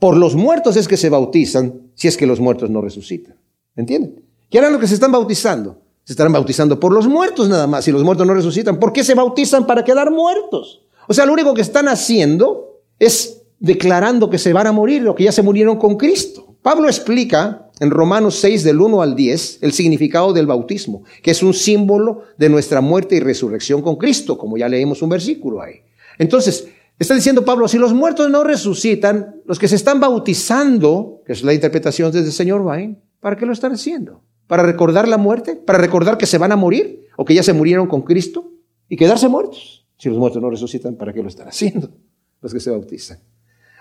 Por 0.00 0.16
los 0.16 0.34
muertos 0.34 0.76
es 0.76 0.88
que 0.88 0.96
se 0.96 1.10
bautizan, 1.10 1.92
si 1.94 2.08
es 2.08 2.16
que 2.16 2.26
los 2.26 2.40
muertos 2.40 2.68
no 2.68 2.80
resucitan. 2.80 3.36
¿Entienden? 3.76 4.31
¿Qué 4.52 4.58
harán 4.58 4.72
los 4.72 4.82
que 4.82 4.86
se 4.86 4.92
están 4.92 5.10
bautizando? 5.10 5.80
Se 6.04 6.12
estarán 6.12 6.34
bautizando 6.34 6.78
por 6.78 6.92
los 6.92 7.08
muertos 7.08 7.48
nada 7.48 7.66
más. 7.66 7.86
Si 7.86 7.90
los 7.90 8.04
muertos 8.04 8.26
no 8.26 8.34
resucitan, 8.34 8.78
¿por 8.78 8.92
qué 8.92 9.02
se 9.02 9.14
bautizan 9.14 9.66
para 9.66 9.82
quedar 9.82 10.10
muertos? 10.10 10.82
O 11.08 11.14
sea, 11.14 11.24
lo 11.24 11.32
único 11.32 11.54
que 11.54 11.62
están 11.62 11.88
haciendo 11.88 12.82
es 12.98 13.44
declarando 13.60 14.28
que 14.28 14.36
se 14.36 14.52
van 14.52 14.66
a 14.66 14.72
morir 14.72 15.08
o 15.08 15.14
que 15.14 15.24
ya 15.24 15.32
se 15.32 15.40
murieron 15.40 15.78
con 15.78 15.96
Cristo. 15.96 16.54
Pablo 16.60 16.88
explica 16.88 17.70
en 17.80 17.90
Romanos 17.90 18.40
6 18.40 18.62
del 18.62 18.78
1 18.78 19.00
al 19.00 19.16
10 19.16 19.60
el 19.62 19.72
significado 19.72 20.34
del 20.34 20.46
bautismo, 20.46 21.02
que 21.22 21.30
es 21.30 21.42
un 21.42 21.54
símbolo 21.54 22.24
de 22.36 22.50
nuestra 22.50 22.82
muerte 22.82 23.16
y 23.16 23.20
resurrección 23.20 23.80
con 23.80 23.96
Cristo, 23.96 24.36
como 24.36 24.58
ya 24.58 24.68
leemos 24.68 25.00
un 25.00 25.08
versículo 25.08 25.62
ahí. 25.62 25.76
Entonces, 26.18 26.68
está 26.98 27.14
diciendo 27.14 27.42
Pablo, 27.42 27.68
si 27.68 27.78
los 27.78 27.94
muertos 27.94 28.28
no 28.28 28.44
resucitan, 28.44 29.36
los 29.46 29.58
que 29.58 29.68
se 29.68 29.76
están 29.76 29.98
bautizando, 29.98 31.22
que 31.24 31.32
es 31.32 31.42
la 31.42 31.54
interpretación 31.54 32.12
desde 32.12 32.26
el 32.26 32.32
señor 32.32 32.62
Vain, 32.62 33.00
¿para 33.18 33.34
qué 33.38 33.46
lo 33.46 33.54
están 33.54 33.72
haciendo? 33.72 34.20
Para 34.46 34.62
recordar 34.62 35.08
la 35.08 35.18
muerte, 35.18 35.56
para 35.56 35.78
recordar 35.78 36.18
que 36.18 36.26
se 36.26 36.38
van 36.38 36.52
a 36.52 36.56
morir 36.56 37.06
o 37.16 37.24
que 37.24 37.34
ya 37.34 37.42
se 37.42 37.52
murieron 37.52 37.86
con 37.86 38.02
Cristo 38.02 38.52
y 38.88 38.96
quedarse 38.96 39.28
muertos. 39.28 39.86
Si 39.96 40.08
los 40.08 40.18
muertos 40.18 40.42
no 40.42 40.50
resucitan, 40.50 40.96
¿para 40.96 41.12
qué 41.12 41.22
lo 41.22 41.28
están 41.28 41.48
haciendo? 41.48 41.90
Los 42.40 42.52
que 42.52 42.58
se 42.58 42.70
bautizan. 42.70 43.18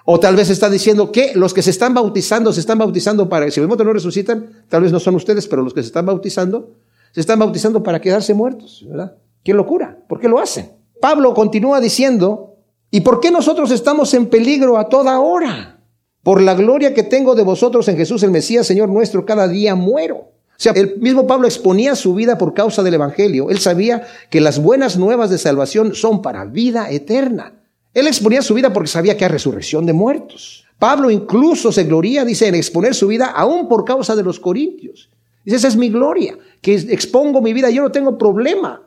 O 0.06 0.20
tal 0.20 0.36
vez 0.36 0.50
está 0.50 0.70
diciendo 0.70 1.12
que 1.12 1.34
los 1.36 1.54
que 1.54 1.62
se 1.62 1.70
están 1.70 1.94
bautizando, 1.94 2.52
se 2.54 2.60
están 2.60 2.78
bautizando 2.78 3.30
para, 3.30 3.50
si 3.52 3.60
los 3.60 3.68
muertos 3.68 3.86
no 3.86 3.94
resucitan, 3.94 4.66
tal 4.68 4.84
vez 4.84 4.92
no 4.92 5.00
son 5.00 5.16
ustedes, 5.16 5.48
pero 5.48 5.62
los 5.62 5.74
que 5.74 5.82
se 5.82 5.88
están 5.88 6.06
bautizando, 6.06 6.76
se 7.12 7.22
están 7.22 7.40
bautizando 7.40 7.84
para 7.84 8.02
quedarse 8.02 8.34
muertos, 8.34 8.86
¿verdad? 8.88 9.16
¡Qué 9.44 9.54
locura! 9.54 10.04
¿Por 10.08 10.20
qué 10.20 10.28
lo 10.28 10.40
hacen? 10.40 10.72
Pablo 11.00 11.34
continúa 11.34 11.80
diciendo, 11.80 12.56
¿y 12.90 13.02
por 13.02 13.20
qué 13.20 13.32
nosotros 13.32 13.72
estamos 13.72 14.14
en 14.14 14.28
peligro 14.28 14.78
a 14.78 14.90
toda 14.90 15.20
hora? 15.20 15.82
Por 16.24 16.42
la 16.42 16.54
gloria 16.54 16.94
que 16.94 17.04
tengo 17.04 17.34
de 17.36 17.44
vosotros 17.44 17.88
en 17.88 17.98
Jesús 17.98 18.22
el 18.24 18.32
Mesías, 18.32 18.68
Señor 18.68 18.90
nuestro, 18.90 19.26
cada 19.26 19.48
día 19.48 19.76
muero. 19.76 20.31
Sea, 20.62 20.74
el 20.74 21.00
mismo 21.00 21.26
Pablo 21.26 21.48
exponía 21.48 21.96
su 21.96 22.14
vida 22.14 22.38
por 22.38 22.54
causa 22.54 22.84
del 22.84 22.94
Evangelio. 22.94 23.50
Él 23.50 23.58
sabía 23.58 24.06
que 24.30 24.40
las 24.40 24.62
buenas 24.62 24.96
nuevas 24.96 25.32
de 25.32 25.40
salvación 25.40 25.96
son 25.96 26.22
para 26.22 26.46
vida 26.46 26.92
eterna. 26.92 27.54
Él 27.96 28.06
exponía 28.06 28.44
su 28.44 28.54
vida 28.54 28.72
porque 28.72 28.88
sabía 28.88 29.18
que 29.18 29.26
hay 29.26 29.32
resurrección 29.32 29.88
de 29.88 29.94
muertos. 29.94 30.68
Pablo 30.78 31.10
incluso 31.10 31.72
se 31.72 31.86
gloria, 31.86 32.24
dice, 32.26 32.48
en 32.48 32.54
exponer 32.54 32.94
su 32.94 33.08
vida 33.08 33.32
aún 33.36 33.68
por 33.68 33.86
causa 33.86 34.16
de 34.16 34.22
los 34.22 34.40
corintios. 34.40 35.10
Dice, 35.44 35.58
esa 35.58 35.68
es 35.68 35.76
mi 35.76 35.90
gloria, 35.90 36.38
que 36.62 36.76
expongo 36.76 37.42
mi 37.42 37.54
vida, 37.54 37.72
yo 37.72 37.82
no 37.82 37.92
tengo 37.92 38.16
problema. 38.16 38.84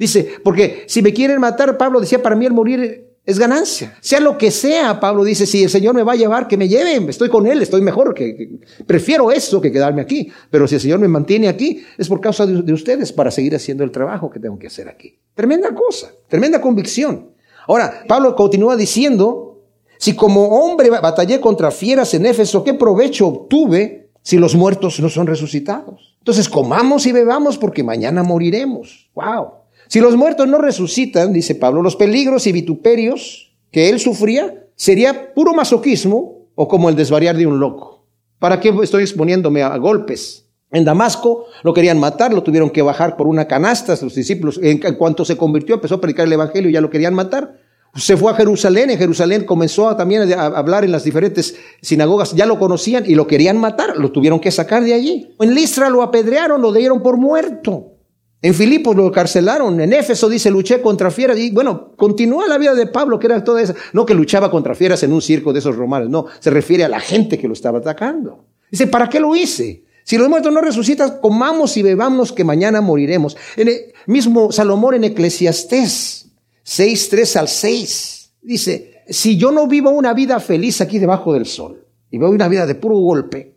Dice, 0.00 0.28
porque 0.42 0.86
si 0.88 1.02
me 1.02 1.12
quieren 1.12 1.38
matar, 1.38 1.78
Pablo 1.78 2.00
decía, 2.00 2.20
para 2.20 2.34
mí 2.34 2.46
el 2.46 2.52
morir 2.52 3.11
es 3.24 3.38
ganancia. 3.38 3.96
Sea 4.00 4.20
lo 4.20 4.36
que 4.36 4.50
sea, 4.50 4.98
Pablo 4.98 5.22
dice, 5.22 5.46
si 5.46 5.62
el 5.62 5.70
Señor 5.70 5.94
me 5.94 6.02
va 6.02 6.12
a 6.12 6.16
llevar, 6.16 6.48
que 6.48 6.56
me 6.56 6.68
lleven, 6.68 7.08
estoy 7.08 7.28
con 7.28 7.46
Él, 7.46 7.62
estoy 7.62 7.80
mejor, 7.80 8.14
que, 8.14 8.58
prefiero 8.86 9.30
eso 9.30 9.60
que 9.60 9.70
quedarme 9.70 10.02
aquí. 10.02 10.30
Pero 10.50 10.66
si 10.66 10.74
el 10.74 10.80
Señor 10.80 10.98
me 10.98 11.08
mantiene 11.08 11.48
aquí, 11.48 11.84
es 11.96 12.08
por 12.08 12.20
causa 12.20 12.46
de, 12.46 12.72
ustedes 12.72 13.12
para 13.12 13.30
seguir 13.30 13.54
haciendo 13.54 13.84
el 13.84 13.92
trabajo 13.92 14.30
que 14.30 14.40
tengo 14.40 14.58
que 14.58 14.66
hacer 14.66 14.88
aquí. 14.88 15.18
Tremenda 15.34 15.72
cosa, 15.74 16.12
tremenda 16.28 16.60
convicción. 16.60 17.30
Ahora, 17.68 18.02
Pablo 18.08 18.34
continúa 18.34 18.76
diciendo, 18.76 19.62
si 19.98 20.16
como 20.16 20.48
hombre 20.48 20.90
batallé 20.90 21.40
contra 21.40 21.70
fieras 21.70 22.12
en 22.14 22.26
Éfeso, 22.26 22.64
¿qué 22.64 22.74
provecho 22.74 23.28
obtuve? 23.28 24.02
si 24.24 24.38
los 24.38 24.54
muertos 24.54 25.00
no 25.00 25.08
son 25.08 25.26
resucitados? 25.26 26.16
Entonces 26.18 26.48
comamos 26.48 27.06
y 27.06 27.12
bebamos 27.12 27.58
porque 27.58 27.82
mañana 27.82 28.22
moriremos. 28.22 29.10
Wow. 29.14 29.61
Si 29.92 30.00
los 30.00 30.16
muertos 30.16 30.48
no 30.48 30.56
resucitan, 30.56 31.34
dice 31.34 31.54
Pablo, 31.54 31.82
los 31.82 31.96
peligros 31.96 32.46
y 32.46 32.52
vituperios 32.52 33.52
que 33.70 33.90
él 33.90 34.00
sufría 34.00 34.64
sería 34.74 35.34
puro 35.34 35.52
masoquismo 35.52 36.46
o 36.54 36.66
como 36.66 36.88
el 36.88 36.96
desvariar 36.96 37.36
de 37.36 37.46
un 37.46 37.60
loco. 37.60 38.06
¿Para 38.38 38.58
qué 38.58 38.72
estoy 38.82 39.02
exponiéndome 39.02 39.62
a 39.62 39.76
golpes? 39.76 40.46
En 40.70 40.86
Damasco 40.86 41.44
lo 41.62 41.74
querían 41.74 42.00
matar, 42.00 42.32
lo 42.32 42.42
tuvieron 42.42 42.70
que 42.70 42.80
bajar 42.80 43.18
por 43.18 43.26
una 43.26 43.46
canasta, 43.46 43.94
los 44.00 44.14
discípulos, 44.14 44.58
en 44.62 44.78
cuanto 44.94 45.26
se 45.26 45.36
convirtió, 45.36 45.74
empezó 45.74 45.96
a 45.96 46.00
predicar 46.00 46.26
el 46.26 46.32
Evangelio 46.32 46.70
y 46.70 46.72
ya 46.72 46.80
lo 46.80 46.88
querían 46.88 47.12
matar. 47.12 47.60
Se 47.94 48.16
fue 48.16 48.32
a 48.32 48.34
Jerusalén, 48.34 48.88
en 48.88 48.96
Jerusalén 48.96 49.44
comenzó 49.44 49.94
también 49.94 50.32
a 50.32 50.46
hablar 50.46 50.84
en 50.86 50.92
las 50.92 51.04
diferentes 51.04 51.54
sinagogas, 51.82 52.32
ya 52.32 52.46
lo 52.46 52.58
conocían 52.58 53.04
y 53.06 53.14
lo 53.14 53.26
querían 53.26 53.58
matar, 53.58 53.98
lo 53.98 54.10
tuvieron 54.10 54.40
que 54.40 54.50
sacar 54.52 54.82
de 54.84 54.94
allí. 54.94 55.34
En 55.38 55.54
Listra 55.54 55.90
lo 55.90 56.00
apedrearon, 56.00 56.62
lo 56.62 56.72
dieron 56.72 57.02
por 57.02 57.18
muerto. 57.18 57.91
En 58.42 58.54
Filipos 58.54 58.96
lo 58.96 59.12
carcelaron, 59.12 59.80
en 59.80 59.92
Éfeso 59.92 60.28
dice 60.28 60.50
luché 60.50 60.82
contra 60.82 61.12
fieras 61.12 61.38
y 61.38 61.52
bueno, 61.52 61.92
continúa 61.96 62.48
la 62.48 62.58
vida 62.58 62.74
de 62.74 62.88
Pablo 62.88 63.16
que 63.16 63.28
era 63.28 63.44
toda 63.44 63.62
esa, 63.62 63.74
no 63.92 64.04
que 64.04 64.14
luchaba 64.14 64.50
contra 64.50 64.74
fieras 64.74 65.00
en 65.04 65.12
un 65.12 65.22
circo 65.22 65.52
de 65.52 65.60
esos 65.60 65.76
romanos, 65.76 66.10
no, 66.10 66.26
se 66.40 66.50
refiere 66.50 66.82
a 66.82 66.88
la 66.88 66.98
gente 66.98 67.38
que 67.38 67.46
lo 67.46 67.52
estaba 67.52 67.78
atacando. 67.78 68.44
Dice, 68.68 68.88
¿para 68.88 69.08
qué 69.08 69.20
lo 69.20 69.36
hice? 69.36 69.84
Si 70.02 70.18
los 70.18 70.28
muertos 70.28 70.52
no 70.52 70.60
resucitan, 70.60 71.20
comamos 71.20 71.76
y 71.76 71.82
bebamos 71.82 72.32
que 72.32 72.42
mañana 72.42 72.80
moriremos. 72.80 73.36
En 73.56 73.68
el 73.68 73.76
mismo 74.06 74.50
Salomón 74.50 74.94
en 74.94 75.04
Eclesiastés 75.04 76.32
6, 76.64 77.08
3 77.10 77.36
al 77.36 77.48
6 77.48 78.32
dice, 78.42 79.02
si 79.08 79.36
yo 79.36 79.52
no 79.52 79.68
vivo 79.68 79.90
una 79.90 80.14
vida 80.14 80.40
feliz 80.40 80.80
aquí 80.80 80.98
debajo 80.98 81.32
del 81.32 81.46
sol 81.46 81.86
y 82.10 82.18
vivo 82.18 82.30
una 82.30 82.48
vida 82.48 82.66
de 82.66 82.74
puro 82.74 82.96
golpe, 82.96 83.54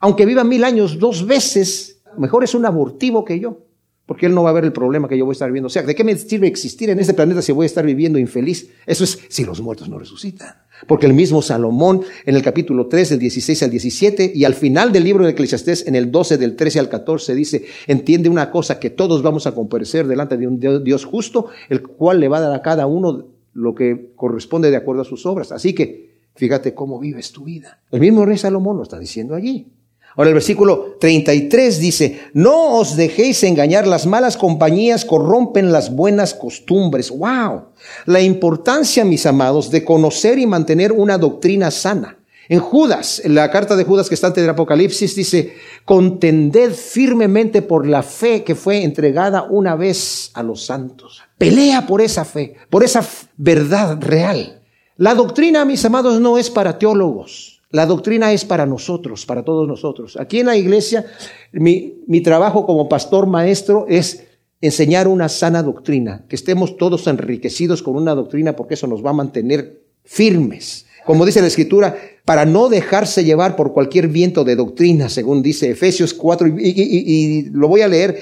aunque 0.00 0.24
viva 0.24 0.44
mil 0.44 0.64
años 0.64 0.98
dos 0.98 1.26
veces, 1.26 2.02
mejor 2.16 2.44
es 2.44 2.54
un 2.54 2.64
abortivo 2.64 3.22
que 3.22 3.38
yo. 3.38 3.63
Porque 4.06 4.26
él 4.26 4.34
no 4.34 4.42
va 4.42 4.50
a 4.50 4.52
ver 4.52 4.64
el 4.64 4.72
problema 4.72 5.08
que 5.08 5.16
yo 5.16 5.24
voy 5.24 5.32
a 5.32 5.34
estar 5.34 5.48
viviendo. 5.48 5.68
O 5.68 5.70
sea, 5.70 5.82
¿de 5.82 5.94
qué 5.94 6.04
me 6.04 6.14
sirve 6.16 6.46
existir 6.46 6.90
en 6.90 6.98
este 6.98 7.14
planeta 7.14 7.40
si 7.40 7.52
voy 7.52 7.64
a 7.64 7.66
estar 7.66 7.86
viviendo 7.86 8.18
infeliz? 8.18 8.70
Eso 8.86 9.04
es 9.04 9.18
si 9.28 9.44
los 9.44 9.62
muertos 9.62 9.88
no 9.88 9.98
resucitan. 9.98 10.54
Porque 10.86 11.06
el 11.06 11.14
mismo 11.14 11.40
Salomón 11.40 12.02
en 12.26 12.34
el 12.34 12.42
capítulo 12.42 12.88
3, 12.88 13.10
del 13.10 13.18
16 13.18 13.62
al 13.62 13.70
17, 13.70 14.32
y 14.34 14.44
al 14.44 14.54
final 14.54 14.92
del 14.92 15.04
libro 15.04 15.24
de 15.24 15.30
Eclesiastés, 15.30 15.86
en 15.86 15.94
el 15.94 16.10
12, 16.10 16.36
del 16.36 16.56
13 16.56 16.80
al 16.80 16.88
14, 16.90 17.34
dice, 17.34 17.64
entiende 17.86 18.28
una 18.28 18.50
cosa, 18.50 18.78
que 18.78 18.90
todos 18.90 19.22
vamos 19.22 19.46
a 19.46 19.54
comparecer 19.54 20.06
delante 20.06 20.36
de 20.36 20.48
un 20.48 20.60
Dios 20.84 21.04
justo, 21.06 21.48
el 21.70 21.82
cual 21.82 22.20
le 22.20 22.28
va 22.28 22.38
a 22.38 22.42
dar 22.42 22.54
a 22.54 22.62
cada 22.62 22.86
uno 22.86 23.28
lo 23.54 23.74
que 23.74 24.12
corresponde 24.16 24.70
de 24.70 24.76
acuerdo 24.76 25.02
a 25.02 25.06
sus 25.06 25.24
obras. 25.24 25.52
Así 25.52 25.74
que, 25.74 26.18
fíjate 26.34 26.74
cómo 26.74 26.98
vives 26.98 27.32
tu 27.32 27.44
vida. 27.44 27.80
El 27.90 28.00
mismo 28.00 28.26
rey 28.26 28.36
Salomón 28.36 28.76
lo 28.76 28.82
está 28.82 28.98
diciendo 28.98 29.34
allí. 29.34 29.68
Ahora 30.16 30.30
el 30.30 30.34
versículo 30.34 30.96
33 31.00 31.80
dice, 31.80 32.20
no 32.34 32.78
os 32.78 32.96
dejéis 32.96 33.42
engañar, 33.42 33.86
las 33.86 34.06
malas 34.06 34.36
compañías 34.36 35.04
corrompen 35.04 35.72
las 35.72 35.94
buenas 35.94 36.34
costumbres. 36.34 37.10
¡Wow! 37.10 37.64
La 38.06 38.20
importancia, 38.20 39.04
mis 39.04 39.26
amados, 39.26 39.70
de 39.70 39.84
conocer 39.84 40.38
y 40.38 40.46
mantener 40.46 40.92
una 40.92 41.18
doctrina 41.18 41.70
sana. 41.70 42.18
En 42.48 42.60
Judas, 42.60 43.22
en 43.24 43.34
la 43.34 43.50
carta 43.50 43.74
de 43.74 43.84
Judas 43.84 44.08
que 44.08 44.14
está 44.14 44.28
ante 44.28 44.42
el 44.42 44.50
Apocalipsis, 44.50 45.16
dice, 45.16 45.54
contended 45.84 46.74
firmemente 46.74 47.62
por 47.62 47.86
la 47.86 48.02
fe 48.02 48.44
que 48.44 48.54
fue 48.54 48.84
entregada 48.84 49.44
una 49.48 49.76
vez 49.76 50.30
a 50.34 50.42
los 50.42 50.64
santos. 50.64 51.22
Pelea 51.38 51.86
por 51.86 52.02
esa 52.02 52.24
fe, 52.24 52.54
por 52.68 52.84
esa 52.84 53.04
verdad 53.36 53.98
real. 54.00 54.62
La 54.96 55.14
doctrina, 55.14 55.64
mis 55.64 55.84
amados, 55.84 56.20
no 56.20 56.36
es 56.36 56.50
para 56.50 56.78
teólogos. 56.78 57.53
La 57.74 57.86
doctrina 57.86 58.32
es 58.32 58.44
para 58.44 58.66
nosotros, 58.66 59.26
para 59.26 59.44
todos 59.44 59.66
nosotros. 59.66 60.16
Aquí 60.16 60.38
en 60.38 60.46
la 60.46 60.56
iglesia, 60.56 61.06
mi, 61.50 62.20
trabajo 62.22 62.66
como 62.66 62.88
pastor 62.88 63.26
maestro 63.26 63.86
es 63.88 64.22
enseñar 64.60 65.08
una 65.08 65.28
sana 65.28 65.60
doctrina, 65.60 66.24
que 66.28 66.36
estemos 66.36 66.76
todos 66.76 67.08
enriquecidos 67.08 67.82
con 67.82 67.96
una 67.96 68.14
doctrina 68.14 68.54
porque 68.54 68.74
eso 68.74 68.86
nos 68.86 69.04
va 69.04 69.10
a 69.10 69.14
mantener 69.14 69.82
firmes. 70.04 70.86
Como 71.04 71.26
dice 71.26 71.40
la 71.40 71.48
escritura, 71.48 71.98
para 72.24 72.44
no 72.44 72.68
dejarse 72.68 73.24
llevar 73.24 73.56
por 73.56 73.72
cualquier 73.72 74.06
viento 74.06 74.44
de 74.44 74.54
doctrina, 74.54 75.08
según 75.08 75.42
dice 75.42 75.70
Efesios 75.70 76.14
4, 76.14 76.46
y, 76.56 77.48
lo 77.50 77.66
voy 77.66 77.80
a 77.80 77.88
leer 77.88 78.20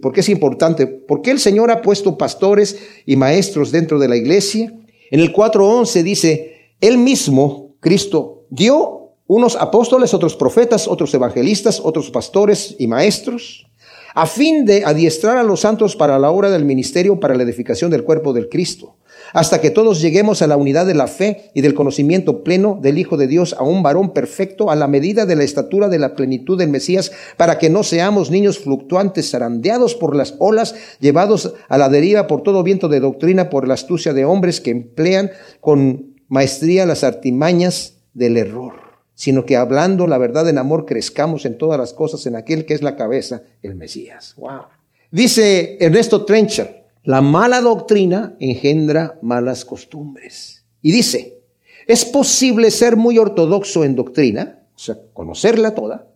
porque 0.00 0.20
es 0.20 0.28
importante, 0.28 0.86
porque 0.86 1.32
el 1.32 1.40
Señor 1.40 1.72
ha 1.72 1.82
puesto 1.82 2.16
pastores 2.16 2.78
y 3.06 3.16
maestros 3.16 3.72
dentro 3.72 3.98
de 3.98 4.06
la 4.06 4.16
iglesia. 4.16 4.72
En 5.10 5.18
el 5.18 5.32
4.11 5.32 6.02
dice, 6.04 6.76
Él 6.80 6.96
mismo, 6.96 7.74
Cristo, 7.80 8.33
dio 8.54 9.10
unos 9.26 9.56
apóstoles, 9.56 10.14
otros 10.14 10.36
profetas, 10.36 10.86
otros 10.86 11.12
evangelistas, 11.14 11.80
otros 11.82 12.10
pastores 12.10 12.76
y 12.78 12.86
maestros, 12.86 13.66
a 14.14 14.26
fin 14.26 14.64
de 14.64 14.84
adiestrar 14.84 15.38
a 15.38 15.42
los 15.42 15.60
santos 15.60 15.96
para 15.96 16.20
la 16.20 16.30
obra 16.30 16.50
del 16.50 16.64
ministerio, 16.64 17.18
para 17.18 17.34
la 17.34 17.42
edificación 17.42 17.90
del 17.90 18.04
cuerpo 18.04 18.32
del 18.32 18.48
Cristo, 18.48 18.96
hasta 19.32 19.60
que 19.60 19.70
todos 19.70 20.00
lleguemos 20.00 20.40
a 20.40 20.46
la 20.46 20.56
unidad 20.56 20.86
de 20.86 20.94
la 20.94 21.08
fe 21.08 21.50
y 21.52 21.62
del 21.62 21.74
conocimiento 21.74 22.44
pleno 22.44 22.78
del 22.80 22.98
Hijo 22.98 23.16
de 23.16 23.26
Dios, 23.26 23.56
a 23.58 23.64
un 23.64 23.82
varón 23.82 24.12
perfecto, 24.12 24.70
a 24.70 24.76
la 24.76 24.86
medida 24.86 25.26
de 25.26 25.34
la 25.34 25.42
estatura 25.42 25.88
de 25.88 25.98
la 25.98 26.14
plenitud 26.14 26.56
del 26.56 26.68
Mesías, 26.68 27.10
para 27.36 27.58
que 27.58 27.70
no 27.70 27.82
seamos 27.82 28.30
niños 28.30 28.60
fluctuantes, 28.60 29.30
zarandeados 29.30 29.96
por 29.96 30.14
las 30.14 30.36
olas, 30.38 30.76
llevados 31.00 31.54
a 31.68 31.76
la 31.76 31.88
deriva 31.88 32.28
por 32.28 32.42
todo 32.44 32.62
viento 32.62 32.88
de 32.88 33.00
doctrina, 33.00 33.50
por 33.50 33.66
la 33.66 33.74
astucia 33.74 34.12
de 34.12 34.24
hombres 34.24 34.60
que 34.60 34.70
emplean 34.70 35.32
con 35.60 36.14
maestría 36.28 36.86
las 36.86 37.02
artimañas 37.02 37.93
del 38.14 38.36
error, 38.36 38.74
sino 39.14 39.44
que 39.44 39.56
hablando 39.56 40.06
la 40.06 40.18
verdad 40.18 40.48
en 40.48 40.58
amor 40.58 40.86
crezcamos 40.86 41.44
en 41.44 41.58
todas 41.58 41.78
las 41.78 41.92
cosas 41.92 42.24
en 42.26 42.36
aquel 42.36 42.64
que 42.64 42.74
es 42.74 42.82
la 42.82 42.96
cabeza, 42.96 43.42
el 43.62 43.74
Mesías. 43.74 44.34
Wow. 44.36 44.62
Dice 45.10 45.76
Ernesto 45.80 46.24
Trencher, 46.24 46.86
la 47.02 47.20
mala 47.20 47.60
doctrina 47.60 48.34
engendra 48.40 49.18
malas 49.20 49.64
costumbres. 49.64 50.64
Y 50.80 50.92
dice, 50.92 51.42
es 51.86 52.04
posible 52.04 52.70
ser 52.70 52.96
muy 52.96 53.18
ortodoxo 53.18 53.84
en 53.84 53.94
doctrina, 53.94 54.66
o 54.74 54.78
sea, 54.78 54.96
conocerla 55.12 55.74
toda 55.74 56.08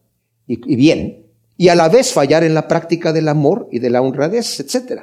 y, 0.46 0.72
y 0.72 0.76
bien, 0.76 1.26
y 1.56 1.68
a 1.68 1.74
la 1.74 1.88
vez 1.88 2.12
fallar 2.12 2.44
en 2.44 2.54
la 2.54 2.68
práctica 2.68 3.12
del 3.12 3.28
amor 3.28 3.68
y 3.70 3.80
de 3.80 3.90
la 3.90 4.00
honradez, 4.00 4.60
etc. 4.60 5.02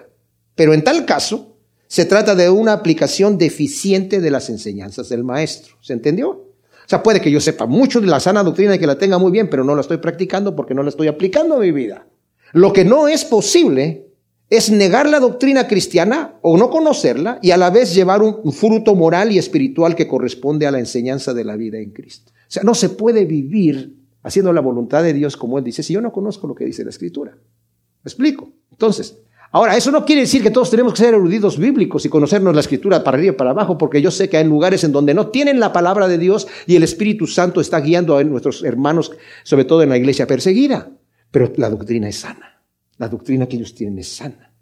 Pero 0.56 0.74
en 0.74 0.84
tal 0.84 1.06
caso, 1.06 1.58
se 1.88 2.06
trata 2.06 2.34
de 2.34 2.50
una 2.50 2.74
aplicación 2.74 3.38
deficiente 3.38 4.22
de 4.22 4.32
las 4.32 4.50
enseñanzas 4.50 5.10
del 5.10 5.24
maestro. 5.24 5.76
¿Se 5.82 5.94
entendió? 5.94 6.45
O 6.86 6.88
sea, 6.88 7.02
puede 7.02 7.20
que 7.20 7.32
yo 7.32 7.42
sepa 7.42 7.66
mucho 7.66 8.00
de 8.00 8.08
la 8.08 8.20
sana 8.20 8.44
doctrina 8.44 8.76
y 8.76 8.80
que 8.80 8.86
la 8.86 8.98
tenga 8.98 9.18
muy 9.18 9.32
bien, 9.32 9.50
pero 9.50 9.64
no 9.64 9.74
la 9.74 9.82
estoy 9.82 9.98
practicando 9.98 10.56
porque 10.56 10.76
no 10.76 10.84
la 10.84 10.90
estoy 10.90 11.08
aplicando 11.08 11.56
a 11.56 11.60
mi 11.60 11.72
vida. 11.72 12.08
Lo 12.54 12.72
que 12.74 12.86
no 12.86 13.08
es 13.08 13.26
posible 13.26 14.08
es 14.50 14.70
negar 14.70 15.10
la 15.10 15.20
doctrina 15.20 15.68
cristiana 15.68 16.36
o 16.42 16.58
no 16.58 16.70
conocerla 16.70 17.40
y 17.42 17.52
a 17.52 17.58
la 17.58 17.72
vez 17.72 17.96
llevar 17.96 18.22
un 18.22 18.54
fruto 18.54 18.94
moral 18.96 19.32
y 19.32 19.40
espiritual 19.40 19.96
que 19.96 20.08
corresponde 20.08 20.68
a 20.68 20.72
la 20.72 20.80
enseñanza 20.80 21.34
de 21.34 21.44
la 21.44 21.56
vida 21.56 21.80
en 21.80 21.92
Cristo. 21.92 22.32
O 22.36 22.52
sea, 22.52 22.64
no 22.64 22.76
se 22.76 22.90
puede 22.90 23.26
vivir 23.26 23.96
haciendo 24.22 24.54
la 24.54 24.62
voluntad 24.62 25.04
de 25.04 25.14
Dios 25.14 25.38
como 25.38 25.58
Él 25.58 25.64
dice 25.64 25.82
si 25.84 25.94
yo 25.94 26.02
no 26.02 26.12
conozco 26.12 26.48
lo 26.48 26.56
que 26.56 26.66
dice 26.66 26.84
la 26.84 26.92
Escritura. 26.92 27.32
¿Me 27.32 28.10
explico? 28.10 28.52
Entonces, 28.72 29.18
Ahora, 29.52 29.78
eso 29.78 29.92
no 29.92 30.06
quiere 30.06 30.22
decir 30.22 30.44
que 30.44 30.52
todos 30.52 30.70
tenemos 30.70 30.94
que 30.94 31.00
ser 31.00 31.14
eruditos 31.14 31.58
bíblicos 31.58 32.06
y 32.06 32.10
conocernos 32.10 32.54
la 32.54 32.62
escritura 32.62 33.04
para 33.04 33.18
arriba 33.18 33.34
y 33.34 33.38
para 33.38 33.52
abajo, 33.52 33.78
porque 33.78 34.02
yo 34.02 34.12
sé 34.12 34.28
que 34.28 34.38
hay 34.38 34.44
lugares 34.44 34.84
en 34.84 34.92
donde 34.92 35.14
no 35.14 35.28
tienen 35.28 35.60
la 35.60 35.72
palabra 35.72 36.08
de 36.08 36.18
Dios 36.18 36.48
y 36.68 36.76
el 36.76 36.84
Espíritu 36.84 37.26
Santo 37.26 37.62
está 37.62 37.80
guiando 37.80 38.18
a 38.18 38.24
nuestros 38.24 38.64
hermanos, 38.64 39.12
sobre 39.44 39.66
todo 39.66 39.82
en 39.82 39.90
la 39.90 39.98
iglesia 39.98 40.28
perseguida. 40.28 40.92
Pero 41.32 41.52
la 41.58 41.70
doctrina 41.70 42.10
es 42.10 42.18
sana. 42.18 42.62
La 42.98 43.08
doctrina 43.08 43.48
que 43.48 43.58
ellos 43.58 43.76
tienen 43.76 44.00
es 44.00 44.10
sana. 44.10 44.54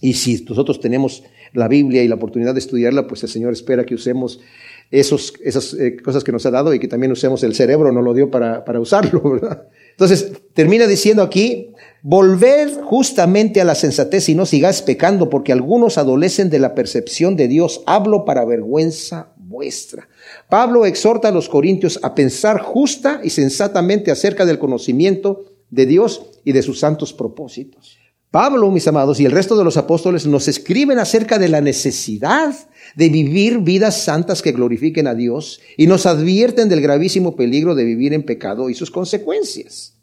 Y 0.00 0.14
si 0.14 0.44
nosotros 0.44 0.80
tenemos 0.80 1.24
la 1.52 1.68
Biblia 1.68 2.02
y 2.02 2.08
la 2.08 2.14
oportunidad 2.14 2.54
de 2.54 2.60
estudiarla, 2.60 3.06
pues 3.06 3.22
el 3.22 3.28
Señor 3.28 3.52
espera 3.52 3.84
que 3.84 3.94
usemos 3.94 4.40
esos, 4.90 5.34
esas 5.42 5.74
eh, 5.74 5.96
cosas 5.96 6.24
que 6.24 6.32
nos 6.32 6.46
ha 6.46 6.50
dado 6.50 6.72
y 6.72 6.78
que 6.78 6.88
también 6.88 7.12
usemos 7.12 7.42
el 7.42 7.54
cerebro, 7.54 7.92
no 7.92 8.00
lo 8.00 8.14
dio 8.14 8.30
para, 8.30 8.64
para 8.64 8.80
usarlo, 8.80 9.22
¿verdad? 9.32 9.68
Entonces, 9.90 10.32
termina 10.54 10.86
diciendo 10.86 11.22
aquí, 11.22 11.72
volver 12.02 12.80
justamente 12.82 13.60
a 13.60 13.64
la 13.64 13.74
sensatez 13.74 14.28
y 14.28 14.34
no 14.34 14.46
sigáis 14.46 14.82
pecando, 14.82 15.28
porque 15.28 15.52
algunos 15.52 15.98
adolecen 15.98 16.50
de 16.50 16.58
la 16.58 16.74
percepción 16.74 17.36
de 17.36 17.48
Dios. 17.48 17.82
Hablo 17.86 18.24
para 18.24 18.44
vergüenza 18.44 19.32
vuestra. 19.36 20.08
Pablo 20.48 20.86
exhorta 20.86 21.28
a 21.28 21.32
los 21.32 21.48
corintios 21.48 21.98
a 22.02 22.14
pensar 22.14 22.60
justa 22.60 23.20
y 23.24 23.30
sensatamente 23.30 24.10
acerca 24.10 24.46
del 24.46 24.58
conocimiento 24.58 25.44
de 25.70 25.86
Dios 25.86 26.22
y 26.44 26.52
de 26.52 26.62
sus 26.62 26.78
santos 26.80 27.12
propósitos. 27.12 27.98
Pablo, 28.30 28.70
mis 28.70 28.86
amados, 28.86 29.20
y 29.20 29.24
el 29.24 29.32
resto 29.32 29.56
de 29.56 29.64
los 29.64 29.78
apóstoles 29.78 30.26
nos 30.26 30.48
escriben 30.48 30.98
acerca 30.98 31.38
de 31.38 31.48
la 31.48 31.62
necesidad 31.62 32.54
de 32.94 33.08
vivir 33.08 33.60
vidas 33.60 34.02
santas 34.02 34.42
que 34.42 34.52
glorifiquen 34.52 35.06
a 35.06 35.14
Dios 35.14 35.60
y 35.78 35.86
nos 35.86 36.04
advierten 36.04 36.68
del 36.68 36.82
gravísimo 36.82 37.36
peligro 37.36 37.74
de 37.74 37.84
vivir 37.84 38.12
en 38.12 38.24
pecado 38.24 38.68
y 38.68 38.74
sus 38.74 38.90
consecuencias. 38.90 39.97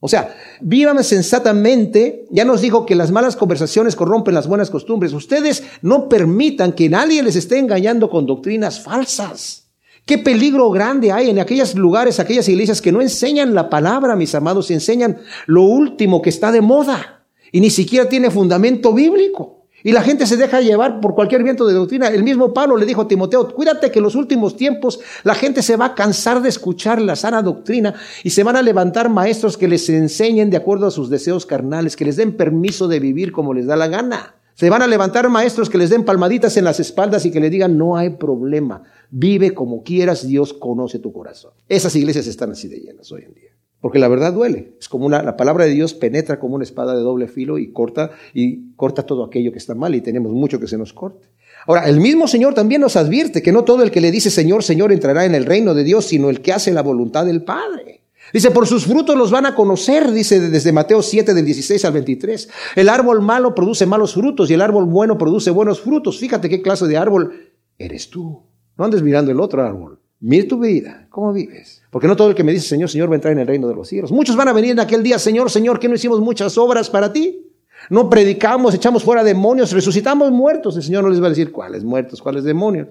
O 0.00 0.08
sea, 0.08 0.36
vivan 0.60 1.02
sensatamente. 1.02 2.26
Ya 2.30 2.44
nos 2.44 2.60
dijo 2.60 2.86
que 2.86 2.94
las 2.94 3.10
malas 3.10 3.36
conversaciones 3.36 3.96
corrompen 3.96 4.34
las 4.34 4.46
buenas 4.46 4.70
costumbres. 4.70 5.12
Ustedes 5.12 5.62
no 5.82 6.08
permitan 6.08 6.72
que 6.72 6.88
nadie 6.88 7.22
les 7.22 7.36
esté 7.36 7.58
engañando 7.58 8.10
con 8.10 8.26
doctrinas 8.26 8.80
falsas 8.80 9.66
Qué 10.06 10.18
peligro 10.18 10.70
grande 10.70 11.10
hay 11.10 11.30
en 11.30 11.40
aquellos 11.40 11.74
lugares, 11.74 12.20
aquellas 12.20 12.48
iglesias 12.48 12.80
que 12.80 12.92
no 12.92 13.02
enseñan 13.02 13.54
la 13.54 13.68
palabra, 13.68 14.14
mis 14.14 14.36
amados, 14.36 14.70
enseñan 14.70 15.18
lo 15.46 15.62
último 15.62 16.22
que 16.22 16.30
está 16.30 16.52
de 16.52 16.60
moda 16.60 17.24
y 17.50 17.60
ni 17.60 17.70
siquiera 17.70 18.08
tiene 18.08 18.30
fundamento 18.30 18.94
bíblico. 18.94 19.55
Y 19.82 19.92
la 19.92 20.02
gente 20.02 20.26
se 20.26 20.36
deja 20.36 20.60
llevar 20.60 21.00
por 21.00 21.14
cualquier 21.14 21.42
viento 21.42 21.66
de 21.66 21.74
doctrina. 21.74 22.08
El 22.08 22.22
mismo 22.22 22.52
Pablo 22.52 22.76
le 22.76 22.86
dijo 22.86 23.02
a 23.02 23.08
Timoteo, 23.08 23.48
cuídate 23.54 23.90
que 23.90 23.98
en 23.98 24.04
los 24.04 24.14
últimos 24.14 24.56
tiempos 24.56 25.00
la 25.22 25.34
gente 25.34 25.62
se 25.62 25.76
va 25.76 25.86
a 25.86 25.94
cansar 25.94 26.42
de 26.42 26.48
escuchar 26.48 27.00
la 27.00 27.14
sana 27.14 27.42
doctrina 27.42 27.94
y 28.24 28.30
se 28.30 28.42
van 28.42 28.56
a 28.56 28.62
levantar 28.62 29.10
maestros 29.10 29.56
que 29.56 29.68
les 29.68 29.88
enseñen 29.88 30.50
de 30.50 30.56
acuerdo 30.56 30.86
a 30.86 30.90
sus 30.90 31.10
deseos 31.10 31.46
carnales, 31.46 31.94
que 31.94 32.04
les 32.04 32.16
den 32.16 32.36
permiso 32.36 32.88
de 32.88 33.00
vivir 33.00 33.32
como 33.32 33.54
les 33.54 33.66
da 33.66 33.76
la 33.76 33.88
gana. 33.88 34.34
Se 34.54 34.70
van 34.70 34.80
a 34.80 34.86
levantar 34.86 35.28
maestros 35.28 35.68
que 35.68 35.76
les 35.76 35.90
den 35.90 36.06
palmaditas 36.06 36.56
en 36.56 36.64
las 36.64 36.80
espaldas 36.80 37.26
y 37.26 37.30
que 37.30 37.40
le 37.40 37.50
digan, 37.50 37.76
no 37.76 37.98
hay 37.98 38.10
problema, 38.10 38.82
vive 39.10 39.52
como 39.52 39.82
quieras, 39.82 40.26
Dios 40.26 40.54
conoce 40.54 40.98
tu 40.98 41.12
corazón. 41.12 41.52
Esas 41.68 41.94
iglesias 41.94 42.26
están 42.26 42.52
así 42.52 42.66
de 42.66 42.78
llenas 42.78 43.12
hoy 43.12 43.24
en 43.24 43.34
día. 43.34 43.50
Porque 43.80 43.98
la 43.98 44.08
verdad 44.08 44.32
duele. 44.32 44.74
Es 44.80 44.88
como 44.88 45.06
una, 45.06 45.22
la 45.22 45.36
palabra 45.36 45.64
de 45.64 45.72
Dios 45.72 45.94
penetra 45.94 46.38
como 46.38 46.54
una 46.54 46.64
espada 46.64 46.94
de 46.94 47.02
doble 47.02 47.28
filo 47.28 47.58
y 47.58 47.72
corta, 47.72 48.10
y 48.32 48.72
corta 48.74 49.04
todo 49.04 49.24
aquello 49.24 49.52
que 49.52 49.58
está 49.58 49.74
mal 49.74 49.94
y 49.94 50.00
tenemos 50.00 50.32
mucho 50.32 50.58
que 50.58 50.68
se 50.68 50.78
nos 50.78 50.92
corte. 50.92 51.28
Ahora, 51.66 51.88
el 51.88 52.00
mismo 52.00 52.28
Señor 52.28 52.54
también 52.54 52.80
nos 52.80 52.96
advierte 52.96 53.42
que 53.42 53.52
no 53.52 53.64
todo 53.64 53.82
el 53.82 53.90
que 53.90 54.00
le 54.00 54.10
dice 54.10 54.30
Señor, 54.30 54.62
Señor 54.62 54.92
entrará 54.92 55.24
en 55.24 55.34
el 55.34 55.44
reino 55.44 55.74
de 55.74 55.84
Dios, 55.84 56.06
sino 56.06 56.30
el 56.30 56.40
que 56.40 56.52
hace 56.52 56.72
la 56.72 56.82
voluntad 56.82 57.26
del 57.26 57.42
Padre. 57.42 58.02
Dice, 58.32 58.50
por 58.50 58.66
sus 58.66 58.86
frutos 58.86 59.16
los 59.16 59.30
van 59.30 59.46
a 59.46 59.54
conocer, 59.54 60.10
dice 60.10 60.40
desde 60.40 60.72
Mateo 60.72 61.00
7 61.00 61.32
del 61.32 61.44
16 61.44 61.84
al 61.84 61.92
23. 61.92 62.48
El 62.74 62.88
árbol 62.88 63.22
malo 63.22 63.54
produce 63.54 63.86
malos 63.86 64.14
frutos 64.14 64.50
y 64.50 64.54
el 64.54 64.62
árbol 64.62 64.84
bueno 64.86 65.16
produce 65.16 65.50
buenos 65.50 65.80
frutos. 65.80 66.18
Fíjate 66.18 66.48
qué 66.48 66.60
clase 66.60 66.86
de 66.86 66.96
árbol 66.96 67.52
eres 67.78 68.10
tú. 68.10 68.42
No 68.76 68.84
andes 68.84 69.02
mirando 69.02 69.30
el 69.30 69.40
otro 69.40 69.62
árbol. 69.62 70.00
Mira 70.20 70.48
tu 70.48 70.58
vida, 70.58 71.06
cómo 71.10 71.32
vives. 71.32 71.82
Porque 71.90 72.08
no 72.08 72.16
todo 72.16 72.30
el 72.30 72.34
que 72.34 72.42
me 72.42 72.52
dice 72.52 72.66
Señor, 72.68 72.88
Señor 72.88 73.10
va 73.10 73.14
a 73.14 73.16
entrar 73.16 73.32
en 73.32 73.40
el 73.40 73.46
reino 73.46 73.68
de 73.68 73.74
los 73.74 73.88
cielos. 73.88 74.10
Muchos 74.10 74.34
van 74.34 74.48
a 74.48 74.52
venir 74.52 74.70
en 74.70 74.80
aquel 74.80 75.02
día, 75.02 75.18
Señor, 75.18 75.50
Señor, 75.50 75.78
que 75.78 75.88
no 75.88 75.94
hicimos 75.94 76.20
muchas 76.20 76.56
obras 76.56 76.88
para 76.88 77.12
ti. 77.12 77.42
No 77.90 78.08
predicamos, 78.08 78.74
echamos 78.74 79.04
fuera 79.04 79.22
demonios, 79.22 79.72
resucitamos 79.72 80.32
muertos. 80.32 80.76
El 80.76 80.82
Señor 80.82 81.04
no 81.04 81.10
les 81.10 81.22
va 81.22 81.26
a 81.26 81.30
decir 81.30 81.52
cuáles 81.52 81.84
muertos, 81.84 82.22
cuáles 82.22 82.44
demonios. 82.44 82.88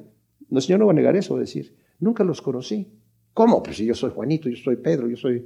El 0.52 0.62
Señor 0.62 0.80
no 0.80 0.86
va 0.86 0.92
a 0.92 0.96
negar 0.96 1.16
eso, 1.16 1.34
va 1.34 1.40
a 1.40 1.42
decir, 1.42 1.76
nunca 2.00 2.24
los 2.24 2.42
conocí. 2.42 2.92
¿Cómo? 3.34 3.64
Pues 3.64 3.78
si 3.78 3.86
yo 3.86 3.96
soy 3.96 4.12
Juanito, 4.12 4.48
yo 4.48 4.58
soy 4.58 4.76
Pedro, 4.78 5.10
yo 5.10 5.18
soy... 5.18 5.44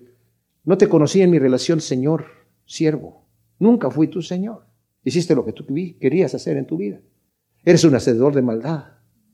No 0.65 0.77
te 0.77 0.89
conocí 0.89 1.21
en 1.21 1.31
mi 1.31 1.39
relación 1.39 1.79
Señor, 1.79 2.25
siervo. 2.65 3.25
Nunca 3.57 3.89
fui 3.89 4.09
tu 4.09 4.21
Señor. 4.21 4.65
Hiciste 5.03 5.33
lo 5.33 5.45
que 5.45 5.53
tú 5.53 5.65
querías 5.99 6.35
hacer 6.35 6.57
en 6.57 6.67
tu 6.67 6.77
vida. 6.77 6.99
Eres 7.63 7.85
un 7.85 7.95
hacedor 7.95 8.35
de 8.35 8.41
maldad. 8.41 8.83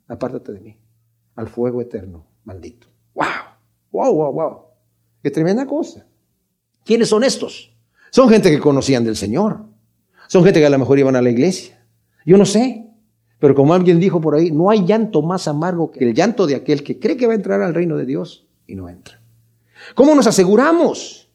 Apártate 0.07 0.53
de 0.53 0.61
mí. 0.61 0.77
Al 1.35 1.47
fuego 1.47 1.81
eterno 1.81 2.34
maldito. 2.45 2.87
¡Wow! 3.13 3.25
¡Wow, 3.91 4.15
wow, 4.15 4.33
wow! 4.33 4.57
¡Qué 5.21 5.31
tremenda 5.31 5.65
cosa! 5.65 6.05
¿Quiénes 6.83 7.09
son 7.09 7.23
estos? 7.23 7.75
Son 8.11 8.29
gente 8.29 8.49
que 8.49 8.59
conocían 8.59 9.03
del 9.03 9.15
Señor. 9.15 9.65
Son 10.27 10.43
gente 10.43 10.59
que 10.59 10.65
a 10.65 10.69
lo 10.69 10.79
mejor 10.79 10.99
iban 10.99 11.15
a 11.15 11.21
la 11.21 11.29
iglesia. 11.29 11.83
Yo 12.25 12.37
no 12.37 12.45
sé. 12.45 12.85
Pero 13.39 13.53
como 13.53 13.73
alguien 13.73 13.99
dijo 13.99 14.21
por 14.21 14.35
ahí, 14.35 14.51
no 14.51 14.69
hay 14.69 14.85
llanto 14.85 15.21
más 15.21 15.47
amargo 15.47 15.91
que 15.91 16.05
el 16.05 16.13
llanto 16.13 16.47
de 16.47 16.55
aquel 16.55 16.83
que 16.83 16.99
cree 16.99 17.17
que 17.17 17.27
va 17.27 17.33
a 17.33 17.35
entrar 17.35 17.61
al 17.61 17.73
reino 17.73 17.97
de 17.97 18.05
Dios 18.05 18.47
y 18.65 18.75
no 18.75 18.87
entra. 18.87 19.21
¿Cómo 19.93 20.15
nos 20.15 20.25
aseguramos? 20.25 21.29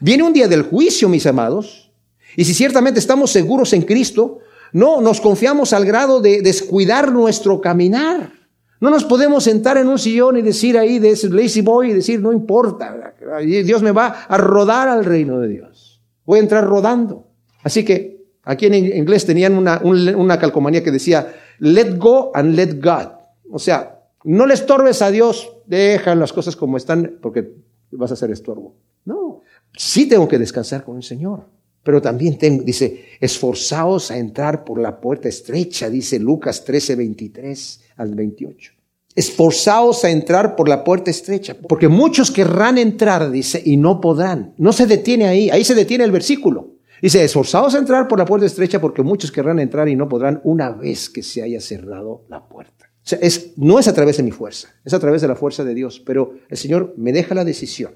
Viene 0.00 0.22
un 0.22 0.32
día 0.32 0.48
del 0.48 0.62
juicio, 0.62 1.08
mis 1.08 1.26
amados, 1.26 1.90
y 2.36 2.44
si 2.44 2.52
ciertamente 2.52 3.00
estamos 3.00 3.30
seguros 3.30 3.72
en 3.72 3.82
Cristo, 3.82 4.40
no 4.72 5.00
nos 5.00 5.20
confiamos 5.20 5.72
al 5.72 5.86
grado 5.86 6.20
de 6.20 6.42
descuidar 6.42 7.10
nuestro 7.10 7.60
caminar. 7.60 8.32
No 8.80 8.90
nos 8.90 9.04
podemos 9.04 9.44
sentar 9.44 9.78
en 9.78 9.88
un 9.88 9.98
sillón 9.98 10.36
y 10.36 10.42
decir 10.42 10.76
ahí 10.76 10.98
de 10.98 11.10
ese 11.10 11.30
lazy 11.30 11.62
boy 11.62 11.90
y 11.90 11.94
decir, 11.94 12.20
no 12.20 12.32
importa, 12.32 13.14
Dios 13.42 13.82
me 13.82 13.92
va 13.92 14.24
a 14.28 14.36
rodar 14.36 14.88
al 14.88 15.04
reino 15.04 15.40
de 15.40 15.48
Dios. 15.48 16.02
Voy 16.24 16.38
a 16.38 16.42
entrar 16.42 16.64
rodando. 16.64 17.26
Así 17.62 17.84
que 17.84 18.24
aquí 18.42 18.66
en 18.66 18.74
inglés 18.74 19.24
tenían 19.24 19.56
una, 19.56 19.80
una 19.82 20.38
calcomanía 20.38 20.84
que 20.84 20.90
decía, 20.90 21.34
let 21.58 21.96
go 21.96 22.32
and 22.34 22.54
let 22.54 22.80
God. 22.80 23.12
O 23.50 23.58
sea, 23.58 24.00
no 24.24 24.44
le 24.46 24.54
estorbes 24.54 25.00
a 25.02 25.10
Dios, 25.10 25.52
deja 25.66 26.14
las 26.14 26.32
cosas 26.32 26.54
como 26.54 26.76
están 26.76 27.18
porque 27.22 27.50
vas 27.92 28.12
a 28.12 28.16
ser 28.16 28.30
estorbo. 28.30 28.74
No, 29.04 29.42
sí 29.74 30.06
tengo 30.06 30.28
que 30.28 30.38
descansar 30.38 30.84
con 30.84 30.96
el 30.96 31.02
Señor. 31.02 31.44
Pero 31.82 32.02
también 32.02 32.36
tengo, 32.36 32.64
dice, 32.64 33.04
esforzaos 33.20 34.10
a 34.10 34.18
entrar 34.18 34.64
por 34.64 34.80
la 34.80 35.00
puerta 35.00 35.28
estrecha, 35.28 35.88
dice 35.88 36.18
Lucas 36.18 36.64
13, 36.64 36.96
23 36.96 37.85
al 37.96 38.14
28. 38.14 38.72
Esforzaos 39.14 40.04
a 40.04 40.10
entrar 40.10 40.56
por 40.56 40.68
la 40.68 40.84
puerta 40.84 41.10
estrecha, 41.10 41.56
porque 41.68 41.88
muchos 41.88 42.30
querrán 42.30 42.76
entrar, 42.76 43.30
dice, 43.30 43.62
y 43.64 43.78
no 43.78 44.00
podrán. 44.00 44.54
No 44.58 44.72
se 44.72 44.86
detiene 44.86 45.26
ahí, 45.26 45.48
ahí 45.48 45.64
se 45.64 45.74
detiene 45.74 46.04
el 46.04 46.12
versículo. 46.12 46.74
Dice, 47.00 47.24
esforzaos 47.24 47.74
a 47.74 47.78
entrar 47.78 48.08
por 48.08 48.18
la 48.18 48.24
puerta 48.24 48.46
estrecha, 48.46 48.80
porque 48.80 49.02
muchos 49.02 49.32
querrán 49.32 49.58
entrar 49.58 49.88
y 49.88 49.96
no 49.96 50.08
podrán 50.08 50.40
una 50.44 50.70
vez 50.70 51.08
que 51.08 51.22
se 51.22 51.42
haya 51.42 51.60
cerrado 51.60 52.24
la 52.28 52.46
puerta. 52.46 52.90
O 53.06 53.08
sea, 53.08 53.18
es, 53.22 53.52
no 53.56 53.78
es 53.78 53.88
a 53.88 53.94
través 53.94 54.16
de 54.16 54.22
mi 54.22 54.32
fuerza, 54.32 54.68
es 54.84 54.92
a 54.92 54.98
través 54.98 55.22
de 55.22 55.28
la 55.28 55.36
fuerza 55.36 55.64
de 55.64 55.74
Dios, 55.74 56.02
pero 56.04 56.34
el 56.48 56.56
Señor 56.56 56.94
me 56.96 57.12
deja 57.12 57.34
la 57.34 57.44
decisión. 57.44 57.94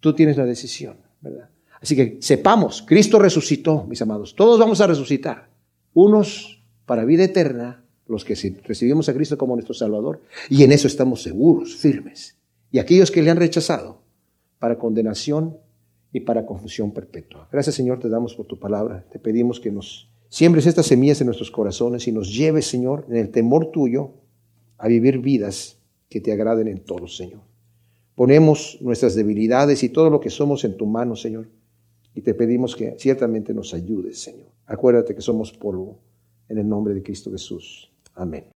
Tú 0.00 0.14
tienes 0.14 0.36
la 0.36 0.44
decisión, 0.44 0.96
¿verdad? 1.20 1.50
Así 1.80 1.94
que 1.94 2.18
sepamos, 2.20 2.82
Cristo 2.82 3.18
resucitó, 3.18 3.84
mis 3.84 4.02
amados. 4.02 4.34
Todos 4.34 4.58
vamos 4.58 4.80
a 4.80 4.86
resucitar. 4.86 5.50
Unos 5.92 6.64
para 6.86 7.04
vida 7.04 7.24
eterna, 7.24 7.84
los 8.08 8.24
que 8.24 8.34
recibimos 8.64 9.08
a 9.08 9.14
Cristo 9.14 9.38
como 9.38 9.54
nuestro 9.54 9.74
Salvador, 9.74 10.22
y 10.48 10.62
en 10.62 10.72
eso 10.72 10.88
estamos 10.88 11.22
seguros, 11.22 11.76
firmes. 11.76 12.36
Y 12.70 12.78
aquellos 12.78 13.10
que 13.10 13.22
le 13.22 13.30
han 13.30 13.36
rechazado, 13.36 14.02
para 14.58 14.78
condenación 14.78 15.58
y 16.12 16.20
para 16.20 16.46
confusión 16.46 16.92
perpetua. 16.92 17.48
Gracias 17.52 17.76
Señor, 17.76 18.00
te 18.00 18.08
damos 18.08 18.34
por 18.34 18.46
tu 18.46 18.58
palabra. 18.58 19.06
Te 19.12 19.18
pedimos 19.18 19.60
que 19.60 19.70
nos 19.70 20.10
siembres 20.28 20.66
estas 20.66 20.86
semillas 20.86 21.20
en 21.20 21.26
nuestros 21.26 21.50
corazones 21.50 22.08
y 22.08 22.12
nos 22.12 22.34
lleves, 22.34 22.66
Señor, 22.66 23.06
en 23.08 23.16
el 23.16 23.30
temor 23.30 23.70
tuyo, 23.70 24.14
a 24.78 24.88
vivir 24.88 25.18
vidas 25.18 25.78
que 26.08 26.20
te 26.20 26.32
agraden 26.32 26.66
en 26.66 26.80
todo, 26.80 27.06
Señor. 27.06 27.42
Ponemos 28.14 28.78
nuestras 28.80 29.14
debilidades 29.14 29.82
y 29.84 29.90
todo 29.90 30.10
lo 30.10 30.20
que 30.20 30.30
somos 30.30 30.64
en 30.64 30.76
tu 30.76 30.86
mano, 30.86 31.14
Señor 31.14 31.48
y 32.18 32.20
te 32.20 32.34
pedimos 32.34 32.74
que 32.74 32.96
ciertamente 32.98 33.54
nos 33.54 33.74
ayudes, 33.74 34.18
Señor. 34.18 34.48
Acuérdate 34.66 35.14
que 35.14 35.20
somos 35.20 35.52
polvo 35.52 36.00
en 36.48 36.58
el 36.58 36.68
nombre 36.68 36.92
de 36.92 37.00
Cristo 37.00 37.30
Jesús. 37.30 37.92
Amén. 38.22 38.44